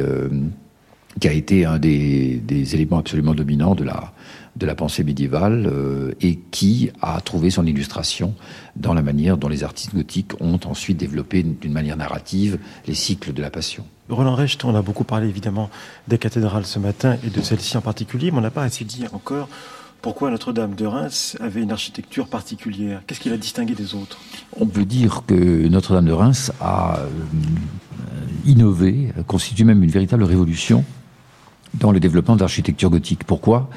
qui 1.20 1.28
a 1.28 1.34
été 1.34 1.66
un 1.66 1.78
des, 1.78 2.38
des 2.38 2.74
éléments 2.74 3.00
absolument 3.00 3.34
dominants 3.34 3.76
de 3.76 3.84
la 3.84 4.14
de 4.56 4.66
la 4.66 4.76
pensée 4.76 5.04
médiévale 5.04 5.66
euh, 5.72 6.14
et 6.22 6.40
qui 6.52 6.92
a 7.02 7.22
trouvé 7.22 7.50
son 7.50 7.66
illustration 7.66 8.36
dans 8.76 8.94
la 8.94 9.02
manière 9.02 9.38
dont 9.38 9.48
les 9.48 9.64
artistes 9.64 9.96
gothiques 9.96 10.34
ont 10.42 10.60
ensuite 10.66 10.98
développé 10.98 11.44
d'une 11.44 11.72
manière 11.72 11.98
narrative 11.98 12.60
les 12.88 12.94
cycles 12.94 13.34
de 13.34 13.42
la 13.42 13.50
passion. 13.50 13.86
Roland 14.10 14.36
Recht, 14.36 14.66
on 14.66 14.76
a 14.76 14.82
beaucoup 14.82 15.06
parlé 15.06 15.30
évidemment 15.30 15.70
des 16.08 16.18
cathédrales 16.18 16.66
ce 16.66 16.80
matin 16.80 17.18
et 17.26 17.30
de 17.30 17.42
celle-ci 17.42 17.78
en 17.78 17.82
particulier, 17.82 18.32
mais 18.32 18.40
on 18.40 18.42
n'a 18.42 18.52
pas 18.52 18.64
assez 18.64 18.84
dit 18.84 19.06
encore 19.14 19.48
pourquoi 20.02 20.32
Notre-Dame 20.32 20.74
de 20.74 20.86
Reims 20.86 21.38
avait 21.40 21.62
une 21.62 21.72
architecture 21.72 22.28
particulière. 22.28 23.04
Qu'est-ce 23.06 23.20
qui 23.20 23.30
l'a 23.30 23.38
distingué 23.38 23.76
des 23.76 23.94
autres? 23.94 24.18
On 24.60 24.66
peut 24.66 24.84
dire 24.84 25.24
que 25.28 25.68
Notre-Dame 25.68 26.06
de 26.06 26.12
Reims 26.12 26.52
a 26.60 26.98
euh, 26.98 27.08
innové, 28.46 29.14
constitue 29.28 29.64
même 29.64 29.84
une 29.84 29.92
véritable 29.92 30.24
révolution 30.24 30.84
dans 31.76 31.92
le 31.92 32.00
développement 32.00 32.36
de 32.36 32.42
l'architecture 32.42 32.90
gothique. 32.90 33.24
Pourquoi? 33.24 33.70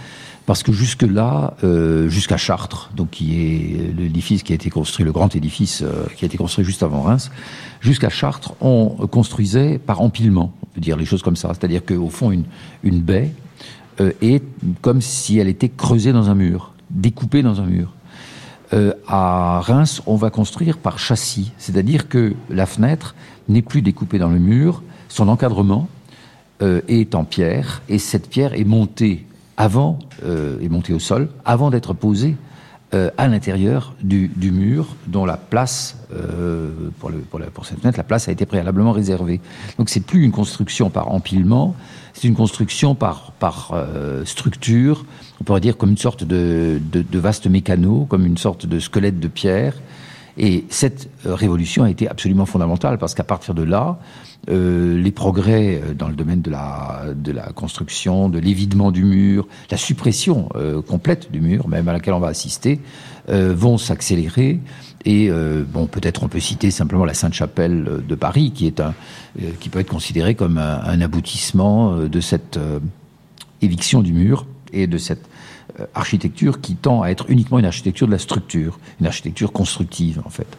Parce 0.46 0.62
que 0.62 0.72
jusque-là, 0.72 1.54
euh, 1.64 2.08
jusqu'à 2.08 2.36
Chartres, 2.36 2.90
donc 2.94 3.10
qui 3.10 3.40
est 3.40 3.96
l'édifice 3.96 4.42
qui 4.42 4.52
a 4.52 4.54
été 4.54 4.68
construit, 4.68 5.04
le 5.04 5.12
grand 5.12 5.34
édifice 5.34 5.82
euh, 5.82 6.06
qui 6.16 6.24
a 6.24 6.26
été 6.26 6.36
construit 6.36 6.64
juste 6.64 6.82
avant 6.82 7.02
Reims, 7.02 7.30
jusqu'à 7.80 8.10
Chartres, 8.10 8.52
on 8.60 8.90
construisait 9.10 9.78
par 9.78 10.02
empilement, 10.02 10.52
on 10.62 10.66
peut 10.66 10.80
dire 10.80 10.96
les 10.96 11.06
choses 11.06 11.22
comme 11.22 11.36
ça, 11.36 11.48
c'est-à-dire 11.54 11.84
qu'au 11.84 12.10
fond, 12.10 12.30
une, 12.30 12.44
une 12.82 13.00
baie 13.00 13.32
euh, 14.00 14.12
est 14.20 14.42
comme 14.82 15.00
si 15.00 15.38
elle 15.38 15.48
était 15.48 15.70
creusée 15.70 16.12
dans 16.12 16.28
un 16.28 16.34
mur, 16.34 16.72
découpée 16.90 17.42
dans 17.42 17.60
un 17.60 17.66
mur. 17.66 17.92
À 19.06 19.60
Reims, 19.60 20.02
on 20.04 20.16
va 20.16 20.30
construire 20.30 20.78
par 20.78 20.98
châssis, 20.98 21.52
c'est-à-dire 21.58 22.08
que 22.08 22.34
la 22.50 22.66
fenêtre 22.66 23.14
n'est 23.48 23.62
plus 23.62 23.82
découpée 23.82 24.18
dans 24.18 24.30
le 24.30 24.40
mur, 24.40 24.82
son 25.08 25.28
encadrement 25.28 25.88
est 26.60 27.14
en 27.14 27.22
pierre, 27.22 27.82
et 27.88 28.00
cette 28.00 28.28
pierre 28.28 28.52
est 28.54 28.64
montée 28.64 29.26
avant, 29.56 29.98
euh, 30.24 30.56
monté 30.68 30.92
au 30.92 30.98
sol, 30.98 31.28
avant 31.44 31.70
d'être 31.70 31.94
posé 31.94 32.36
euh, 32.94 33.10
à 33.18 33.26
l'intérieur 33.26 33.92
du, 34.02 34.30
mur, 34.52 34.94
dont 35.08 35.24
la 35.24 35.36
place, 35.36 35.96
euh, 36.12 36.70
pour, 37.00 37.10
cette 37.64 37.80
fenêtre, 37.80 37.98
la 37.98 38.04
place 38.04 38.28
a 38.28 38.32
été 38.32 38.46
préalablement 38.46 38.92
réservée. 38.92 39.40
Donc 39.78 39.88
c'est 39.88 40.00
plus 40.00 40.22
une 40.22 40.30
construction 40.30 40.90
par 40.90 41.10
empilement, 41.10 41.74
c'est 42.12 42.28
une 42.28 42.36
construction 42.36 42.94
par, 42.94 43.32
euh, 43.72 44.24
structure, 44.24 45.06
on 45.40 45.44
pourrait 45.44 45.60
dire 45.60 45.76
comme 45.76 45.90
une 45.90 45.96
sorte 45.96 46.22
de, 46.22 46.80
de, 46.92 47.18
vaste 47.18 47.48
mécano, 47.48 48.06
comme 48.08 48.26
une 48.26 48.38
sorte 48.38 48.64
de 48.64 48.78
squelette 48.78 49.18
de 49.18 49.28
pierre. 49.28 49.74
Et 50.36 50.64
cette 50.68 51.08
révolution 51.24 51.82
a 51.82 51.90
été 51.90 52.08
absolument 52.08 52.46
fondamentale, 52.46 52.98
parce 52.98 53.14
qu'à 53.14 53.24
partir 53.24 53.54
de 53.54 53.62
là, 53.64 53.98
euh, 54.50 55.00
les 55.00 55.10
progrès 55.10 55.80
euh, 55.82 55.94
dans 55.94 56.08
le 56.08 56.14
domaine 56.14 56.42
de 56.42 56.50
la, 56.50 57.52
construction, 57.54 58.28
de 58.28 58.38
l'évidement 58.38 58.90
du 58.90 59.04
mur, 59.04 59.46
la 59.70 59.76
suppression 59.76 60.48
euh, 60.54 60.82
complète 60.82 61.32
du 61.32 61.40
mur, 61.40 61.68
même 61.68 61.88
à 61.88 61.92
laquelle 61.92 62.14
on 62.14 62.20
va 62.20 62.28
assister, 62.28 62.80
vont 63.26 63.78
s'accélérer. 63.78 64.60
Et 65.06 65.30
bon, 65.72 65.86
peut-être 65.86 66.24
on 66.24 66.28
peut 66.28 66.40
citer 66.40 66.70
simplement 66.70 67.06
la 67.06 67.14
Sainte-Chapelle 67.14 68.02
de 68.06 68.14
Paris, 68.14 68.52
qui 68.54 68.66
est 68.66 68.80
un, 68.80 68.92
qui 69.60 69.70
peut 69.70 69.78
être 69.78 69.88
considéré 69.88 70.34
comme 70.34 70.58
un, 70.58 70.82
un 70.82 71.00
aboutissement 71.00 71.96
de 72.00 72.20
cette 72.20 72.58
éviction 73.62 74.02
du 74.02 74.12
mur 74.12 74.46
et 74.74 74.86
de 74.86 74.98
cette 74.98 75.26
architecture 75.94 76.60
qui 76.60 76.74
tend 76.76 77.00
à 77.00 77.08
être 77.08 77.30
uniquement 77.30 77.58
une 77.58 77.64
architecture 77.64 78.06
de 78.06 78.12
la 78.12 78.18
structure, 78.18 78.78
une 79.00 79.06
architecture 79.06 79.52
constructive 79.52 80.20
en 80.26 80.30
fait. 80.30 80.58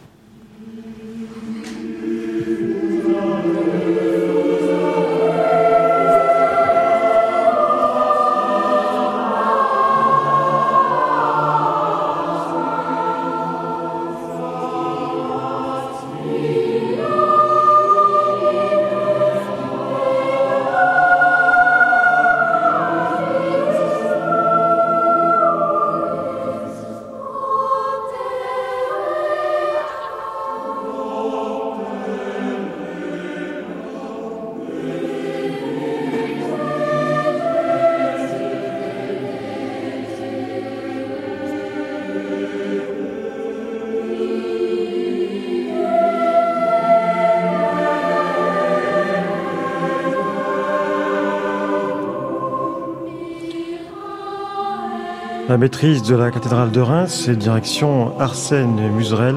La 55.56 55.60
maîtrise 55.60 56.02
de 56.02 56.14
la 56.14 56.30
cathédrale 56.30 56.70
de 56.70 56.82
Reims, 56.82 57.22
c'est 57.24 57.34
direction 57.34 58.12
Arsène 58.20 58.76
Muserel 58.90 59.36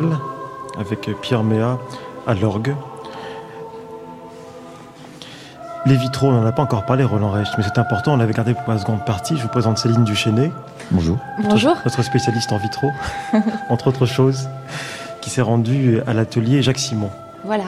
avec 0.78 1.10
Pierre 1.22 1.44
Méa 1.44 1.78
à 2.28 2.34
l'orgue. 2.34 2.76
Les 5.86 5.96
vitraux, 5.96 6.28
on 6.28 6.32
n'en 6.34 6.46
a 6.46 6.52
pas 6.52 6.62
encore 6.62 6.86
parlé, 6.86 7.06
Roland 7.06 7.32
Recht, 7.32 7.54
mais 7.58 7.64
c'est 7.64 7.80
important, 7.80 8.16
on 8.16 8.18
l'avait 8.18 8.34
gardé 8.34 8.54
pour 8.54 8.70
la 8.74 8.80
seconde 8.80 9.06
partie. 9.06 9.38
Je 9.38 9.44
vous 9.44 9.48
présente 9.48 9.78
Céline 9.78 10.04
Duchesnay. 10.04 10.52
Bonjour. 10.92 11.18
Bonjour. 11.42 11.70
Notre, 11.70 11.86
notre 11.86 12.04
spécialiste 12.04 12.52
en 12.52 12.58
vitraux, 12.58 12.92
entre 13.70 13.88
autres 13.88 14.06
choses, 14.06 14.50
qui 15.22 15.30
s'est 15.30 15.42
rendue 15.42 16.02
à 16.06 16.14
l'atelier 16.14 16.62
Jacques 16.62 16.80
Simon. 16.80 17.12
Voilà, 17.50 17.64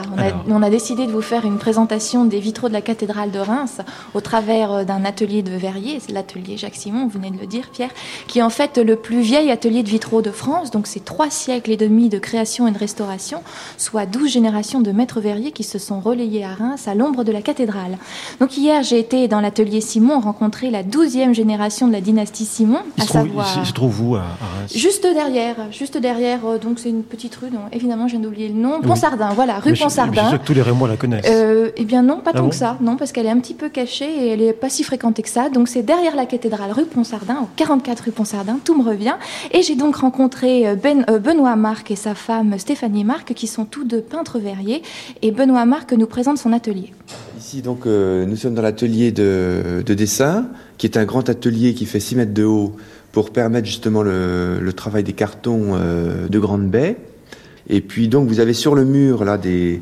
on 0.46 0.62
a, 0.62 0.70
décidé 0.70 1.08
de 1.08 1.10
vous 1.10 1.22
faire 1.22 1.44
une 1.44 1.58
présentation 1.58 2.24
des 2.24 2.38
vitraux 2.38 2.68
de 2.68 2.72
la 2.72 2.82
cathédrale 2.82 3.32
de 3.32 3.40
Reims 3.40 3.80
au 4.14 4.20
travers 4.20 4.70
euh, 4.70 4.84
d'un 4.84 5.04
atelier 5.04 5.42
de 5.42 5.56
verrier, 5.56 5.98
c'est 5.98 6.12
l'atelier 6.12 6.56
Jacques 6.56 6.76
Simon, 6.76 7.08
vous 7.08 7.18
venez 7.18 7.32
de 7.32 7.40
le 7.40 7.48
dire 7.48 7.68
Pierre, 7.72 7.90
qui 8.28 8.38
est 8.38 8.42
en 8.42 8.48
fait 8.48 8.78
le 8.78 8.94
plus 8.94 9.22
vieil 9.22 9.50
atelier 9.50 9.82
de 9.82 9.88
vitraux 9.88 10.22
de 10.22 10.30
France, 10.30 10.70
donc 10.70 10.86
c'est 10.86 11.04
trois 11.04 11.30
siècles 11.30 11.72
et 11.72 11.76
demi 11.76 12.08
de 12.08 12.20
création 12.20 12.68
et 12.68 12.70
de 12.70 12.78
restauration, 12.78 13.42
soit 13.76 14.06
douze 14.06 14.30
générations 14.30 14.82
de 14.82 14.92
maîtres 14.92 15.20
verriers 15.20 15.50
qui 15.50 15.64
se 15.64 15.80
sont 15.80 15.98
relayés 15.98 16.44
à 16.44 16.54
Reims 16.54 16.86
à 16.86 16.94
l'ombre 16.94 17.24
de 17.24 17.32
la 17.32 17.42
cathédrale. 17.42 17.98
Donc 18.38 18.56
hier 18.56 18.84
j'ai 18.84 19.00
été 19.00 19.26
dans 19.26 19.40
l'atelier 19.40 19.80
Simon 19.80 20.20
rencontrer 20.20 20.70
la 20.70 20.84
douzième 20.84 21.34
génération 21.34 21.88
de 21.88 21.92
la 21.92 22.00
dynastie 22.00 22.44
Simon, 22.44 22.82
à 23.00 23.02
savoir... 23.02 23.52
Il 23.58 23.66
se 23.66 23.72
trouve 23.72 24.00
où 24.00 24.14
à, 24.14 24.20
Reims? 24.20 24.76
Juste 24.76 25.08
derrière, 25.12 25.56
juste 25.72 25.98
derrière, 25.98 26.46
euh, 26.46 26.58
donc 26.58 26.78
c'est 26.78 26.90
une 26.90 27.02
petite 27.02 27.34
rue, 27.34 27.50
dont 27.50 27.66
évidemment 27.72 28.06
je 28.06 28.12
viens 28.12 28.20
d'oublier 28.20 28.46
le 28.46 28.54
nom, 28.54 28.80
Ponsardin, 28.80 29.30
voilà, 29.34 29.58
rue 29.58 29.71
Ponsardin. 29.74 30.30
Je, 30.30 30.36
que 30.36 30.44
tous 30.44 30.54
les 30.54 30.62
Rémois 30.62 30.88
la 30.88 30.96
connaissent. 30.96 31.26
Euh, 31.28 31.70
eh 31.76 31.84
bien 31.84 32.02
non, 32.02 32.20
pas 32.20 32.32
ah 32.34 32.38
tant 32.38 32.48
que 32.48 32.54
ça. 32.54 32.76
Non, 32.80 32.96
parce 32.96 33.12
qu'elle 33.12 33.26
est 33.26 33.30
un 33.30 33.38
petit 33.38 33.54
peu 33.54 33.68
cachée 33.68 34.08
et 34.08 34.28
elle 34.28 34.40
n'est 34.40 34.52
pas 34.52 34.68
si 34.68 34.82
fréquentée 34.84 35.22
que 35.22 35.28
ça. 35.28 35.48
Donc 35.48 35.68
c'est 35.68 35.82
derrière 35.82 36.16
la 36.16 36.26
cathédrale 36.26 36.72
rue 36.72 36.84
Ponsardin, 36.84 37.36
au 37.42 37.48
44 37.56 38.04
rue 38.04 38.10
Ponsardin, 38.10 38.58
tout 38.64 38.80
me 38.80 38.88
revient. 38.88 39.14
Et 39.52 39.62
j'ai 39.62 39.74
donc 39.74 39.96
rencontré 39.96 40.68
euh, 40.68 40.74
ben, 40.74 41.04
euh, 41.10 41.18
Benoît 41.18 41.56
Marc 41.56 41.90
et 41.90 41.96
sa 41.96 42.14
femme 42.14 42.58
Stéphanie 42.58 43.04
Marc, 43.04 43.34
qui 43.34 43.46
sont 43.46 43.64
tous 43.64 43.84
deux 43.84 44.00
peintres 44.00 44.38
verriers. 44.38 44.82
Et 45.22 45.30
Benoît 45.30 45.64
Marc 45.64 45.92
nous 45.92 46.06
présente 46.06 46.38
son 46.38 46.52
atelier. 46.52 46.92
Ici, 47.38 47.62
donc, 47.62 47.86
nous 47.86 48.36
sommes 48.36 48.54
dans 48.54 48.62
l'atelier 48.62 49.12
de, 49.12 49.82
dessin, 49.86 50.46
qui 50.78 50.86
est 50.86 50.96
un 50.96 51.04
grand 51.04 51.28
atelier 51.28 51.74
qui 51.74 51.86
fait 51.86 52.00
6 52.00 52.16
mètres 52.16 52.34
de 52.34 52.44
haut 52.44 52.76
pour 53.10 53.30
permettre 53.30 53.66
justement 53.66 54.02
le, 54.02 54.70
travail 54.74 55.02
des 55.02 55.12
cartons 55.12 55.76
de 55.76 56.38
grande 56.38 56.68
baie. 56.68 56.96
Et 57.68 57.80
puis 57.80 58.08
donc 58.08 58.28
vous 58.28 58.40
avez 58.40 58.54
sur 58.54 58.74
le 58.74 58.84
mur 58.84 59.24
là 59.24 59.38
des, 59.38 59.80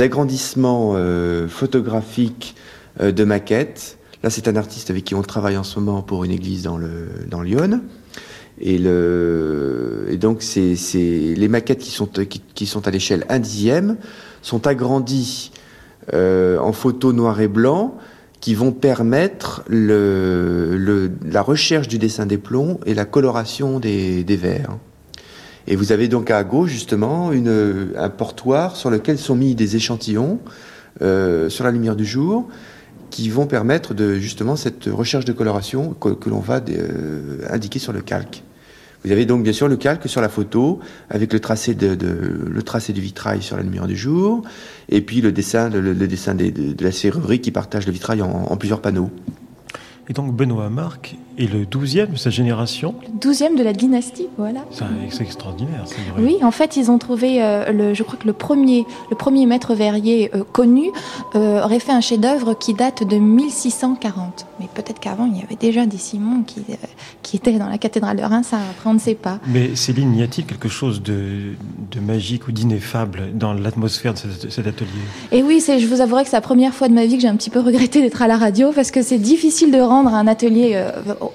agrandissements 0.00 0.92
euh, 0.96 1.48
photographiques 1.48 2.54
euh, 3.00 3.12
de 3.12 3.24
maquettes. 3.24 3.98
Là 4.22 4.30
c'est 4.30 4.48
un 4.48 4.56
artiste 4.56 4.90
avec 4.90 5.04
qui 5.04 5.14
on 5.14 5.22
travaille 5.22 5.56
en 5.56 5.64
ce 5.64 5.78
moment 5.78 6.02
pour 6.02 6.24
une 6.24 6.30
église 6.30 6.62
dans 6.62 6.76
le 6.76 7.08
dans 7.28 7.42
Lyon. 7.42 7.80
Et, 8.60 8.78
donc 10.18 10.42
c'est, 10.42 10.76
les 10.94 11.48
maquettes 11.48 11.80
qui 11.80 11.90
sont, 11.90 12.08
qui, 12.54 12.66
sont 12.66 12.86
à 12.86 12.90
l'échelle 12.90 13.24
1 13.28 13.38
dixième 13.40 13.96
sont 14.42 14.66
agrandies 14.66 15.52
euh, 16.12 16.58
en 16.58 16.72
photo 16.72 17.12
noir 17.12 17.40
et 17.40 17.48
blanc 17.48 17.96
qui 18.40 18.54
vont 18.54 18.72
permettre 18.72 19.62
le, 19.68 20.76
le, 20.76 21.12
la 21.24 21.42
recherche 21.42 21.88
du 21.88 21.98
dessin 21.98 22.26
des 22.26 22.38
plombs 22.38 22.80
et 22.86 22.94
la 22.94 23.04
coloration 23.04 23.78
des, 23.78 24.24
des 24.24 24.36
verres. 24.36 24.76
Et 25.66 25.76
vous 25.76 25.92
avez 25.92 26.08
donc 26.08 26.30
à 26.30 26.42
gauche 26.44 26.70
justement 26.70 27.32
une, 27.32 27.92
un 27.96 28.08
portoir 28.08 28.76
sur 28.76 28.90
lequel 28.90 29.18
sont 29.18 29.34
mis 29.34 29.54
des 29.54 29.76
échantillons 29.76 30.40
euh, 31.00 31.48
sur 31.48 31.64
la 31.64 31.70
lumière 31.70 31.96
du 31.96 32.04
jour 32.04 32.48
qui 33.10 33.28
vont 33.28 33.46
permettre 33.46 33.94
de 33.94 34.14
justement 34.14 34.56
cette 34.56 34.86
recherche 34.86 35.24
de 35.24 35.32
coloration 35.32 35.94
que, 35.94 36.28
l'on 36.28 36.40
va 36.40 36.60
euh, 36.68 37.38
indiquer 37.50 37.78
sur 37.78 37.92
le 37.92 38.00
calque. 38.00 38.42
Vous 39.04 39.10
avez 39.10 39.26
donc 39.26 39.42
bien 39.42 39.52
sûr 39.52 39.68
le 39.68 39.76
calque 39.76 40.08
sur 40.08 40.20
la 40.20 40.28
photo 40.28 40.80
avec 41.10 41.32
le 41.32 41.40
tracé 41.40 41.74
de, 41.74 41.96
le 42.00 42.62
tracé 42.62 42.92
du 42.92 43.00
vitrail 43.00 43.42
sur 43.42 43.56
la 43.56 43.62
lumière 43.62 43.86
du 43.86 43.96
jour 43.96 44.42
et 44.88 45.00
puis 45.00 45.20
le 45.20 45.32
dessin 45.32 45.68
le, 45.68 45.94
dessin 45.94 46.34
de, 46.34 46.74
la 46.80 46.92
serrurerie 46.92 47.40
qui 47.40 47.50
partage 47.50 47.86
le 47.86 47.92
vitrail 47.92 48.22
en, 48.22 48.28
en 48.28 48.56
plusieurs 48.56 48.80
panneaux. 48.80 49.10
Et 50.08 50.12
donc 50.12 50.34
Benoît 50.34 50.70
Marc 50.70 51.16
est 51.38 51.52
le 51.52 51.66
douzième 51.66 52.10
de 52.10 52.16
sa 52.16 52.30
génération. 52.30 52.94
Le 53.02 53.18
douzième 53.18 53.56
de 53.56 53.62
la 53.62 53.72
dynastie, 53.72 54.26
voilà. 54.36 54.60
C'est 55.10 55.22
extraordinaire. 55.22 55.84
Oui, 56.18 56.38
en 56.42 56.50
fait, 56.50 56.76
ils 56.76 56.90
ont 56.90 56.98
trouvé, 56.98 57.42
euh, 57.42 57.72
le, 57.72 57.94
je 57.94 58.02
crois 58.02 58.18
que 58.18 58.26
le 58.26 58.32
premier, 58.32 58.84
le 59.10 59.16
premier 59.16 59.46
maître 59.46 59.74
verrier 59.74 60.30
euh, 60.34 60.44
connu 60.44 60.90
euh, 61.34 61.62
aurait 61.62 61.78
fait 61.78 61.92
un 61.92 62.00
chef-d'œuvre 62.00 62.54
qui 62.54 62.74
date 62.74 63.06
de 63.06 63.16
1640. 63.16 64.46
Mais 64.60 64.66
peut-être 64.72 65.00
qu'avant, 65.00 65.26
il 65.26 65.38
y 65.38 65.42
avait 65.42 65.56
déjà 65.56 65.86
des 65.86 65.96
Simons 65.96 66.42
qui, 66.42 66.60
qui 67.22 67.36
étaient 67.36 67.52
dans 67.58 67.68
la 67.68 67.78
cathédrale 67.78 68.16
de 68.16 68.22
Reims, 68.22 68.48
après 68.52 68.90
on 68.90 68.94
ne 68.94 68.98
sait 68.98 69.14
pas. 69.14 69.38
Mais 69.46 69.74
Céline, 69.74 70.14
y 70.14 70.22
a-t-il 70.22 70.46
quelque 70.46 70.68
chose 70.68 71.02
de, 71.02 71.54
de 71.90 72.00
magique 72.00 72.48
ou 72.48 72.52
d'ineffable 72.52 73.30
dans 73.34 73.52
l'atmosphère 73.52 74.14
de 74.14 74.18
cet, 74.50 74.66
atelier? 74.66 74.88
Et 75.32 75.42
oui, 75.42 75.62
je 75.66 75.86
vous 75.86 76.00
avouerai 76.00 76.24
que 76.24 76.30
c'est 76.30 76.36
la 76.36 76.42
première 76.42 76.74
fois 76.74 76.88
de 76.88 76.94
ma 76.94 77.06
vie 77.06 77.16
que 77.16 77.22
j'ai 77.22 77.28
un 77.28 77.36
petit 77.36 77.50
peu 77.50 77.60
regretté 77.60 78.02
d'être 78.02 78.22
à 78.22 78.28
la 78.28 78.36
radio 78.36 78.72
parce 78.72 78.90
que 78.90 79.02
c'est 79.02 79.18
difficile 79.18 79.72
de 79.72 79.80
rendre 79.80 80.14
un 80.14 80.26
atelier 80.26 80.82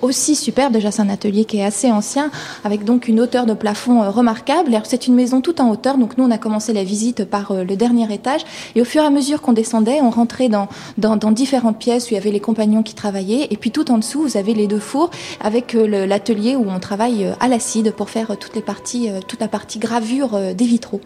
aussi 0.01 0.35
superbe. 0.35 0.73
Déjà, 0.73 0.91
c'est 0.91 1.01
un 1.01 1.09
atelier 1.09 1.45
qui 1.45 1.57
est 1.57 1.63
assez 1.63 1.91
ancien, 1.91 2.31
avec 2.63 2.83
donc 2.83 3.07
une 3.07 3.19
hauteur 3.19 3.45
de 3.45 3.53
plafond 3.53 4.03
euh, 4.03 4.09
remarquable. 4.09 4.79
C'est 4.83 5.07
une 5.07 5.15
maison 5.15 5.41
tout 5.41 5.61
en 5.61 5.69
hauteur, 5.69 5.97
donc 5.97 6.17
nous, 6.17 6.23
on 6.23 6.31
a 6.31 6.37
commencé 6.37 6.73
la 6.73 6.83
visite 6.83 7.25
par 7.25 7.51
euh, 7.51 7.63
le 7.63 7.75
dernier 7.75 8.11
étage. 8.13 8.41
Et 8.75 8.81
au 8.81 8.85
fur 8.85 9.03
et 9.03 9.05
à 9.05 9.09
mesure 9.09 9.41
qu'on 9.41 9.53
descendait, 9.53 9.99
on 10.01 10.09
rentrait 10.09 10.49
dans, 10.49 10.67
dans, 10.97 11.31
différentes 11.31 11.77
pièces 11.77 12.05
où 12.05 12.09
il 12.11 12.13
y 12.15 12.17
avait 12.17 12.31
les 12.31 12.39
compagnons 12.39 12.83
qui 12.83 12.95
travaillaient. 12.95 13.47
Et 13.49 13.57
puis 13.57 13.71
tout 13.71 13.91
en 13.91 13.97
dessous, 13.97 14.21
vous 14.21 14.37
avez 14.37 14.53
les 14.53 14.67
deux 14.67 14.79
fours 14.79 15.09
avec 15.41 15.75
euh, 15.75 16.05
l'atelier 16.05 16.55
où 16.55 16.65
on 16.69 16.79
travaille 16.79 17.33
à 17.39 17.47
l'acide 17.47 17.91
pour 17.91 18.09
faire 18.09 18.37
toutes 18.39 18.55
les 18.55 18.61
parties, 18.61 19.09
toute 19.27 19.39
la 19.39 19.47
partie 19.47 19.79
gravure 19.79 20.39
des 20.55 20.65
vitraux. 20.65 21.01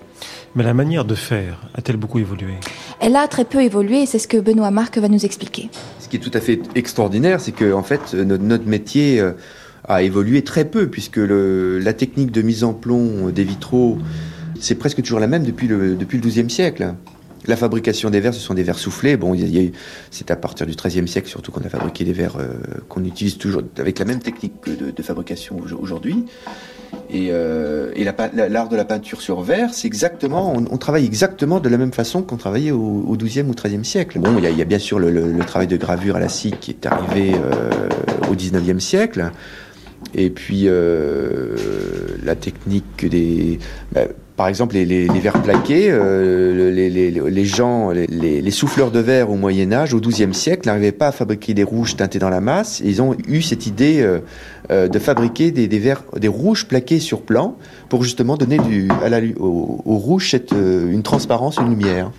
Mais 0.56 0.64
la 0.64 0.74
manière 0.74 1.06
de 1.06 1.16
faire 1.16 1.62
a-t-elle 1.76 1.98
beaucoup 1.98 2.20
évolué? 2.20 2.54
Elle 3.00 3.16
a 3.16 3.28
très 3.28 3.46
peu 3.46 3.62
évolué 3.62 4.02
et 4.02 4.06
c'est 4.06 4.20
ce 4.20 4.28
que 4.28 4.38
Benoît 4.38 4.72
Marc 4.72 4.98
va 4.98 5.08
nous 5.08 5.26
expliquer. 5.26 5.70
Ce 6.00 6.08
qui 6.10 6.18
est 6.18 6.20
tout 6.20 6.32
à 6.34 6.42
fait 6.42 6.62
extraordinaire, 6.76 7.40
c'est 7.40 7.54
que 7.54 7.74
en 7.74 7.84
fait, 7.84 8.14
notre 8.14 8.68
métier 8.68 9.20
euh, 9.20 9.32
a 9.88 10.04
évolué 10.04 10.44
très 10.44 10.66
peu, 10.66 10.88
puisque 10.88 11.20
la 11.20 11.94
technique 11.94 12.32
de 12.32 12.42
mise 12.42 12.64
en 12.64 12.74
plomb 12.74 13.30
des 13.30 13.44
vitraux, 13.44 13.98
c'est 14.60 14.76
presque 14.76 15.02
toujours 15.02 15.20
la 15.20 15.28
même 15.28 15.44
depuis 15.44 15.68
le, 15.68 15.96
depuis 15.96 16.20
le 16.20 16.28
XIIe 16.28 16.50
siècle. 16.50 16.94
La 17.48 17.56
fabrication 17.56 18.12
des 18.12 18.20
verres, 18.20 18.36
ce 18.36 18.40
sont 18.40 18.54
des 18.54 18.62
verres 18.62 18.78
soufflés. 18.78 19.18
Bon, 19.18 19.36
c'est 20.12 20.30
à 20.30 20.36
partir 20.36 20.68
du 20.68 20.76
XIIIe 20.76 21.08
siècle 21.08 21.28
surtout 21.28 21.52
qu'on 21.52 21.62
a 21.62 21.70
fabriqué 21.70 22.04
des 22.04 22.14
verres 22.14 22.38
euh, 22.38 22.54
qu'on 22.88 23.04
utilise 23.04 23.40
toujours 23.40 23.64
avec 23.80 23.98
la 23.98 24.06
même 24.06 24.20
technique 24.20 24.54
de, 24.68 24.92
de 24.92 25.04
fabrication 25.04 25.58
aujourd'hui. 25.80 26.26
Et, 27.14 27.28
euh, 27.32 27.92
l'art 28.50 28.70
de 28.70 28.76
la 28.78 28.86
peinture 28.86 29.22
sur 29.22 29.42
verre, 29.42 29.74
c'est 29.74 29.88
exactement, 29.88 30.54
on, 30.54 30.78
travaille 30.78 31.06
exactement 31.06 31.60
de 31.60 31.68
la 31.68 31.78
même 31.78 31.92
façon 31.92 32.24
qu'on 32.24 32.38
travaillait 32.38 32.72
au, 32.72 33.18
XIIe 33.18 33.44
ou 33.44 33.54
XIIIe 33.54 33.84
siècle. 33.84 34.20
Bon, 34.20 34.38
il 34.38 34.58
y 34.58 34.62
a, 34.62 34.66
bien 34.66 34.80
sûr 34.80 34.98
le, 34.98 35.38
travail 35.40 35.68
de 35.68 35.76
gravure 35.76 36.16
à 36.16 36.20
la 36.20 36.30
scie 36.30 36.54
qui 36.60 36.72
est 36.72 36.86
arrivé 36.86 37.34
euh, 37.36 37.70
au 38.30 38.36
XIXe 38.36 38.82
siècle. 38.82 39.32
Et 40.14 40.30
puis 40.30 40.64
euh, 40.66 41.56
la 42.24 42.36
technique 42.36 43.08
des, 43.08 43.60
bah, 43.92 44.02
par 44.36 44.48
exemple, 44.48 44.76
les, 44.76 45.08
verres 45.08 45.42
plaqués, 45.42 45.90
euh, 45.90 46.72
les, 46.72 47.46
gens, 47.46 47.92
les, 47.92 48.52
souffleurs 48.52 48.92
de 48.92 49.00
verre 49.00 49.30
au 49.30 49.36
Moyen 49.36 49.72
Âge, 49.72 49.94
au 49.94 50.00
XIIe 50.00 50.34
siècle, 50.34 50.68
n'arrivaient 50.68 50.92
pas 50.92 51.08
à 51.08 51.12
fabriquer 51.12 51.54
des 51.54 51.64
rouges 51.64 51.96
teintés 51.96 52.20
dans 52.20 52.30
la 52.30 52.42
masse. 52.42 52.82
ils 52.84 53.02
ont 53.02 53.16
eu 53.28 53.42
cette 53.42 53.68
idée 53.68 54.02
euh, 54.02 54.20
euh, 54.72 54.88
de 54.88 55.00
fabriquer 55.00 55.52
des, 55.52 55.68
verres, 55.80 56.04
des 56.18 56.28
rouges 56.28 56.66
plaqués 56.66 57.00
sur 57.00 57.22
plan 57.22 57.56
pour 57.90 58.04
justement 58.04 58.38
donner 58.38 58.58
du, 58.58 58.90
à 59.04 59.10
la, 59.10 59.20
au, 59.40 59.98
rouge 59.98 60.36
une 60.52 61.04
transparence, 61.04 61.58
une 61.58 61.70
lumière. 61.70 62.12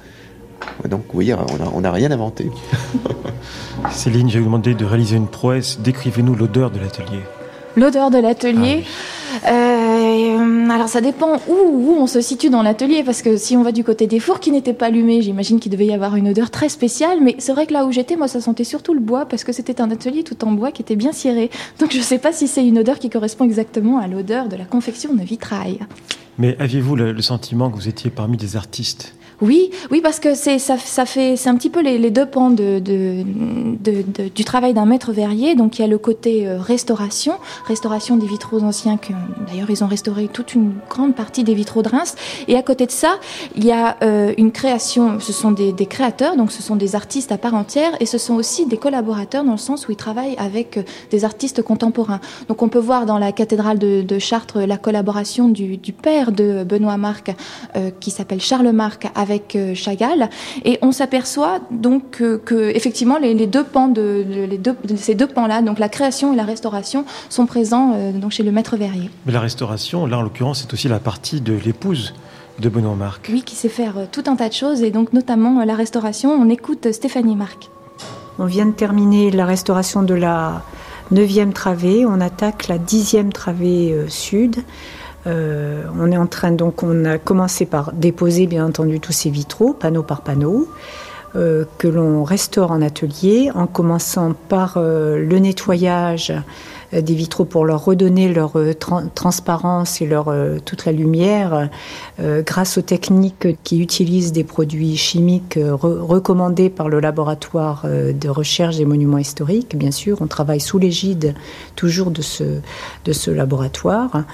Donc, 0.89 1.01
vous 1.09 1.15
voyez, 1.15 1.35
on 1.75 1.81
n'a 1.81 1.91
rien 1.91 2.11
inventé. 2.11 2.49
Céline, 3.91 4.31
j'ai 4.31 4.41
demandé 4.41 4.75
de 4.75 4.85
réaliser 4.85 5.17
une 5.17 5.27
prouesse. 5.27 5.79
Décrivez-nous 5.81 6.35
l'odeur 6.35 6.71
de 6.71 6.79
l'atelier. 6.79 7.21
L'odeur 7.77 8.11
de 8.11 8.19
l'atelier. 8.19 8.85
Ah 8.85 9.49
euh, 9.49 9.82
alors 10.71 10.89
ça 10.89 11.01
dépend 11.01 11.41
où, 11.49 11.53
où 11.53 11.95
on 11.99 12.07
se 12.07 12.21
situe 12.21 12.51
dans 12.51 12.63
l'atelier, 12.63 13.03
parce 13.05 13.23
que 13.23 13.37
si 13.37 13.57
on 13.57 13.63
va 13.63 13.73
du 13.73 13.85
côté 13.85 14.07
des 14.07 14.21
fours 14.21 14.41
qui 14.41 14.51
n'étaient 14.51 14.73
pas 14.73 14.87
allumés, 14.87 15.23
j'imagine 15.23 15.61
qu'il 15.61 15.73
devait 15.73 15.87
y 15.87 15.93
avoir 15.93 16.17
une 16.17 16.29
odeur 16.29 16.51
très 16.51 16.69
spéciale, 16.69 17.19
mais 17.21 17.37
c'est 17.39 17.53
vrai 17.53 17.67
que 17.67 17.73
là 17.73 17.85
où 17.85 17.93
j'étais, 17.93 18.17
moi 18.17 18.29
ça 18.29 18.41
sentait 18.41 18.65
surtout 18.65 18.95
le 18.95 19.01
bois, 19.01 19.27
parce 19.27 19.45
que 19.45 19.53
c'était 19.53 19.81
un 19.81 19.91
atelier 19.91 20.23
tout 20.23 20.45
en 20.45 20.53
bois 20.53 20.73
qui 20.73 20.83
était 20.83 20.97
bien 20.97 21.13
ciré. 21.13 21.51
Donc 21.79 21.93
je 21.93 21.99
ne 21.99 22.03
sais 22.03 22.19
pas 22.19 22.33
si 22.33 22.49
c'est 22.49 22.67
une 22.67 22.79
odeur 22.79 22.99
qui 22.99 23.11
correspond 23.11 23.45
exactement 23.45 23.99
à 23.99 24.07
l'odeur 24.07 24.49
de 24.49 24.57
la 24.57 24.65
confection 24.65 25.15
de 25.15 25.23
vitrail. 25.23 25.79
Mais 26.39 26.57
aviez-vous 26.59 26.97
le 26.97 27.23
sentiment 27.23 27.71
que 27.71 27.77
vous 27.77 27.89
étiez 27.89 28.11
parmi 28.11 28.37
des 28.37 28.57
artistes 28.57 29.15
oui, 29.41 29.71
oui, 29.91 30.01
parce 30.01 30.21
que 30.21 30.35
c'est 30.35 30.59
ça, 30.59 30.77
ça 30.79 31.07
fait 31.07 31.37
c'est 31.37 31.49
un 31.49 31.57
petit 31.57 31.71
peu 31.71 31.81
les, 31.81 32.11
deux 32.11 32.27
pans 32.27 32.51
de, 32.51 32.81
du 32.81 34.45
travail 34.45 34.75
d'un 34.75 34.87
maître 34.87 35.13
verrier. 35.13 35.55
Donc 35.55 35.79
il 35.79 35.83
y 35.83 35.85
a 35.85 35.89
le 35.89 35.99
côté 35.99 36.47
euh, 36.47 36.59
restauration, 36.61 37.35
restauration 37.67 38.17
des 38.17 38.27
vitraux 38.27 38.63
anciens. 38.63 38.97
Que 38.97 39.13
d'ailleurs 39.49 39.71
ils 39.71 39.83
ont 39.83 39.89
restauré 39.89 40.29
toute 40.29 40.55
une 40.55 40.75
grande 40.89 41.15
partie 41.15 41.45
des 41.45 41.55
vitraux 41.55 41.83
de 41.83 41.89
Reims. 41.89 42.15
Et 42.49 42.57
à 42.57 42.63
côté 42.63 42.87
de 42.87 42.91
ça, 42.91 43.17
il 43.57 43.65
y 43.65 43.73
a 43.73 43.97
euh, 44.03 44.33
une 44.39 44.53
création. 44.53 45.19
Ce 45.21 45.33
sont 45.33 45.51
des, 45.51 45.73
créateurs, 45.87 46.37
donc 46.37 46.53
ce 46.53 46.63
sont 46.63 46.77
des 46.77 46.95
artistes 46.95 47.33
à 47.33 47.39
part 47.39 47.55
entière, 47.55 47.93
et 48.01 48.07
ce 48.07 48.19
sont 48.19 48.35
aussi 48.35 48.67
des 48.67 48.77
collaborateurs 48.77 49.45
dans 49.45 49.53
le 49.53 49.59
sens 49.59 49.89
où 49.89 49.91
ils 49.91 49.97
travaillent 49.97 50.37
avec 50.39 50.77
euh, 50.77 50.83
des 51.11 51.25
artistes 51.25 51.63
contemporains. 51.63 52.21
Donc 52.49 52.63
on 52.63 52.69
peut 52.69 52.79
voir 52.79 53.07
dans 53.07 53.19
la 53.19 53.33
cathédrale 53.33 53.79
de, 53.79 54.19
Chartres 54.19 54.61
la 54.61 54.77
collaboration 54.77 55.49
du, 55.49 55.79
père 55.93 56.31
de 56.31 56.65
Benoît 56.65 56.97
Marc, 56.97 57.35
qui 57.99 58.11
s'appelle 58.11 58.41
Charles 58.41 58.71
Marc, 58.71 59.11
avec 59.23 59.57
euh, 59.57 59.75
Chagall. 59.75 60.29
Et 60.65 60.79
on 60.83 60.93
s'aperçoit 60.93 61.61
donc 61.71 62.23
que, 62.45 62.71
effectivement 62.75 63.19
les, 63.19 63.47
deux 63.47 63.65
pans 63.65 63.89
de, 63.89 64.25
les 64.29 64.59
deux, 64.59 64.77
ces 64.97 65.15
deux 65.15 65.27
pans-là, 65.27 65.63
donc 65.63 65.79
la 65.79 65.89
création 65.89 66.33
et 66.33 66.37
la 66.37 66.45
restauration, 66.45 67.05
sont 67.31 67.47
présents 67.47 67.95
euh, 67.95 68.13
donc 68.13 68.33
chez 68.33 68.43
le 68.43 68.53
maître 68.53 68.77
verrier. 68.77 69.11
Mais 69.25 69.33
la 69.33 69.41
restauration, 69.41 70.07
là 70.07 70.19
en 70.19 70.23
l'occurrence, 70.23 70.61
c'est 70.61 70.73
aussi 70.75 70.89
la 70.89 70.99
partie 70.99 71.41
de 71.41 71.55
l'épouse 71.65 72.15
de 72.61 72.69
Benoît 72.69 72.95
Marc. 72.95 73.31
Oui, 73.33 73.43
qui 73.43 73.57
sait 73.57 73.71
faire 73.71 73.95
tout 74.13 74.25
un 74.27 74.37
tas 74.37 74.49
de 74.49 74.55
choses, 74.55 74.83
et 74.83 74.91
donc 74.91 75.13
notamment 75.13 75.65
la 75.65 75.75
restauration. 75.75 76.31
On 76.33 76.51
écoute 76.51 76.93
Stéphanie 76.93 77.37
Marc. 77.37 77.71
On 78.39 78.45
vient 78.45 78.67
de 78.67 78.73
terminer 78.73 79.31
la 79.31 79.47
restauration 79.47 80.03
de 80.03 80.15
la 80.15 80.63
neuvième 81.11 81.53
travée, 81.53 82.05
on 82.07 82.21
attaque 82.21 82.69
la 82.69 82.79
dixième 82.79 83.33
travée 83.33 83.95
sud. 84.09 84.57
Euh, 85.27 85.85
on 85.99 86.11
est 86.11 86.17
en 86.17 86.27
train, 86.27 86.53
donc, 86.53 86.83
on 86.83 87.05
a 87.05 87.19
commencé 87.19 87.67
par 87.67 87.93
déposer, 87.93 88.47
bien 88.47 88.67
entendu, 88.67 89.01
tous 89.01 89.13
ces 89.13 89.31
vitraux, 89.31 89.73
panneau 89.73 90.03
par 90.03 90.23
panneau, 90.23 90.69
euh, 91.35 91.65
que 91.79 91.89
l'on 91.89 92.25
restaure 92.25 92.73
en 92.73 92.83
atelier, 92.83 93.51
en 93.55 93.67
commençant 93.67 94.35
par 94.49 94.75
euh, 94.77 95.19
le 95.19 95.39
nettoyage 95.39 96.33
des 96.93 97.15
vitraux 97.15 97.47
pour 97.47 97.65
leur 97.65 97.87
redonner 97.87 98.31
leur 98.31 98.53
transparence 99.15 100.03
et 100.03 100.07
leur 100.07 100.31
toute 100.67 100.85
la 100.85 100.93
lumière, 100.93 101.71
grâce 102.21 102.77
aux 102.77 102.83
techniques 102.83 103.49
qui 103.65 103.81
utilisent 103.81 104.33
des 104.33 104.45
produits 104.45 104.99
chimiques 104.99 105.59
recommandés 105.59 106.69
par 106.69 106.91
le 106.91 107.01
laboratoire 107.01 107.87
de 107.87 108.29
recherche 108.29 108.77
des 108.77 108.85
monuments 108.85 109.17
historiques. 109.17 109.75
Bien 109.75 109.91
sûr, 109.91 110.19
on 110.21 110.27
travaille 110.27 110.61
sous 110.61 110.79
l'égide 110.79 111.35
toujours 111.77 112.11
de 112.11 112.21
ce, 112.21 112.45
de 113.07 113.13
ce 113.15 113.31
laboratoire. 113.31 114.25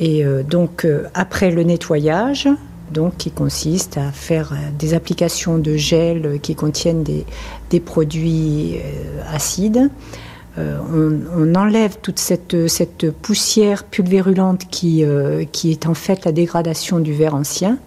Et 0.00 0.24
euh, 0.24 0.42
donc, 0.42 0.84
euh, 0.84 1.04
après 1.14 1.50
le 1.50 1.62
nettoyage, 1.62 2.48
donc, 2.92 3.16
qui 3.16 3.30
consiste 3.30 3.96
à 3.96 4.12
faire 4.12 4.52
euh, 4.52 4.56
des 4.78 4.94
applications 4.94 5.58
de 5.58 5.76
gel 5.76 6.38
qui 6.40 6.54
contiennent 6.54 7.02
des, 7.02 7.24
produits 7.80 8.78
acides, 9.30 9.90
on, 10.58 11.54
enlève 11.54 11.98
toute 12.00 12.18
cette, 12.18 13.10
poussière 13.10 13.84
pulvérulente 13.84 14.66
qui, 14.70 15.02
est 15.02 15.86
en 15.86 15.92
fait 15.92 16.24
la 16.24 16.32
dégradation 16.32 16.98
du 16.98 17.12
verre 17.12 17.34
ancien 17.34 17.78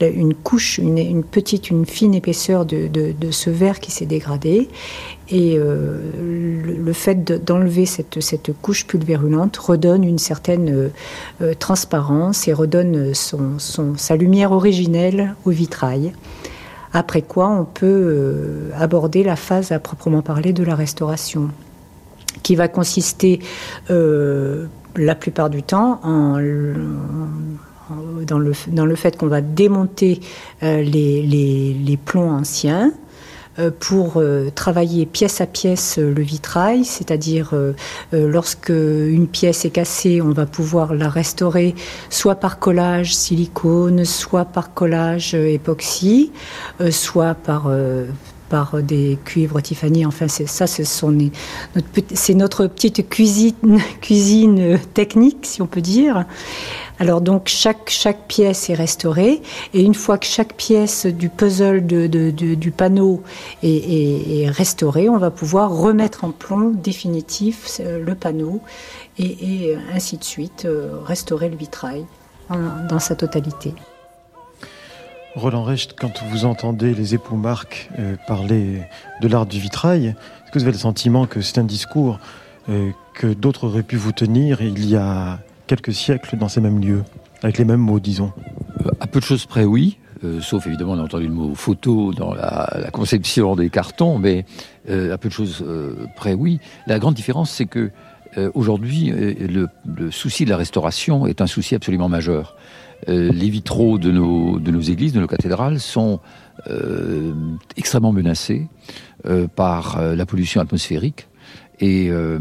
une 0.00 0.34
couche, 0.34 0.78
une, 0.78 1.24
petite, 1.24 1.70
une 1.70 1.84
fine 1.86 2.14
épaisseur 2.14 2.64
de, 2.64 2.90
ce 3.30 3.50
verre 3.50 3.80
qui 3.80 3.90
s'est 3.90 4.06
dégradé. 4.06 4.68
Et 5.30 5.58
euh, 5.58 5.98
le, 6.20 6.92
fait 6.92 7.24
d'enlever 7.44 7.84
cette, 7.84 8.20
cette, 8.20 8.50
couche 8.62 8.86
pulvérulente 8.86 9.56
redonne 9.58 10.04
une 10.04 10.18
certaine 10.18 10.70
euh, 10.70 10.88
euh, 11.42 11.54
transparence 11.54 12.48
et 12.48 12.52
redonne 12.54 13.12
son, 13.12 13.58
sa 13.96 14.16
lumière 14.16 14.52
originelle 14.52 15.34
au 15.44 15.50
vitrail. 15.50 16.12
Après 16.94 17.20
quoi, 17.20 17.50
on 17.50 17.64
peut 17.66 18.70
aborder 18.74 19.22
la 19.22 19.36
phase 19.36 19.72
à 19.72 19.78
proprement 19.78 20.22
parler 20.22 20.54
de 20.54 20.64
la 20.64 20.74
restauration, 20.74 21.50
qui 22.42 22.56
va 22.56 22.66
consister 22.68 23.40
la 23.90 25.14
plupart 25.14 25.50
du 25.50 25.62
temps 25.62 26.00
en 26.02 26.38
dans 28.26 28.38
le, 28.38 28.52
dans 28.68 28.86
le 28.86 28.94
fait 28.96 29.16
qu'on 29.16 29.26
va 29.26 29.40
démonter 29.40 30.20
euh, 30.62 30.82
les, 30.82 31.22
les, 31.22 31.96
plombs 31.96 32.30
anciens 32.30 32.92
euh, 33.58 33.70
pour 33.78 34.14
euh, 34.16 34.50
travailler 34.54 35.06
pièce 35.06 35.40
à 35.40 35.46
pièce 35.46 35.98
le 35.98 36.22
vitrail, 36.22 36.84
c'est-à-dire 36.84 37.54
lorsque 38.12 38.70
une 38.70 39.26
pièce 39.26 39.64
est 39.64 39.70
cassée, 39.70 40.20
on 40.22 40.30
va 40.30 40.46
pouvoir 40.46 40.94
la 40.94 41.08
restaurer 41.08 41.74
soit 42.10 42.36
par 42.36 42.58
collage 42.58 43.14
silicone, 43.14 44.04
soit 44.04 44.44
par 44.44 44.74
collage 44.74 45.34
époxy, 45.34 46.32
soit 46.90 47.34
par 47.34 47.70
par 48.48 48.82
des 48.82 49.18
cuivres 49.24 49.60
Tiffany. 49.62 50.06
Enfin, 50.06 50.28
c'est 50.28 50.48
ça, 50.48 50.66
c'est 50.66 50.82
notre, 51.04 52.34
notre 52.34 52.66
petite 52.66 53.08
cuisine, 53.08 53.80
cuisine 54.00 54.78
technique, 54.94 55.38
si 55.42 55.62
on 55.62 55.66
peut 55.66 55.80
dire. 55.80 56.24
Alors 57.00 57.20
donc 57.20 57.46
chaque, 57.46 57.90
chaque 57.90 58.26
pièce 58.26 58.70
est 58.70 58.74
restaurée 58.74 59.40
et 59.72 59.82
une 59.82 59.94
fois 59.94 60.18
que 60.18 60.26
chaque 60.26 60.54
pièce 60.54 61.06
du 61.06 61.28
puzzle 61.28 61.86
du 61.86 62.70
panneau 62.72 63.22
est, 63.62 64.48
restaurée, 64.50 65.08
on 65.08 65.18
va 65.18 65.30
pouvoir 65.30 65.70
remettre 65.70 66.24
en 66.24 66.32
plomb 66.32 66.70
définitif 66.70 67.80
euh, 67.80 68.02
le 68.04 68.14
panneau 68.14 68.60
et, 69.18 69.76
ainsi 69.94 70.16
de 70.16 70.24
suite 70.24 70.64
euh, 70.64 70.98
restaurer 71.04 71.48
le 71.48 71.56
vitrail 71.56 72.04
dans 72.88 72.98
sa 72.98 73.14
totalité. 73.14 73.74
Roland 75.34 75.62
Recht, 75.62 75.94
quand 75.98 76.22
vous 76.30 76.44
entendez 76.44 76.94
les 76.94 77.14
époux 77.14 77.36
Marc 77.36 77.90
euh, 77.98 78.16
parler 78.26 78.82
de 79.20 79.28
l'art 79.28 79.46
du 79.46 79.60
vitrail, 79.60 80.06
est-ce 80.06 80.52
que 80.52 80.58
vous 80.58 80.64
avez 80.64 80.72
le 80.72 80.78
sentiment 80.78 81.26
que 81.26 81.40
c'est 81.40 81.58
un 81.58 81.64
discours 81.64 82.18
que 83.14 83.32
d'autres 83.32 83.64
auraient 83.64 83.82
pu 83.82 83.96
vous 83.96 84.12
tenir 84.12 84.60
il 84.60 84.86
y 84.86 84.94
a 84.94 85.38
quelques 85.68 85.92
siècles 85.92 86.36
dans 86.36 86.48
ces 86.48 86.60
mêmes 86.60 86.80
lieux, 86.80 87.04
avec 87.42 87.58
les 87.58 87.64
mêmes 87.64 87.80
mots, 87.80 88.00
disons? 88.00 88.32
Euh, 88.84 88.90
À 89.00 89.06
peu 89.06 89.20
de 89.20 89.24
choses 89.24 89.46
près, 89.46 89.64
oui. 89.64 89.98
Euh, 90.24 90.40
sauf 90.40 90.66
évidemment, 90.66 90.92
on 90.92 90.98
a 90.98 91.02
entendu 91.02 91.28
le 91.28 91.32
mot 91.32 91.54
photo 91.54 92.12
dans 92.12 92.34
la, 92.34 92.88
conception 92.92 93.54
des 93.54 93.70
cartons, 93.70 94.18
mais 94.18 94.44
euh, 94.90 95.14
à 95.14 95.18
peu 95.18 95.28
de 95.28 95.34
choses 95.34 95.64
près, 96.16 96.34
oui. 96.34 96.58
La 96.88 96.98
grande 96.98 97.14
différence, 97.14 97.50
c'est 97.50 97.66
que 97.66 97.90
aujourd'hui, 98.54 99.10
le, 99.10 99.68
souci 100.10 100.44
de 100.44 100.50
la 100.50 100.56
restauration 100.56 101.26
est 101.26 101.40
un 101.40 101.46
souci 101.46 101.74
absolument 101.74 102.08
majeur. 102.08 102.56
Les 103.06 103.48
vitraux 103.48 103.98
de 103.98 104.10
nos, 104.10 104.80
églises, 104.80 105.12
de 105.12 105.20
nos 105.20 105.26
cathédrales, 105.26 105.80
sont 105.80 106.20
extrêmement 107.76 108.12
menacés 108.12 108.66
par 109.54 110.00
la 110.00 110.26
pollution 110.26 110.60
atmosphérique. 110.60 111.28
Et 111.80 112.08
euh, 112.10 112.38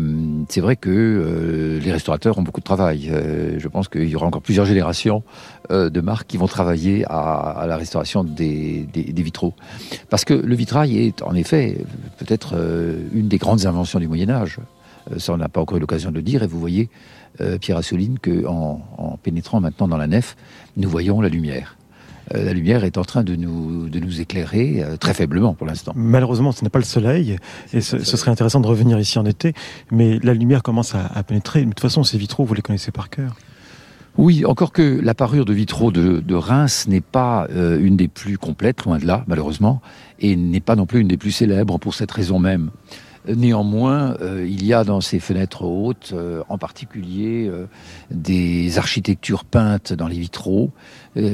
c'est 0.50 0.62
vrai 0.62 0.76
que 0.76 0.90
euh, 0.90 1.80
les 1.80 1.92
restaurateurs 1.92 2.38
ont 2.40 2.42
beaucoup 2.42 2.60
de 2.60 2.66
travail. 2.66 3.10
Euh, 3.12 3.60
je 3.60 3.68
pense 3.68 3.88
qu'il 3.88 4.10
y 4.10 4.16
aura 4.16 4.26
encore 4.26 4.42
plusieurs 4.42 4.66
générations 4.66 5.24
de 5.70 6.00
marques 6.00 6.28
qui 6.28 6.38
vont 6.38 6.48
travailler 6.48 7.04
à, 7.10 7.66
la 7.68 7.76
restauration 7.76 8.24
des, 8.24 8.88
des, 8.94 9.22
vitraux. 9.22 9.54
Parce 10.10 10.24
que 10.24 10.34
le 10.34 10.56
vitrail 10.56 10.98
est 10.98 11.22
en 11.24 11.36
effet 11.36 11.80
peut-être 12.20 12.56
une 13.14 13.28
des 13.28 13.38
grandes 13.38 13.66
inventions 13.66 14.00
du 14.00 14.08
Moyen 14.08 14.30
Âge. 14.30 14.60
Ça, 15.18 15.34
on 15.34 15.38
n'a 15.38 15.50
pas 15.50 15.62
encore 15.62 15.78
eu 15.78 15.80
l'occasion 15.80 16.12
de 16.12 16.16
le 16.16 16.22
dire. 16.22 16.44
Et 16.44 16.48
vous 16.48 16.60
voyez, 16.60 16.90
Pierre 17.62 17.78
Assouline, 17.78 18.18
qu'en 18.20 18.82
en 18.98 19.18
pénétrant 19.18 19.62
maintenant 19.62 19.88
dans 19.88 19.98
la 19.98 20.08
nef, 20.08 20.36
nous 20.76 20.90
voyons 20.90 21.22
la 21.22 21.30
lumière. 21.30 21.78
Euh, 22.36 22.44
la 22.44 22.54
lumière 22.54 22.84
est 22.84 22.98
en 22.98 23.04
train 23.04 23.24
de 23.24 23.36
nous, 23.36 23.90
de 23.90 24.00
nous 24.00 24.20
éclairer 24.20 24.84
euh, 24.84 24.98
très 24.98 25.14
faiblement 25.14 25.54
pour 25.54 25.66
l'instant. 25.66 25.94
Malheureusement, 25.96 26.52
ce 26.52 26.64
n'est 26.64 26.70
pas 26.70 26.80
le 26.80 26.86
soleil, 26.86 27.38
et 27.74 27.82
ce, 27.82 28.00
serait 28.00 28.32
intéressant 28.32 28.60
de 28.60 28.68
revenir 28.68 29.00
ici 29.00 29.18
en 29.18 29.26
été, 29.26 29.54
mais 29.92 30.20
la 30.24 30.34
lumière 30.34 30.64
commence 30.64 30.94
à, 30.96 31.24
pénétrer. 31.24 31.62
de 31.62 31.70
toute 31.70 31.80
façon, 31.80 32.04
ces 32.04 32.18
vitraux, 32.18 32.44
vous 32.44 32.54
les 32.54 32.62
connaissez 32.62 32.92
par 32.92 33.10
cœur. 33.10 33.36
Oui, 34.18 34.46
encore 34.46 34.72
que 34.72 35.00
la 35.02 35.14
parure 35.14 35.46
de 35.46 35.54
vitraux 35.54 35.92
de, 35.92 36.36
Reims 36.36 36.88
n'est 36.88 37.02
pas 37.02 37.48
euh, 37.52 37.80
une 37.80 37.96
des 37.96 38.08
plus 38.08 38.38
complètes, 38.38 38.84
loin 38.84 38.98
de 38.98 39.06
là, 39.06 39.24
malheureusement, 39.28 39.82
et 40.20 40.36
n'est 40.36 40.60
pas 40.60 40.76
non 40.76 40.88
plus 40.88 41.02
une 41.02 41.08
des 41.08 41.18
plus 41.18 41.32
célèbres 41.32 41.78
pour 41.78 41.94
cette 41.94 42.12
raison 42.12 42.40
même. 42.40 42.72
Néanmoins, 43.28 44.16
euh, 44.22 44.48
il 44.48 44.66
y 44.66 44.74
a 44.74 44.84
dans 44.84 45.02
ces 45.02 45.20
fenêtres 45.20 45.64
hautes, 45.64 46.12
euh, 46.14 46.44
en 46.48 46.58
particulier, 46.58 47.48
euh, 47.48 47.66
des 48.10 48.78
architectures 48.78 49.44
peintes 49.44 49.92
dans 49.92 50.08
les 50.08 50.20
vitraux, 50.20 50.72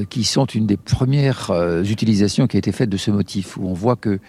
qui 0.09 0.23
sont 0.23 0.45
une 0.45 0.65
des 0.65 0.77
premières 0.77 1.51
utilisations 1.83 2.47
qui 2.47 2.55
a 2.55 2.59
été 2.59 2.71
faite 2.71 2.89
de 2.89 2.95
ce 2.95 3.11
motif, 3.11 3.57
où 3.57 3.67
on 3.67 3.73
voit 3.73 3.97
que 3.97 4.19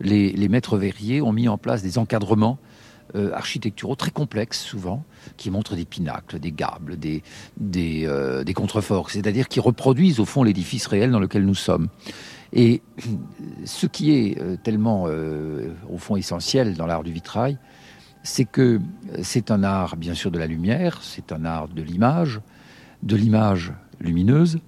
les, 0.00 0.48
maîtres 0.48 0.76
verriers 0.76 1.22
ont 1.22 1.30
mis 1.30 1.46
en 1.46 1.56
place 1.56 1.84
des 1.84 1.98
encadrements 1.98 2.58
architecturaux 3.14 3.94
très 3.94 4.10
complexes 4.10 4.60
souvent, 4.60 5.04
qui 5.36 5.52
montrent 5.52 5.76
des 5.76 5.84
pinacles, 5.84 6.40
des 6.40 6.50
gables, 6.50 6.96
des, 6.98 7.22
contreforts, 8.56 9.10
c'est-à-dire 9.10 9.46
qui 9.46 9.60
reproduisent 9.60 10.18
au 10.18 10.24
fond 10.24 10.42
l'édifice 10.42 10.88
réel 10.88 11.12
dans 11.12 11.20
lequel 11.20 11.46
nous 11.46 11.54
sommes. 11.54 11.86
Et 12.54 12.82
ce 13.64 13.86
qui 13.86 14.12
est 14.12 14.40
euh, 14.40 14.56
tellement, 14.56 15.06
euh, 15.08 15.74
au 15.92 15.98
fond, 15.98 16.14
essentiel 16.14 16.74
dans 16.74 16.86
l'art 16.86 17.02
du 17.02 17.12
vitrail, 17.12 17.58
c'est 18.22 18.44
que 18.44 18.80
c'est 19.22 19.50
un 19.50 19.64
art, 19.64 19.96
bien 19.96 20.14
sûr, 20.14 20.30
de 20.30 20.38
la 20.38 20.46
lumière, 20.46 21.00
c'est 21.02 21.32
un 21.32 21.44
art 21.44 21.68
de 21.68 21.82
l'image, 21.82 22.40
de 23.02 23.16
l'image 23.16 23.72
lumineuse, 24.00 24.60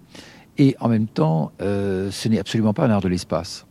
et 0.58 0.76
en 0.80 0.88
même 0.88 1.06
temps, 1.06 1.52
euh, 1.62 2.10
ce 2.10 2.28
n'est 2.28 2.40
absolument 2.40 2.74
pas 2.74 2.86
un 2.86 2.90
art 2.90 3.00
de 3.00 3.08
l'espace. 3.08 3.66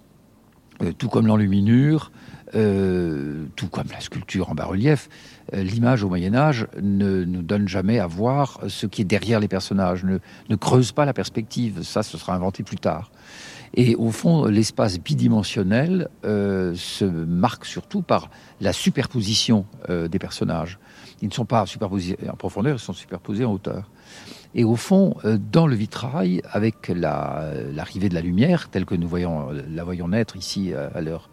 tout 0.98 1.08
comme 1.08 1.28
l'enluminure, 1.28 2.12
tout 2.52 3.68
comme 3.70 3.88
la 3.92 4.00
sculpture 4.00 4.50
en 4.50 4.56
bas-relief, 4.56 5.10
l'image 5.54 6.04
au 6.04 6.10
Moyen 6.10 6.34
Âge 6.36 6.68
ne 6.82 7.24
nous 7.24 7.42
donne 7.42 7.68
jamais 7.68 8.00
à 8.00 8.08
voir 8.08 8.60
ce 8.68 8.86
qui 8.86 9.02
est 9.02 9.06
derrière 9.06 9.40
les 9.40 9.48
personnages, 9.48 10.04
ne, 10.04 10.20
ne 10.50 10.56
creuse 10.56 10.92
pas 10.92 11.06
la 11.06 11.14
perspective. 11.14 11.84
Ça, 11.84 12.02
ce 12.04 12.18
sera 12.18 12.34
inventé 12.34 12.64
plus 12.64 12.78
tard. 12.78 13.12
Et 13.76 13.96
au 13.96 14.10
fond, 14.12 14.46
l'espace 14.46 15.00
bidimensionnel 15.00 16.08
euh, 16.24 16.74
se 16.76 17.04
marque 17.04 17.66
surtout 17.66 18.02
par 18.02 18.30
la 18.62 18.72
superposition 18.72 19.66
euh, 19.90 20.08
des 20.08 20.18
personnages. 20.18 20.80
Ils 21.22 21.28
ne 21.28 21.34
sont 21.34 21.46
pas 21.46 21.66
superposés 21.66 22.18
en 22.32 22.36
profondeur, 22.36 22.78
ils 22.78 22.80
sont 22.80 22.94
superposés 22.94 23.44
en 23.44 23.52
hauteur. 23.52 23.90
Et 24.56 24.64
au 24.64 24.76
fond, 24.76 25.16
euh, 25.26 25.38
dans 25.52 25.68
le 25.68 25.76
vitrail, 25.76 26.42
avec 26.52 26.88
l'arrivée 26.90 28.10
de 28.10 28.16
la 28.16 28.22
lumière, 28.22 28.70
telle 28.70 28.86
que 28.86 28.96
nous 28.96 29.08
voyons, 29.08 29.50
la 29.70 29.84
voyons 29.84 30.08
naître 30.08 30.36
ici 30.36 30.74
à 30.74 31.02
l'heure 31.02 31.30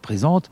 présente, 0.00 0.50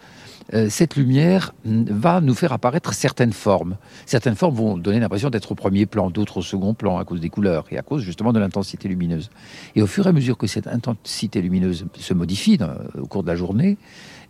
euh, 0.55 0.69
cette 0.69 0.97
lumière 0.97 1.55
va 1.65 2.21
nous 2.21 2.35
faire 2.35 2.53
apparaître 2.53 2.93
certaines 2.95 3.33
formes. 3.33 3.77
Certaines 4.07 4.35
formes 4.35 4.55
vont 4.55 4.77
donner 4.77 5.01
l'impression 5.01 5.31
d'être 5.31 5.53
au 5.53 5.55
premier 5.55 5.87
plan, 5.87 6.11
d'autres 6.11 6.39
au 6.39 6.43
second 6.43 6.75
plan 6.75 6.99
à 6.99 7.05
cause 7.05 7.21
des 7.21 7.31
couleurs 7.31 7.65
et 7.71 7.79
à 7.79 7.83
cause 7.83 8.03
justement 8.03 8.33
de 8.33 8.39
l'intensité 8.39 8.89
lumineuse. 8.89 9.31
Et 9.77 9.83
au 9.83 9.87
fur 9.87 10.07
et 10.07 10.11
à 10.11 10.13
mesure 10.13 10.37
que 10.37 10.47
cette 10.47 10.67
intensité 10.67 11.41
lumineuse 11.41 11.87
se 11.99 12.15
modifie 12.15 12.59
au 12.99 13.07
cours 13.07 13.23
de 13.23 13.29
la 13.29 13.37
journée, 13.37 13.79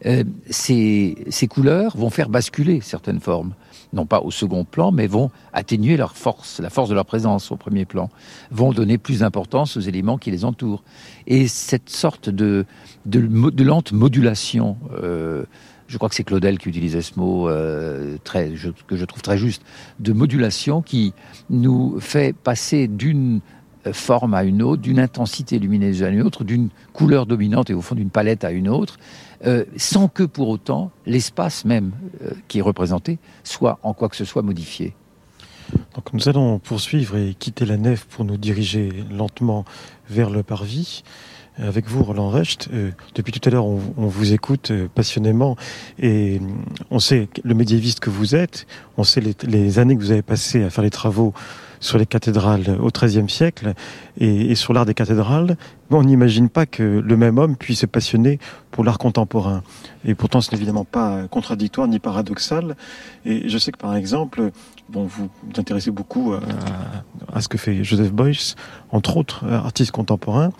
euh, 0.07 0.25
ces, 0.51 1.17
couleurs 1.49 1.97
vont 1.97 2.11
faire 2.11 2.29
basculer 2.29 2.81
certaines 2.81 3.21
formes, 3.21 3.55
non 3.93 4.07
pas 4.07 4.21
au 4.21 4.31
second 4.31 4.65
plan, 4.65 4.93
mais 4.93 5.07
vont 5.07 5.31
atténuer 5.53 5.97
leur 5.97 6.17
force, 6.17 6.61
la 6.61 6.71
force 6.71 6.89
de 6.89 6.95
leur 6.95 7.05
présence 7.05 7.51
au 7.53 7.57
premier 7.57 7.85
plan, 7.85 8.11
vont 8.51 8.73
donner 8.73 8.99
plus 8.99 9.21
d'importance 9.21 9.77
aux 9.77 9.81
éléments 9.81 10.19
qui 10.19 10.31
les 10.31 10.45
entourent. 10.45 10.83
Et 11.27 11.49
cette 11.49 11.91
sorte 11.91 12.29
de, 12.29 12.67
lente 13.59 13.93
modulation, 13.93 14.77
euh, 15.03 15.45
je 15.89 15.97
crois 15.99 16.09
que 16.09 16.15
c'est 16.15 16.25
Claudel 16.25 16.59
qui 16.59 16.69
utilisait 16.69 17.03
ce 17.03 17.19
mot 17.19 17.49
euh, 17.49 18.17
très, 18.25 18.53
que 18.87 18.97
je 18.97 19.05
trouve 19.05 19.23
très 19.23 19.39
juste, 19.39 19.63
de 20.01 20.13
modulation 20.13 20.81
qui 20.83 21.13
nous 21.51 22.01
fait 22.01 22.35
passer 22.35 22.89
d'une 22.89 23.41
forme 23.93 24.35
à 24.35 24.45
une 24.45 24.63
autre, 24.63 24.83
d'une 24.83 25.01
intensité 25.01 25.59
lumineuse 25.59 26.03
à 26.03 26.09
une 26.09 26.23
autre, 26.23 26.45
d'une 26.45 26.69
couleur 26.93 27.27
dominante 27.27 27.71
et 27.71 27.75
au 27.75 27.81
fond 27.81 27.95
d'une 27.95 28.11
palette 28.11 28.45
à 28.45 28.51
une 28.51 28.69
autre, 28.69 28.99
euh, 29.45 29.65
sans 29.77 30.07
que 30.07 30.23
pour 30.23 30.49
autant 30.49 30.93
l'espace 31.05 31.65
même 31.65 31.93
euh, 32.23 32.31
qui 32.47 32.59
est 32.59 32.63
représenté 32.63 33.19
soit 33.43 33.81
en 33.83 33.93
quoi 33.93 34.09
que 34.09 34.15
ce 34.15 34.25
soit 34.25 34.43
modifié. 34.43 34.95
Donc 35.97 36.13
nous 36.13 36.29
allons 36.29 36.61
poursuivre 36.61 37.17
et 37.17 37.35
quitter 37.37 37.65
la 37.65 37.77
nef 37.77 38.05
pour 38.05 38.25
nous 38.25 38.37
diriger 38.37 38.91
lentement 39.11 39.65
vers 40.09 40.31
le 40.31 40.43
parvis. 40.45 41.03
Avec 41.59 41.87
vous, 41.87 42.03
Roland 42.03 42.31
Recht, 42.31 42.69
euh, 42.73 42.93
depuis 43.15 43.33
tout 43.33 43.47
à 43.47 43.53
l'heure, 43.53 43.67
on, 43.67 44.07
vous 44.07 44.33
écoute 44.33 44.73
passionnément 44.95 45.57
et 45.99 46.41
on 46.91 46.99
sait 46.99 47.29
le 47.43 47.55
médiéviste 47.55 48.01
que 48.01 48.11
vous 48.11 48.35
êtes, 48.35 48.67
on 48.97 49.05
sait 49.05 49.21
les 49.43 49.79
années 49.79 49.97
que 49.97 50.01
vous 50.01 50.13
avez 50.13 50.23
passées 50.23 50.63
à 50.63 50.71
faire 50.71 50.85
les 50.85 50.91
travaux 50.91 51.35
sur 51.83 51.99
les 51.99 52.07
cathédrales 52.07 52.79
au 52.81 52.89
XIIIe 52.91 53.29
siècle 53.29 53.75
et, 54.19 54.55
sur 54.55 54.73
l'art 54.73 54.87
des 54.87 54.95
cathédrales, 54.95 55.57
on 55.91 56.05
n'imagine 56.05 56.49
pas 56.49 56.65
que 56.65 56.83
le 56.83 57.17
même 57.17 57.37
homme 57.37 57.57
puisse 57.57 57.81
se 57.81 57.87
passionner 57.87 58.39
pour 58.71 58.85
l'art 58.85 58.99
contemporain. 58.99 59.63
Et 60.07 60.15
pourtant, 60.15 60.41
ce 60.41 60.51
n'est 60.51 60.57
évidemment 60.57 60.85
pas 60.85 61.27
contradictoire 61.29 61.89
ni 61.89 61.99
paradoxal. 61.99 62.77
Et 63.27 63.49
je 63.49 63.59
sais 63.59 63.73
que, 63.73 63.79
par 63.79 63.97
exemple, 63.97 64.53
bon, 64.89 65.05
vous 65.05 65.29
vous 65.43 65.61
intéressez 65.61 65.91
beaucoup 65.91 66.35
à, 67.33 67.41
ce 67.41 67.49
que 67.49 67.59
fait 67.59 67.85
Joseph 67.85 68.13
Beuys, 68.13 68.55
entre 68.91 69.17
autres 69.17 69.45
artistes 69.53 69.91
contemporains. 69.91 70.53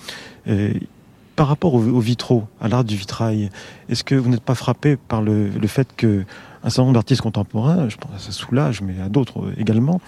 Par 1.37 1.49
rapport 1.49 1.75
aux, 1.75 2.01
vitraux, 2.01 2.45
à 2.61 2.69
l'art 2.69 2.85
du 2.85 2.97
vitrail, 2.97 3.49
est-ce 3.89 4.05
que 4.05 4.17
vous 4.17 4.29
n'êtes 4.29 4.43
pas 4.43 4.57
frappé 4.57 4.97
par 4.97 5.23
le 5.23 5.67
fait 5.67 5.89
que 5.97 6.27
un 6.65 6.71
certain 6.71 6.83
nombre 6.83 6.95
d'artistes 6.95 7.23
contemporains, 7.23 7.89
je 7.89 7.97
pense 7.97 8.29
à 8.29 8.33
Soulage, 8.33 8.83
mais 8.83 9.01
à 9.01 9.09
d'autres 9.09 9.53
également, 9.59 10.01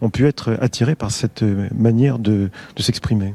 ont 0.00 0.10
pu 0.10 0.26
être 0.26 0.56
attirés 0.60 0.94
par 0.94 1.10
cette 1.10 1.42
manière 1.42 2.18
de, 2.18 2.50
s'exprimer. 2.78 3.34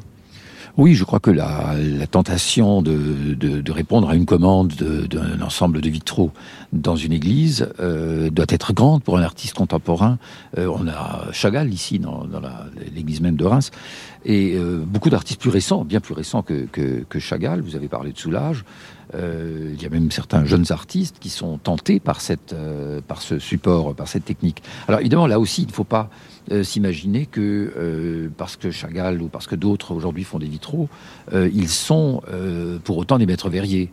Oui, 0.78 0.94
je 0.94 1.06
crois 1.06 1.22
que 1.22 1.32
la, 1.32 1.76
tentation 2.12 2.82
de, 2.82 3.72
répondre 3.72 4.10
à 4.10 4.16
une 4.16 4.26
commande 4.26 4.74
d'un 4.74 5.42
ensemble 5.42 5.80
de 5.80 5.90
vitraux 5.90 6.32
dans 6.74 6.98
une 6.98 7.14
église 7.14 7.70
euh, 7.80 8.30
doit 8.30 8.46
être 8.50 8.74
grande 8.74 9.02
pour 9.02 9.18
un 9.18 9.22
artiste 9.22 9.54
contemporain. 9.54 10.18
Euh, 10.58 10.68
on 10.68 10.88
a 10.90 11.32
Chagall 11.32 11.72
ici, 11.72 12.00
dans, 12.00 12.26
l'église 12.94 13.22
même 13.22 13.38
de 13.38 13.46
Reims, 13.46 13.72
et 14.26 14.56
euh, 14.56 14.84
beaucoup 14.86 15.10
d'artistes 15.10 15.40
plus 15.40 15.50
récents, 15.50 15.86
bien 15.86 16.02
plus 16.02 16.14
récents 16.14 16.42
que, 16.42 16.66
que, 16.66 17.20
Chagall. 17.20 17.62
Vous 17.62 17.78
avez 17.78 17.88
parlé 17.88 18.12
de 18.12 18.18
Soulage. 18.18 18.66
Euh, 19.14 19.74
il 19.74 19.82
y 19.82 19.86
a 19.86 19.90
même 19.90 20.12
certains 20.12 20.46
jeunes 20.46 20.66
artistes 20.70 21.18
qui 21.20 21.30
sont 21.30 21.58
tentés 21.58 22.00
par, 22.00 22.22
cette, 22.22 22.54
euh, 22.54 23.02
par 23.08 23.22
ce 23.22 23.40
support, 23.40 23.94
par 23.94 24.08
cette 24.08 24.26
technique. 24.26 24.64
Alors 24.88 25.00
évidemment, 25.00 25.28
là 25.28 25.40
aussi, 25.40 25.64
il 25.64 25.68
ne 25.68 25.74
faut 25.74 25.84
pas 25.84 26.10
euh, 26.52 26.64
s'imaginer 26.64 27.26
que 27.26 28.32
parce 28.38 28.56
que 28.56 28.72
Chagall 28.72 29.22
ou 29.22 29.28
parce 29.28 29.48
que 29.48 29.56
d'autres 29.56 29.94
aujourd'hui 29.94 30.24
font 30.24 30.40
des 30.40 30.48
vitraux, 30.48 30.90
ils 31.34 31.70
sont 31.70 32.22
pour 32.84 32.98
autant 32.98 33.18
des 33.18 33.26
maîtres 33.26 33.50
verriers. 33.50 33.92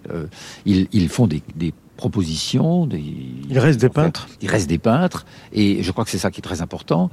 Ils, 0.66 0.88
ils, 0.92 1.08
font 1.08 1.26
des, 1.26 1.42
des 1.56 1.72
propositions. 1.96 2.86
Des, 2.86 3.02
il 3.48 3.58
reste 3.58 3.80
des 3.80 3.88
peintres. 3.88 4.28
Il 4.40 4.48
reste 4.48 4.68
des 4.68 4.78
peintres, 4.78 5.24
et 5.52 5.82
je 5.82 5.92
crois 5.92 6.04
que 6.04 6.10
c'est 6.10 6.18
ça 6.18 6.30
qui 6.30 6.40
est 6.40 6.42
très 6.42 6.62
important, 6.62 7.10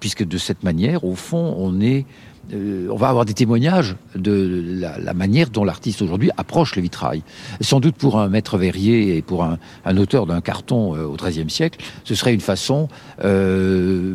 puisque 0.00 0.24
de 0.24 0.38
cette 0.38 0.62
manière, 0.62 1.04
au 1.04 1.14
fond, 1.14 1.54
on 1.58 1.80
est 1.80 2.06
euh, 2.52 2.88
on 2.90 2.96
va 2.96 3.08
avoir 3.08 3.24
des 3.24 3.34
témoignages 3.34 3.96
de 4.14 4.78
la, 4.80 5.14
manière 5.14 5.50
dont 5.50 5.64
l'artiste 5.64 6.02
aujourd'hui 6.02 6.30
approche 6.36 6.74
le 6.76 6.82
vitrail. 6.82 7.22
Sans 7.60 7.80
doute 7.80 7.96
pour 7.96 8.18
un 8.18 8.28
maître 8.28 8.58
verrier 8.58 9.16
et 9.16 9.22
pour 9.22 9.44
un, 9.44 9.58
auteur 9.96 10.26
d'un 10.26 10.40
carton 10.40 10.94
euh, 10.94 11.04
au 11.04 11.16
XIIIe 11.16 11.50
siècle, 11.50 11.84
ce 12.04 12.14
serait 12.14 12.34
une 12.34 12.40
façon 12.40 12.88
euh, 13.24 14.14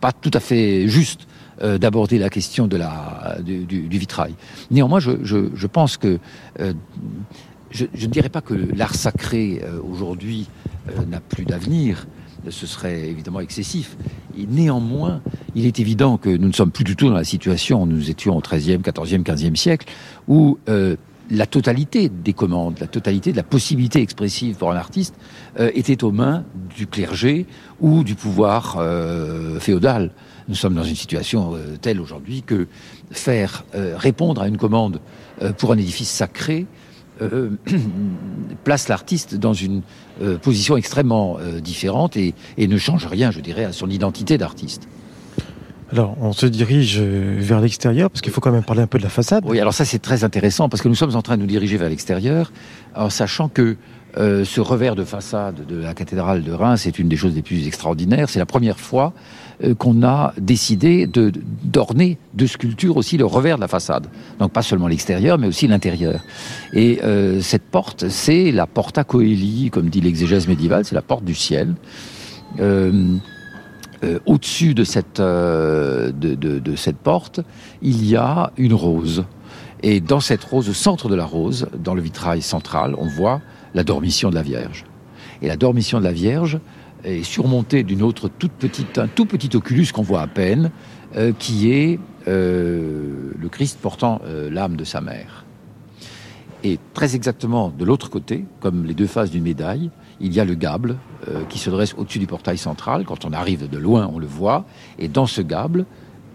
pas 0.00 0.12
tout 0.12 0.30
à 0.32 0.40
fait 0.40 0.88
juste 0.88 1.26
d'aborder 1.60 2.18
la 2.18 2.28
question 2.28 2.66
du, 2.66 3.86
vitrail. 3.88 4.34
Néanmoins, 4.72 4.98
je, 4.98 5.66
pense 5.68 5.96
que 5.96 6.18
je 6.58 7.84
ne 7.84 8.06
dirais 8.06 8.30
pas 8.30 8.40
que 8.40 8.54
l'art 8.74 8.96
sacré 8.96 9.62
aujourd'hui 9.88 10.48
n'a 11.08 11.20
plus 11.20 11.44
d'avenir, 11.44 12.08
ce 12.50 12.66
serait 12.66 13.08
évidemment 13.08 13.40
excessif. 13.40 13.96
Et 14.38 14.46
néanmoins, 14.46 15.20
il 15.54 15.66
est 15.66 15.78
évident 15.80 16.16
que 16.16 16.30
nous 16.30 16.48
ne 16.48 16.52
sommes 16.52 16.70
plus 16.70 16.84
du 16.84 16.96
tout 16.96 17.08
dans 17.08 17.14
la 17.14 17.24
situation 17.24 17.82
où 17.82 17.86
nous 17.86 18.10
étions 18.10 18.36
au 18.36 18.40
XIIIe, 18.40 18.78
XIVe, 18.78 19.22
XVe 19.22 19.56
siècle, 19.56 19.86
où 20.28 20.58
euh, 20.68 20.96
la 21.30 21.46
totalité 21.46 22.08
des 22.08 22.32
commandes, 22.32 22.78
la 22.80 22.86
totalité 22.86 23.32
de 23.32 23.36
la 23.36 23.42
possibilité 23.42 24.00
expressive 24.00 24.56
pour 24.56 24.72
un 24.72 24.76
artiste 24.76 25.14
euh, 25.58 25.70
était 25.74 26.04
aux 26.04 26.12
mains 26.12 26.44
du 26.76 26.86
clergé 26.86 27.46
ou 27.80 28.04
du 28.04 28.14
pouvoir 28.14 28.76
euh, 28.78 29.60
féodal. 29.60 30.10
Nous 30.48 30.54
sommes 30.54 30.74
dans 30.74 30.84
une 30.84 30.96
situation 30.96 31.54
telle 31.80 32.00
aujourd'hui 32.00 32.42
que 32.42 32.66
faire 33.12 33.64
répondre 33.72 34.42
à 34.42 34.48
une 34.48 34.56
commande 34.56 35.00
pour 35.56 35.70
un 35.70 35.78
édifice 35.78 36.10
sacré 36.10 36.66
place 38.64 38.88
l'artiste 38.88 39.34
dans 39.34 39.52
une 39.52 39.82
euh, 40.22 40.38
position 40.38 40.76
extrêmement 40.76 41.38
euh, 41.40 41.60
différente 41.60 42.16
et, 42.16 42.34
ne 42.58 42.76
change 42.76 43.06
rien, 43.06 43.30
je 43.30 43.40
dirais, 43.40 43.64
à 43.64 43.72
son 43.72 43.90
identité 43.90 44.38
d'artiste. 44.38 44.88
Alors, 45.90 46.16
on 46.22 46.32
se 46.32 46.46
dirige 46.46 46.98
vers 47.00 47.60
l'extérieur, 47.60 48.08
parce 48.08 48.22
qu'il 48.22 48.32
faut 48.32 48.40
quand 48.40 48.50
même 48.50 48.62
parler 48.62 48.80
un 48.80 48.86
peu 48.86 48.96
de 48.96 49.02
la 49.02 49.10
façade. 49.10 49.44
Oui, 49.46 49.60
alors 49.60 49.74
ça 49.74 49.84
c'est 49.84 49.98
très 49.98 50.24
intéressant, 50.24 50.70
parce 50.70 50.82
que 50.82 50.88
nous 50.88 50.94
sommes 50.94 51.16
en 51.16 51.20
train 51.20 51.36
de 51.36 51.42
nous 51.42 51.46
diriger 51.46 51.76
vers 51.76 51.90
l'extérieur, 51.90 52.50
en 52.94 53.10
sachant 53.10 53.50
que 53.50 53.76
euh, 54.18 54.44
ce 54.44 54.60
revers 54.60 54.94
de 54.94 55.04
façade 55.04 55.66
de 55.66 55.76
la 55.76 55.94
cathédrale 55.94 56.42
de 56.42 56.52
Reims 56.52 56.86
est 56.86 56.98
une 56.98 57.08
des 57.08 57.16
choses 57.16 57.34
les 57.34 57.40
plus 57.40 57.66
extraordinaires. 57.66 58.28
C'est 58.28 58.38
la 58.38 58.46
première 58.46 58.78
fois 58.78 59.14
euh, 59.64 59.74
qu'on 59.74 60.02
a 60.02 60.34
décidé 60.38 61.06
de 61.06 61.32
d'orner 61.62 62.18
de 62.34 62.46
sculptures 62.46 62.98
aussi 62.98 63.16
le 63.16 63.24
revers 63.24 63.56
de 63.56 63.62
la 63.62 63.68
façade. 63.68 64.08
Donc 64.38 64.52
pas 64.52 64.60
seulement 64.62 64.86
l'extérieur, 64.86 65.38
mais 65.38 65.46
aussi 65.46 65.66
l'intérieur. 65.66 66.20
Et 66.74 67.00
euh, 67.02 67.40
cette 67.40 67.62
porte, 67.62 68.08
c'est 68.10 68.52
la 68.52 68.66
porta 68.66 69.02
coeli, 69.02 69.70
comme 69.72 69.88
dit 69.88 70.02
l'exégèse 70.02 70.46
médiévale, 70.46 70.84
c'est 70.84 70.94
la 70.94 71.02
porte 71.02 71.24
du 71.24 71.34
ciel. 71.34 71.74
Au-dessus 74.26 74.74
de 74.74 74.84
cette, 74.84 75.20
de, 75.20 76.10
de 76.34 76.76
cette 76.76 76.96
porte, 76.96 77.40
il 77.80 78.04
y 78.04 78.16
a 78.16 78.52
une 78.58 78.74
rose. 78.74 79.24
Et 79.82 80.00
dans 80.00 80.20
cette 80.20 80.44
rose, 80.44 80.68
au 80.68 80.74
centre 80.74 81.08
de 81.08 81.14
la 81.14 81.24
rose, 81.24 81.68
dans 81.78 81.94
le 81.94 82.02
vitrail 82.02 82.42
central, 82.42 82.94
on 82.98 83.06
voit 83.06 83.40
la 83.74 83.84
dormition 83.84 84.30
de 84.30 84.34
la 84.34 84.42
Vierge. 84.42 84.84
Et 85.40 85.48
la 85.48 85.56
dormition 85.56 85.98
de 85.98 86.04
la 86.04 86.12
Vierge 86.12 86.60
est 87.04 87.22
surmontée 87.22 87.82
d'une 87.82 88.02
autre 88.02 88.28
toute 88.28 88.52
petite, 88.52 88.98
un 88.98 89.08
tout 89.08 89.26
petit 89.26 89.54
oculus 89.56 89.88
qu'on 89.92 90.02
voit 90.02 90.22
à 90.22 90.26
peine, 90.26 90.70
euh, 91.16 91.32
qui 91.38 91.72
est 91.72 91.98
euh, 92.28 93.32
le 93.38 93.48
Christ 93.48 93.78
portant 93.80 94.20
euh, 94.24 94.50
l'âme 94.50 94.76
de 94.76 94.84
sa 94.84 95.00
mère. 95.00 95.44
Et 96.64 96.78
très 96.94 97.16
exactement 97.16 97.72
de 97.76 97.84
l'autre 97.84 98.08
côté, 98.08 98.44
comme 98.60 98.84
les 98.84 98.94
deux 98.94 99.08
faces 99.08 99.30
d'une 99.30 99.42
médaille, 99.42 99.90
il 100.20 100.32
y 100.32 100.38
a 100.38 100.44
le 100.44 100.54
gable 100.54 100.96
qui 101.48 101.58
se 101.58 101.70
dresse 101.70 101.94
au-dessus 101.98 102.20
du 102.20 102.28
portail 102.28 102.56
central. 102.56 103.04
Quand 103.04 103.24
on 103.24 103.32
arrive 103.32 103.68
de 103.68 103.78
loin, 103.78 104.08
on 104.12 104.20
le 104.20 104.26
voit. 104.26 104.64
Et 105.00 105.08
dans 105.08 105.26
ce 105.26 105.42
gable 105.42 105.86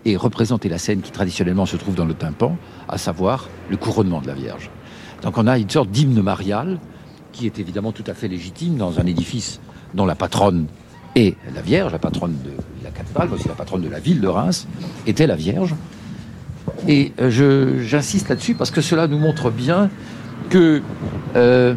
est 0.05 0.17
représentée 0.17 0.67
la 0.67 0.77
scène 0.77 0.99
qui 0.99 1.11
traditionnellement 1.11 1.65
se 1.65 1.77
trouve 1.77 1.95
dans 1.95 2.03
le 2.03 2.13
tympan, 2.13 2.57
à 2.89 2.97
savoir 2.97 3.47
le 3.69 3.77
couronnement 3.77 4.19
de 4.19 4.27
la 4.27 4.33
Vierge. 4.33 4.69
Donc 5.21 5.37
on 5.37 5.47
a 5.47 5.57
une 5.57 5.69
sorte 5.69 5.89
d'hymne 5.89 6.21
marial 6.21 6.77
qui 7.37 7.45
est 7.45 7.59
évidemment 7.59 7.91
tout 7.91 8.03
à 8.07 8.13
fait 8.13 8.27
légitime 8.27 8.77
dans 8.77 8.99
un 8.99 9.05
édifice 9.05 9.59
dont 9.93 10.05
la 10.05 10.15
patronne 10.15 10.65
est 11.15 11.35
la 11.53 11.61
Vierge, 11.61 11.91
la 11.91 11.99
patronne 11.99 12.35
de 12.43 12.51
la 12.83 12.89
cathédrale, 12.89 13.27
mais 13.29 13.35
aussi 13.35 13.47
la 13.47 13.53
patronne 13.53 13.81
de 13.81 13.89
la 13.89 13.99
ville 13.99 14.21
de 14.21 14.27
Reims, 14.27 14.67
était 15.05 15.27
la 15.27 15.35
Vierge. 15.35 15.75
Et 16.87 17.13
euh, 17.21 17.83
j'insiste 17.83 18.29
là-dessus 18.29 18.55
parce 18.55 18.71
que 18.71 18.81
cela 18.81 19.07
nous 19.07 19.19
montre 19.19 19.51
bien 19.51 19.89
que 20.49 20.81
euh, 21.35 21.75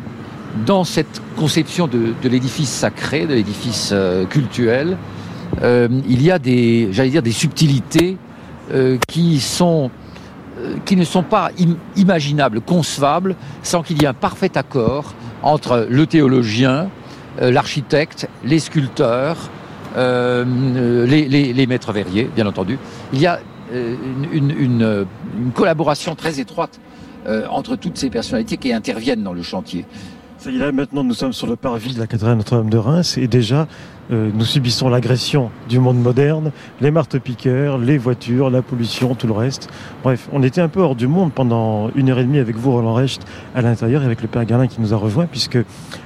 dans 0.66 0.84
cette 0.84 1.20
conception 1.36 1.86
de, 1.86 2.14
l'édifice 2.24 2.70
sacré, 2.70 3.26
de 3.26 3.34
l'édifice 3.34 3.90
euh, 3.92 4.24
cultuel, 4.24 4.96
il 5.62 6.22
y 6.22 6.30
a 6.30 6.38
des, 6.38 6.88
j'allais 6.92 7.10
dire, 7.10 7.22
des 7.22 7.32
subtilités 7.32 8.16
qui 9.08 9.40
sont 9.40 9.90
qui 10.86 10.96
ne 10.96 11.04
sont 11.04 11.24
pas 11.24 11.50
imaginables, 11.96 12.60
concevables, 12.60 13.34
sans 13.62 13.82
qu'il 13.82 14.00
y 14.00 14.04
ait 14.04 14.08
un 14.08 14.14
parfait 14.14 14.56
accord 14.56 15.12
entre 15.42 15.86
le 15.88 16.06
théologien, 16.06 16.88
euh, 17.40 17.50
l'architecte, 17.50 18.28
les 18.44 18.58
sculpteurs, 18.58 19.36
euh, 19.96 21.06
les, 21.06 21.66
maîtres 21.66 21.92
verriers, 21.92 22.28
bien 22.34 22.46
entendu. 22.46 22.78
Il 23.12 23.20
y 23.20 23.26
a 23.26 23.40
une, 23.72 25.06
collaboration 25.54 26.14
très 26.16 26.40
étroite 26.40 26.80
entre 27.50 27.76
toutes 27.76 27.96
ces 27.96 28.10
personnalités 28.10 28.56
qui 28.56 28.72
interviennent 28.72 29.22
dans 29.22 29.32
le 29.32 29.42
chantier. 29.42 29.84
Ça 30.38 30.50
y 30.50 30.60
est, 30.60 30.72
maintenant 30.72 31.04
nous 31.04 31.14
sommes 31.14 31.32
sur 31.32 31.46
le 31.46 31.54
parvis 31.54 31.94
de 31.94 32.00
la 32.00 32.06
cathédrale 32.06 32.36
Notre-Dame 32.38 32.70
de 32.70 32.78
Reims 32.78 33.18
et 33.18 33.28
déjà 33.28 33.68
euh, 34.12 34.30
nous 34.34 34.44
subissons 34.44 34.88
l'agression 34.88 35.50
du 35.68 35.78
monde 35.78 35.98
moderne, 35.98 36.50
les 36.80 36.90
marteaux-piqueurs, 36.90 37.78
les 37.78 37.96
voitures, 37.96 38.50
la 38.50 38.60
pollution, 38.60 39.14
tout 39.14 39.28
le 39.28 39.32
reste. 39.32 39.68
Bref, 40.02 40.28
on 40.32 40.42
était 40.42 40.60
un 40.60 40.68
peu 40.68 40.80
hors 40.80 40.96
du 40.96 41.06
monde 41.06 41.32
pendant 41.32 41.90
une 41.94 42.10
heure 42.10 42.18
et 42.18 42.24
demie 42.24 42.38
avec 42.38 42.56
vous, 42.56 42.72
Roland 42.72 42.94
Recht, 42.94 43.22
à 43.54 43.62
l'intérieur, 43.62 44.02
et 44.02 44.06
avec 44.06 44.20
le 44.20 44.26
Père 44.26 44.44
Garlin 44.44 44.66
qui 44.66 44.80
nous 44.80 44.92
a 44.92 44.96
rejoint, 44.96 45.26
puisque 45.26 45.58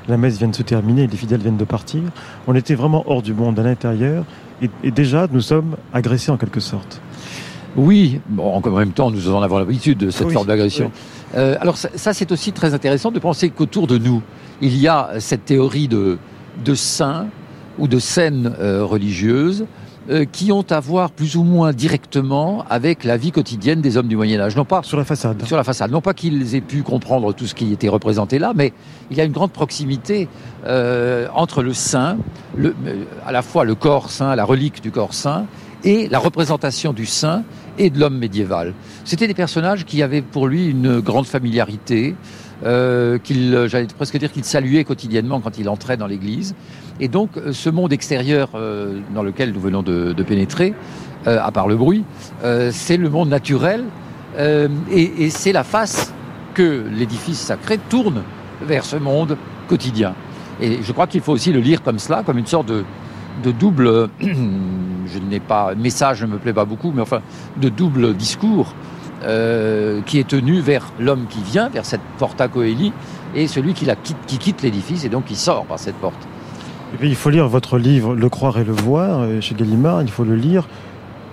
la 0.07 0.18
messe 0.18 0.36
vient 0.36 0.48
de 0.48 0.55
se 0.55 0.62
terminer 0.62 1.05
et 1.05 1.07
les 1.07 1.16
fidèles 1.16 1.40
viennent 1.40 1.57
de 1.57 1.64
partir. 1.64 2.02
On 2.46 2.55
était 2.55 2.74
vraiment 2.74 3.05
hors 3.07 3.22
du 3.22 3.32
monde 3.32 3.59
à 3.59 3.62
l'intérieur, 3.62 4.24
et, 4.61 4.90
déjà 4.90 5.26
nous 5.30 5.40
sommes 5.40 5.76
agressés 5.92 6.30
en 6.30 6.36
quelque 6.36 6.61
sorte. 6.61 7.00
Oui, 7.76 8.20
bon, 8.28 8.62
en 8.62 8.70
même 8.70 8.92
temps, 8.92 9.11
nous 9.11 9.30
en 9.30 9.42
avons 9.42 9.59
l'habitude 9.59 9.98
de 9.98 10.11
cette 10.11 10.30
forme 10.30 10.46
d'agression. 10.46 10.92
Euh, 11.36 11.57
alors 11.61 11.76
ça, 11.76 12.12
c'est 12.12 12.30
aussi 12.30 12.52
très 12.52 12.74
intéressant 12.74 13.11
de 13.11 13.18
penser 13.18 13.48
qu'autour 13.48 13.86
de 13.86 13.98
nous, 13.98 14.22
il 14.61 14.76
y 14.76 14.86
a 14.86 15.11
cette 15.18 15.46
théorie 15.46 15.88
de, 15.88 16.18
de 16.64 16.74
saints 16.74 17.26
ou 17.78 17.88
de 17.88 17.98
scènes 17.98 18.54
euh, 18.58 18.84
religieuses 18.84 19.66
euh, 20.10 20.26
qui 20.30 20.52
ont 20.52 20.66
à 20.68 20.80
voir 20.80 21.10
plus 21.10 21.36
ou 21.36 21.44
moins 21.44 21.72
directement 21.72 22.66
avec 22.68 23.04
la 23.04 23.16
vie 23.16 23.32
quotidienne 23.32 23.80
des 23.80 23.96
hommes 23.96 24.08
du 24.08 24.16
Moyen 24.16 24.38
Âge. 24.38 24.54
Non 24.54 24.66
pas 24.66 24.82
sur 24.82 24.98
la 24.98 25.04
façade. 25.04 25.42
Sur 25.46 25.56
la 25.56 25.64
façade. 25.64 25.90
Non 25.90 26.02
pas 26.02 26.12
qu'ils 26.12 26.54
aient 26.54 26.60
pu 26.60 26.82
comprendre 26.82 27.32
tout 27.32 27.46
ce 27.46 27.54
qui 27.54 27.72
était 27.72 27.88
représenté 27.88 28.38
là, 28.38 28.52
mais 28.54 28.74
il 29.10 29.16
y 29.16 29.22
a 29.22 29.24
une 29.24 29.32
grande 29.32 29.52
proximité 29.52 30.28
euh, 30.66 31.26
entre 31.34 31.62
le 31.62 31.72
saint, 31.72 32.18
le, 32.54 32.74
à 33.26 33.32
la 33.32 33.40
fois 33.40 33.64
le 33.64 33.74
corps 33.74 34.10
saint, 34.10 34.36
la 34.36 34.44
relique 34.44 34.82
du 34.82 34.90
corps 34.90 35.14
saint, 35.14 35.46
et 35.84 36.08
la 36.08 36.18
représentation 36.18 36.92
du 36.92 37.06
saint 37.06 37.42
et 37.78 37.88
de 37.88 37.98
l'homme 37.98 38.18
médiéval. 38.18 38.74
C'était 39.04 39.26
des 39.26 39.34
personnages 39.34 39.86
qui 39.86 40.02
avaient 40.02 40.22
pour 40.22 40.48
lui 40.48 40.66
une 40.66 41.00
grande 41.00 41.26
familiarité, 41.26 42.14
euh, 42.64 43.18
qu'il, 43.18 43.66
j'allais 43.66 43.86
presque 43.86 44.16
dire 44.18 44.32
qu'il 44.32 44.44
saluait 44.44 44.84
quotidiennement 44.84 45.40
quand 45.40 45.58
il 45.58 45.68
entrait 45.68 45.96
dans 45.96 46.06
l'église. 46.06 46.54
Et 47.00 47.08
donc, 47.08 47.36
euh, 47.36 47.52
ce 47.52 47.70
monde 47.70 47.92
extérieur 47.92 48.50
euh, 48.54 49.00
dans 49.14 49.22
lequel 49.22 49.52
nous 49.52 49.60
venons 49.60 49.82
de, 49.82 50.14
pénétrer, 50.22 50.74
euh, 51.26 51.38
à 51.42 51.50
part 51.50 51.68
le 51.68 51.76
bruit, 51.76 52.04
c'est 52.70 52.96
le 52.96 53.08
monde 53.08 53.28
naturel 53.28 53.84
et, 54.90 55.30
c'est 55.30 55.52
la 55.52 55.64
face 55.64 56.12
que 56.54 56.84
l'édifice 56.90 57.38
sacré 57.38 57.78
tourne 57.78 58.22
vers 58.62 58.84
ce 58.84 58.96
monde 58.96 59.36
quotidien. 59.68 60.14
Et 60.60 60.82
je 60.82 60.92
crois 60.92 61.06
qu'il 61.06 61.20
faut 61.20 61.32
aussi 61.32 61.52
le 61.52 61.60
lire 61.60 61.82
comme 61.82 61.98
cela, 61.98 62.22
comme 62.24 62.38
une 62.38 62.46
sorte 62.46 62.66
de, 62.66 62.84
de 63.42 63.50
double, 63.50 64.08
je 64.20 65.18
n'ai 65.18 65.40
pas, 65.40 65.74
message 65.74 66.22
ne 66.22 66.28
me 66.28 66.38
plaît 66.38 66.52
pas 66.52 66.64
beaucoup, 66.64 66.92
mais 66.94 67.02
enfin, 67.02 67.20
de 67.60 67.68
double 67.68 68.14
discours 68.14 68.74
qui 70.06 70.18
est 70.18 70.28
tenu 70.28 70.60
vers 70.60 70.92
l'homme 70.98 71.26
qui 71.28 71.42
vient, 71.42 71.68
vers 71.68 71.84
cette 71.84 72.02
porta 72.18 72.48
coeli, 72.48 72.92
et 73.34 73.46
celui 73.46 73.74
qui, 73.74 73.84
la 73.84 73.96
quitte, 73.96 74.18
qui 74.26 74.38
quitte 74.38 74.62
l'édifice 74.62 75.04
et 75.04 75.08
donc 75.08 75.24
qui 75.24 75.36
sort 75.36 75.64
par 75.64 75.78
cette 75.78 75.96
porte. 75.96 76.28
Et 76.94 76.96
puis 76.96 77.08
il 77.08 77.16
faut 77.16 77.30
lire 77.30 77.48
votre 77.48 77.76
livre 77.76 78.14
Le 78.14 78.28
croire 78.28 78.58
et 78.58 78.64
le 78.64 78.72
voir 78.72 79.20
euh, 79.20 79.40
chez 79.40 79.54
Gallimard, 79.54 80.02
il 80.02 80.10
faut 80.10 80.24
le 80.24 80.36
lire 80.36 80.68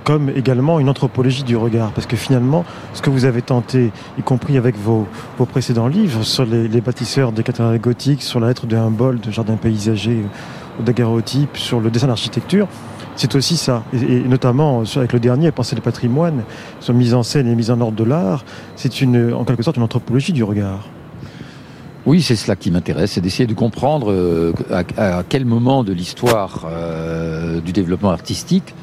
comme 0.04 0.32
également 0.36 0.80
une 0.80 0.90
anthropologie 0.90 1.44
du 1.44 1.56
regard. 1.56 1.92
Parce 1.92 2.08
que 2.08 2.16
finalement, 2.16 2.66
ce 2.96 3.04
que 3.04 3.12
vous 3.12 3.26
avez 3.26 3.44
tenté, 3.44 3.92
y 4.18 4.24
compris 4.24 4.58
avec 4.58 4.76
vos, 4.76 5.08
précédents 5.52 5.88
livres, 5.88 6.24
sur 6.24 6.44
les, 6.46 6.82
bâtisseurs 6.82 7.32
des 7.32 7.44
cathédrales 7.44 7.80
gothiques, 7.80 8.24
sur 8.24 8.40
la 8.40 8.48
lettre 8.48 8.66
de 8.66 8.76
Humboldt, 8.76 9.28
de 9.28 9.32
jardin 9.32 9.58
paysager 9.58 10.24
euh, 10.24 10.80
ou 10.80 10.84
daguerreotype, 10.84 11.56
sur 11.56 11.80
le 11.80 11.92
dessin 11.92 12.08
d'architecture, 12.08 12.68
c'est 13.22 13.36
aussi 13.36 13.56
ça. 13.56 13.84
Et, 13.94 14.20
notamment 14.22 14.82
avec 14.96 15.14
le 15.14 15.20
dernier, 15.20 15.52
Penser 15.52 15.76
le 15.76 15.82
patrimoine, 15.82 16.44
sur 16.80 16.94
mise 16.96 17.14
en 17.14 17.22
scène 17.22 17.48
et 17.48 17.56
mise 17.56 17.70
en 17.70 17.80
ordre 17.80 17.96
de 17.96 18.04
l'art, 18.04 18.44
c'est 18.76 19.02
une, 19.02 19.34
en 19.34 19.44
quelque 19.44 19.62
sorte 19.62 19.78
une 19.78 19.84
anthropologie 19.84 20.34
du 20.34 20.44
regard. 20.44 20.88
Oui, 22.08 22.24
c'est 22.24 22.36
cela 22.36 22.56
qui 22.56 22.72
m'intéresse, 22.72 23.12
c'est 23.12 23.22
d'essayer 23.22 23.46
de 23.46 23.54
comprendre 23.54 24.12
euh, 24.12 24.54
à, 24.98 25.22
quel 25.28 25.46
moment 25.46 25.84
de 25.84 25.94
l'histoire 25.94 26.66
euh, 26.68 27.62
du 27.62 27.74
développement 27.74 28.10
artistique 28.10 28.74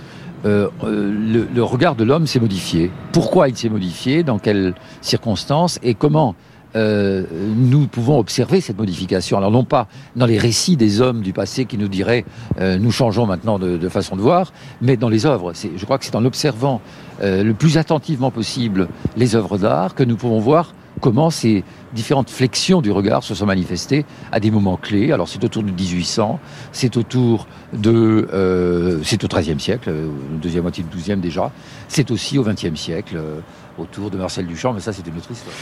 euh, 0.44 0.68
le, 0.84 1.62
regard 1.64 1.96
de 1.96 2.04
l'homme 2.04 2.28
s'est 2.28 2.38
modifié. 2.38 2.92
Pourquoi 3.10 3.48
il 3.48 3.56
s'est 3.56 3.68
modifié, 3.68 4.22
dans 4.22 4.38
quelles 4.38 4.74
circonstances 5.00 5.80
et 5.82 5.94
comment 5.94 6.36
nous 6.78 7.86
pouvons 7.86 8.18
observer 8.18 8.60
cette 8.60 8.78
modification. 8.78 9.38
Alors 9.38 9.50
non 9.50 9.64
pas 9.64 9.88
dans 10.16 10.26
les 10.26 10.38
récits 10.38 10.76
des 10.76 11.00
hommes 11.00 11.20
du 11.22 11.32
passé 11.32 11.64
qui 11.64 11.78
nous 11.78 11.88
diraient 11.88 12.24
nous 12.60 12.90
changeons 12.90 13.26
maintenant 13.26 13.58
de, 13.58 13.76
de, 13.76 13.88
façon 13.88 14.16
de 14.16 14.20
voir, 14.20 14.52
mais 14.80 14.96
dans 14.96 15.08
les 15.08 15.26
œuvres. 15.26 15.52
Je 15.54 15.84
crois 15.84 15.98
que 15.98 16.04
c'est 16.04 16.16
en 16.16 16.24
observant 16.24 16.80
le 17.22 17.52
plus 17.52 17.78
attentivement 17.78 18.30
possible 18.30 18.88
les 19.16 19.36
œuvres 19.36 19.58
d'art 19.58 19.94
que 19.94 20.02
nous 20.02 20.16
pouvons 20.16 20.38
voir 20.38 20.72
comment 20.98 21.30
ces 21.30 21.64
différentes 21.92 22.30
flexions 22.30 22.82
du 22.82 22.90
regard 22.90 23.22
se 23.22 23.34
sont 23.34 23.46
manifestées 23.46 24.04
à 24.32 24.40
des 24.40 24.50
moments 24.50 24.76
clés. 24.76 25.12
Alors 25.12 25.28
c'est 25.28 25.42
autour 25.44 25.62
du 25.62 25.72
1800, 25.72 26.38
c'est 26.72 26.96
autour 26.96 27.46
de, 27.72 28.28
euh, 28.32 29.00
c'est 29.02 29.22
au 29.24 29.28
XIIIe 29.28 29.60
siècle, 29.60 29.90
euh, 29.90 30.08
deuxième 30.40 30.62
moitié 30.62 30.84
du 30.84 30.96
XIIe 30.96 31.16
déjà, 31.16 31.50
c'est 31.88 32.10
aussi 32.10 32.38
au 32.38 32.44
XXe 32.44 32.74
siècle, 32.74 33.16
euh, 33.16 33.40
autour 33.78 34.10
de 34.10 34.18
Marcel 34.18 34.46
Duchamp, 34.46 34.72
mais 34.72 34.80
ça 34.80 34.92
c'est 34.92 35.06
une 35.06 35.16
autre 35.16 35.30
histoire. 35.30 35.54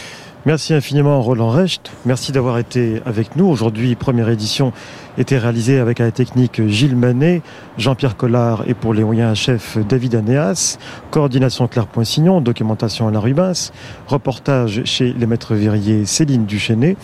Merci 0.47 0.75
infiniment 0.75 1.21
Roland 1.21 1.51
Recht. 1.51 1.91
Merci 2.05 2.31
d'avoir 2.31 2.59
été 2.59 3.03
avec 3.05 3.35
nous. 3.35 3.47
Aujourd'hui, 3.47 3.97
première 3.97 4.29
édition 4.29 4.73
était 5.19 5.39
réalisée 5.39 5.81
avec 5.81 5.99
la 5.99 6.13
technique 6.13 6.65
Gilles 6.69 6.95
Manet, 6.95 7.43
Jean-Pierre 7.79 8.17
Collard 8.17 8.63
et 8.69 8.75
pour 8.75 8.95
les 8.95 9.03
moyens 9.03 9.37
chef 9.37 9.77
David 9.77 10.15
Anéas, 10.15 10.79
coordination 11.11 11.67
Claire 11.67 11.89
Poinsignon, 11.89 12.41
documentation 12.41 13.09
la 13.09 13.19
Rubens, 13.19 13.73
reportage 14.07 14.85
chez 14.85 15.13
les 15.13 15.27
maîtres 15.27 15.57
verriers 15.57 16.07
Céline 16.07 16.47
Duchesnet 16.47 16.97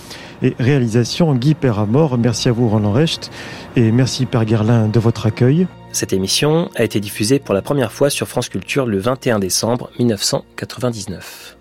et 0.43 0.55
réalisation 0.61 1.35
Guy 1.35 1.55
Perramort. 1.55 2.19
Merci 2.19 2.49
à 2.49 2.53
vous 2.53 2.69
Roland 2.69 2.93
Recht 2.93 3.33
et 3.75 3.91
merci 3.91 4.25
Père 4.25 4.45
Guerlain 4.45 4.87
de 4.87 5.01
votre 5.01 5.27
accueil. 5.27 5.67
Cette 5.91 6.13
émission 6.13 6.71
a 6.77 6.85
été 6.85 7.01
diffusée 7.01 7.41
pour 7.41 7.57
la 7.57 7.63
première 7.63 7.91
fois 7.91 8.09
sur 8.09 8.29
France 8.29 8.49
Culture 8.49 8.87
le 8.87 8.99
21 8.99 9.41
décembre 9.41 9.91
1999. 9.99 11.57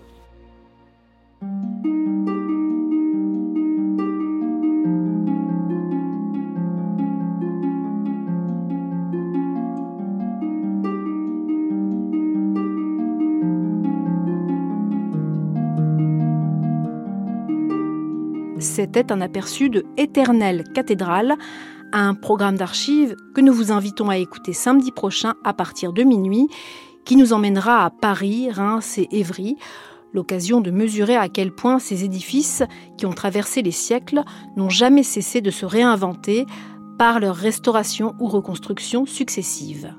C'était 18.72 19.12
un 19.12 19.20
aperçu 19.20 19.68
de 19.68 19.84
Éternelle 19.98 20.64
cathédrale, 20.72 21.34
un 21.92 22.14
programme 22.14 22.56
d'archives 22.56 23.14
que 23.34 23.42
nous 23.42 23.52
vous 23.52 23.70
invitons 23.70 24.08
à 24.08 24.16
écouter 24.16 24.54
samedi 24.54 24.90
prochain 24.92 25.34
à 25.44 25.52
partir 25.52 25.92
de 25.92 26.02
minuit, 26.02 26.48
qui 27.04 27.16
nous 27.16 27.34
emmènera 27.34 27.84
à 27.84 27.90
Paris, 27.90 28.50
Reims 28.50 28.96
et 28.96 29.08
Évry, 29.10 29.58
l'occasion 30.14 30.62
de 30.62 30.70
mesurer 30.70 31.16
à 31.16 31.28
quel 31.28 31.52
point 31.52 31.78
ces 31.80 32.02
édifices, 32.04 32.62
qui 32.96 33.04
ont 33.04 33.12
traversé 33.12 33.60
les 33.60 33.72
siècles, 33.72 34.22
n'ont 34.56 34.70
jamais 34.70 35.02
cessé 35.02 35.42
de 35.42 35.50
se 35.50 35.66
réinventer 35.66 36.46
par 36.98 37.20
leur 37.20 37.36
restauration 37.36 38.14
ou 38.20 38.26
reconstruction 38.26 39.04
successives. 39.04 39.94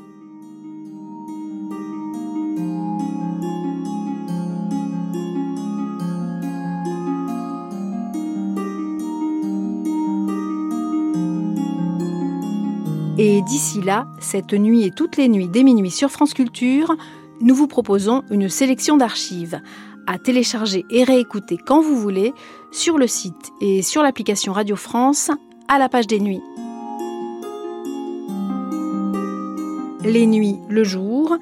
Et 13.25 13.41
d'ici 13.41 13.79
là, 13.79 14.05
cette 14.19 14.51
nuit 14.51 14.83
et 14.83 14.91
toutes 14.91 15.15
les 15.15 15.29
nuits 15.29 15.47
dès 15.47 15.63
minuit 15.63 15.91
sur 15.91 16.11
France 16.11 16.33
Culture, 16.33 16.93
nous 17.39 17.55
vous 17.55 17.67
proposons 17.67 18.21
une 18.29 18.49
sélection 18.49 18.97
d'archives 18.97 19.61
à 20.07 20.19
télécharger 20.19 20.83
et 20.89 21.05
réécouter 21.05 21.55
quand 21.55 21.81
vous 21.81 21.95
voulez 21.95 22.33
sur 22.73 22.97
le 22.97 23.07
site 23.07 23.53
et 23.61 23.81
sur 23.81 24.03
l'application 24.03 24.51
Radio 24.51 24.75
France 24.75 25.31
à 25.69 25.79
la 25.79 25.87
page 25.87 26.05
des 26.05 26.19
nuits. 26.19 26.41
Les 30.03 30.25
nuits 30.25 30.57
le 30.67 30.83
jour, 30.83 31.37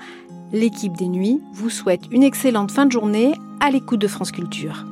l'équipe 0.54 0.96
des 0.96 1.08
nuits 1.08 1.42
vous 1.52 1.72
souhaite 1.72 2.04
une 2.12 2.22
excellente 2.22 2.70
fin 2.70 2.86
de 2.86 2.92
journée 2.92 3.34
à 3.60 3.72
l'écoute 3.72 4.02
de 4.02 4.08
France 4.08 4.32
Culture. 4.32 4.86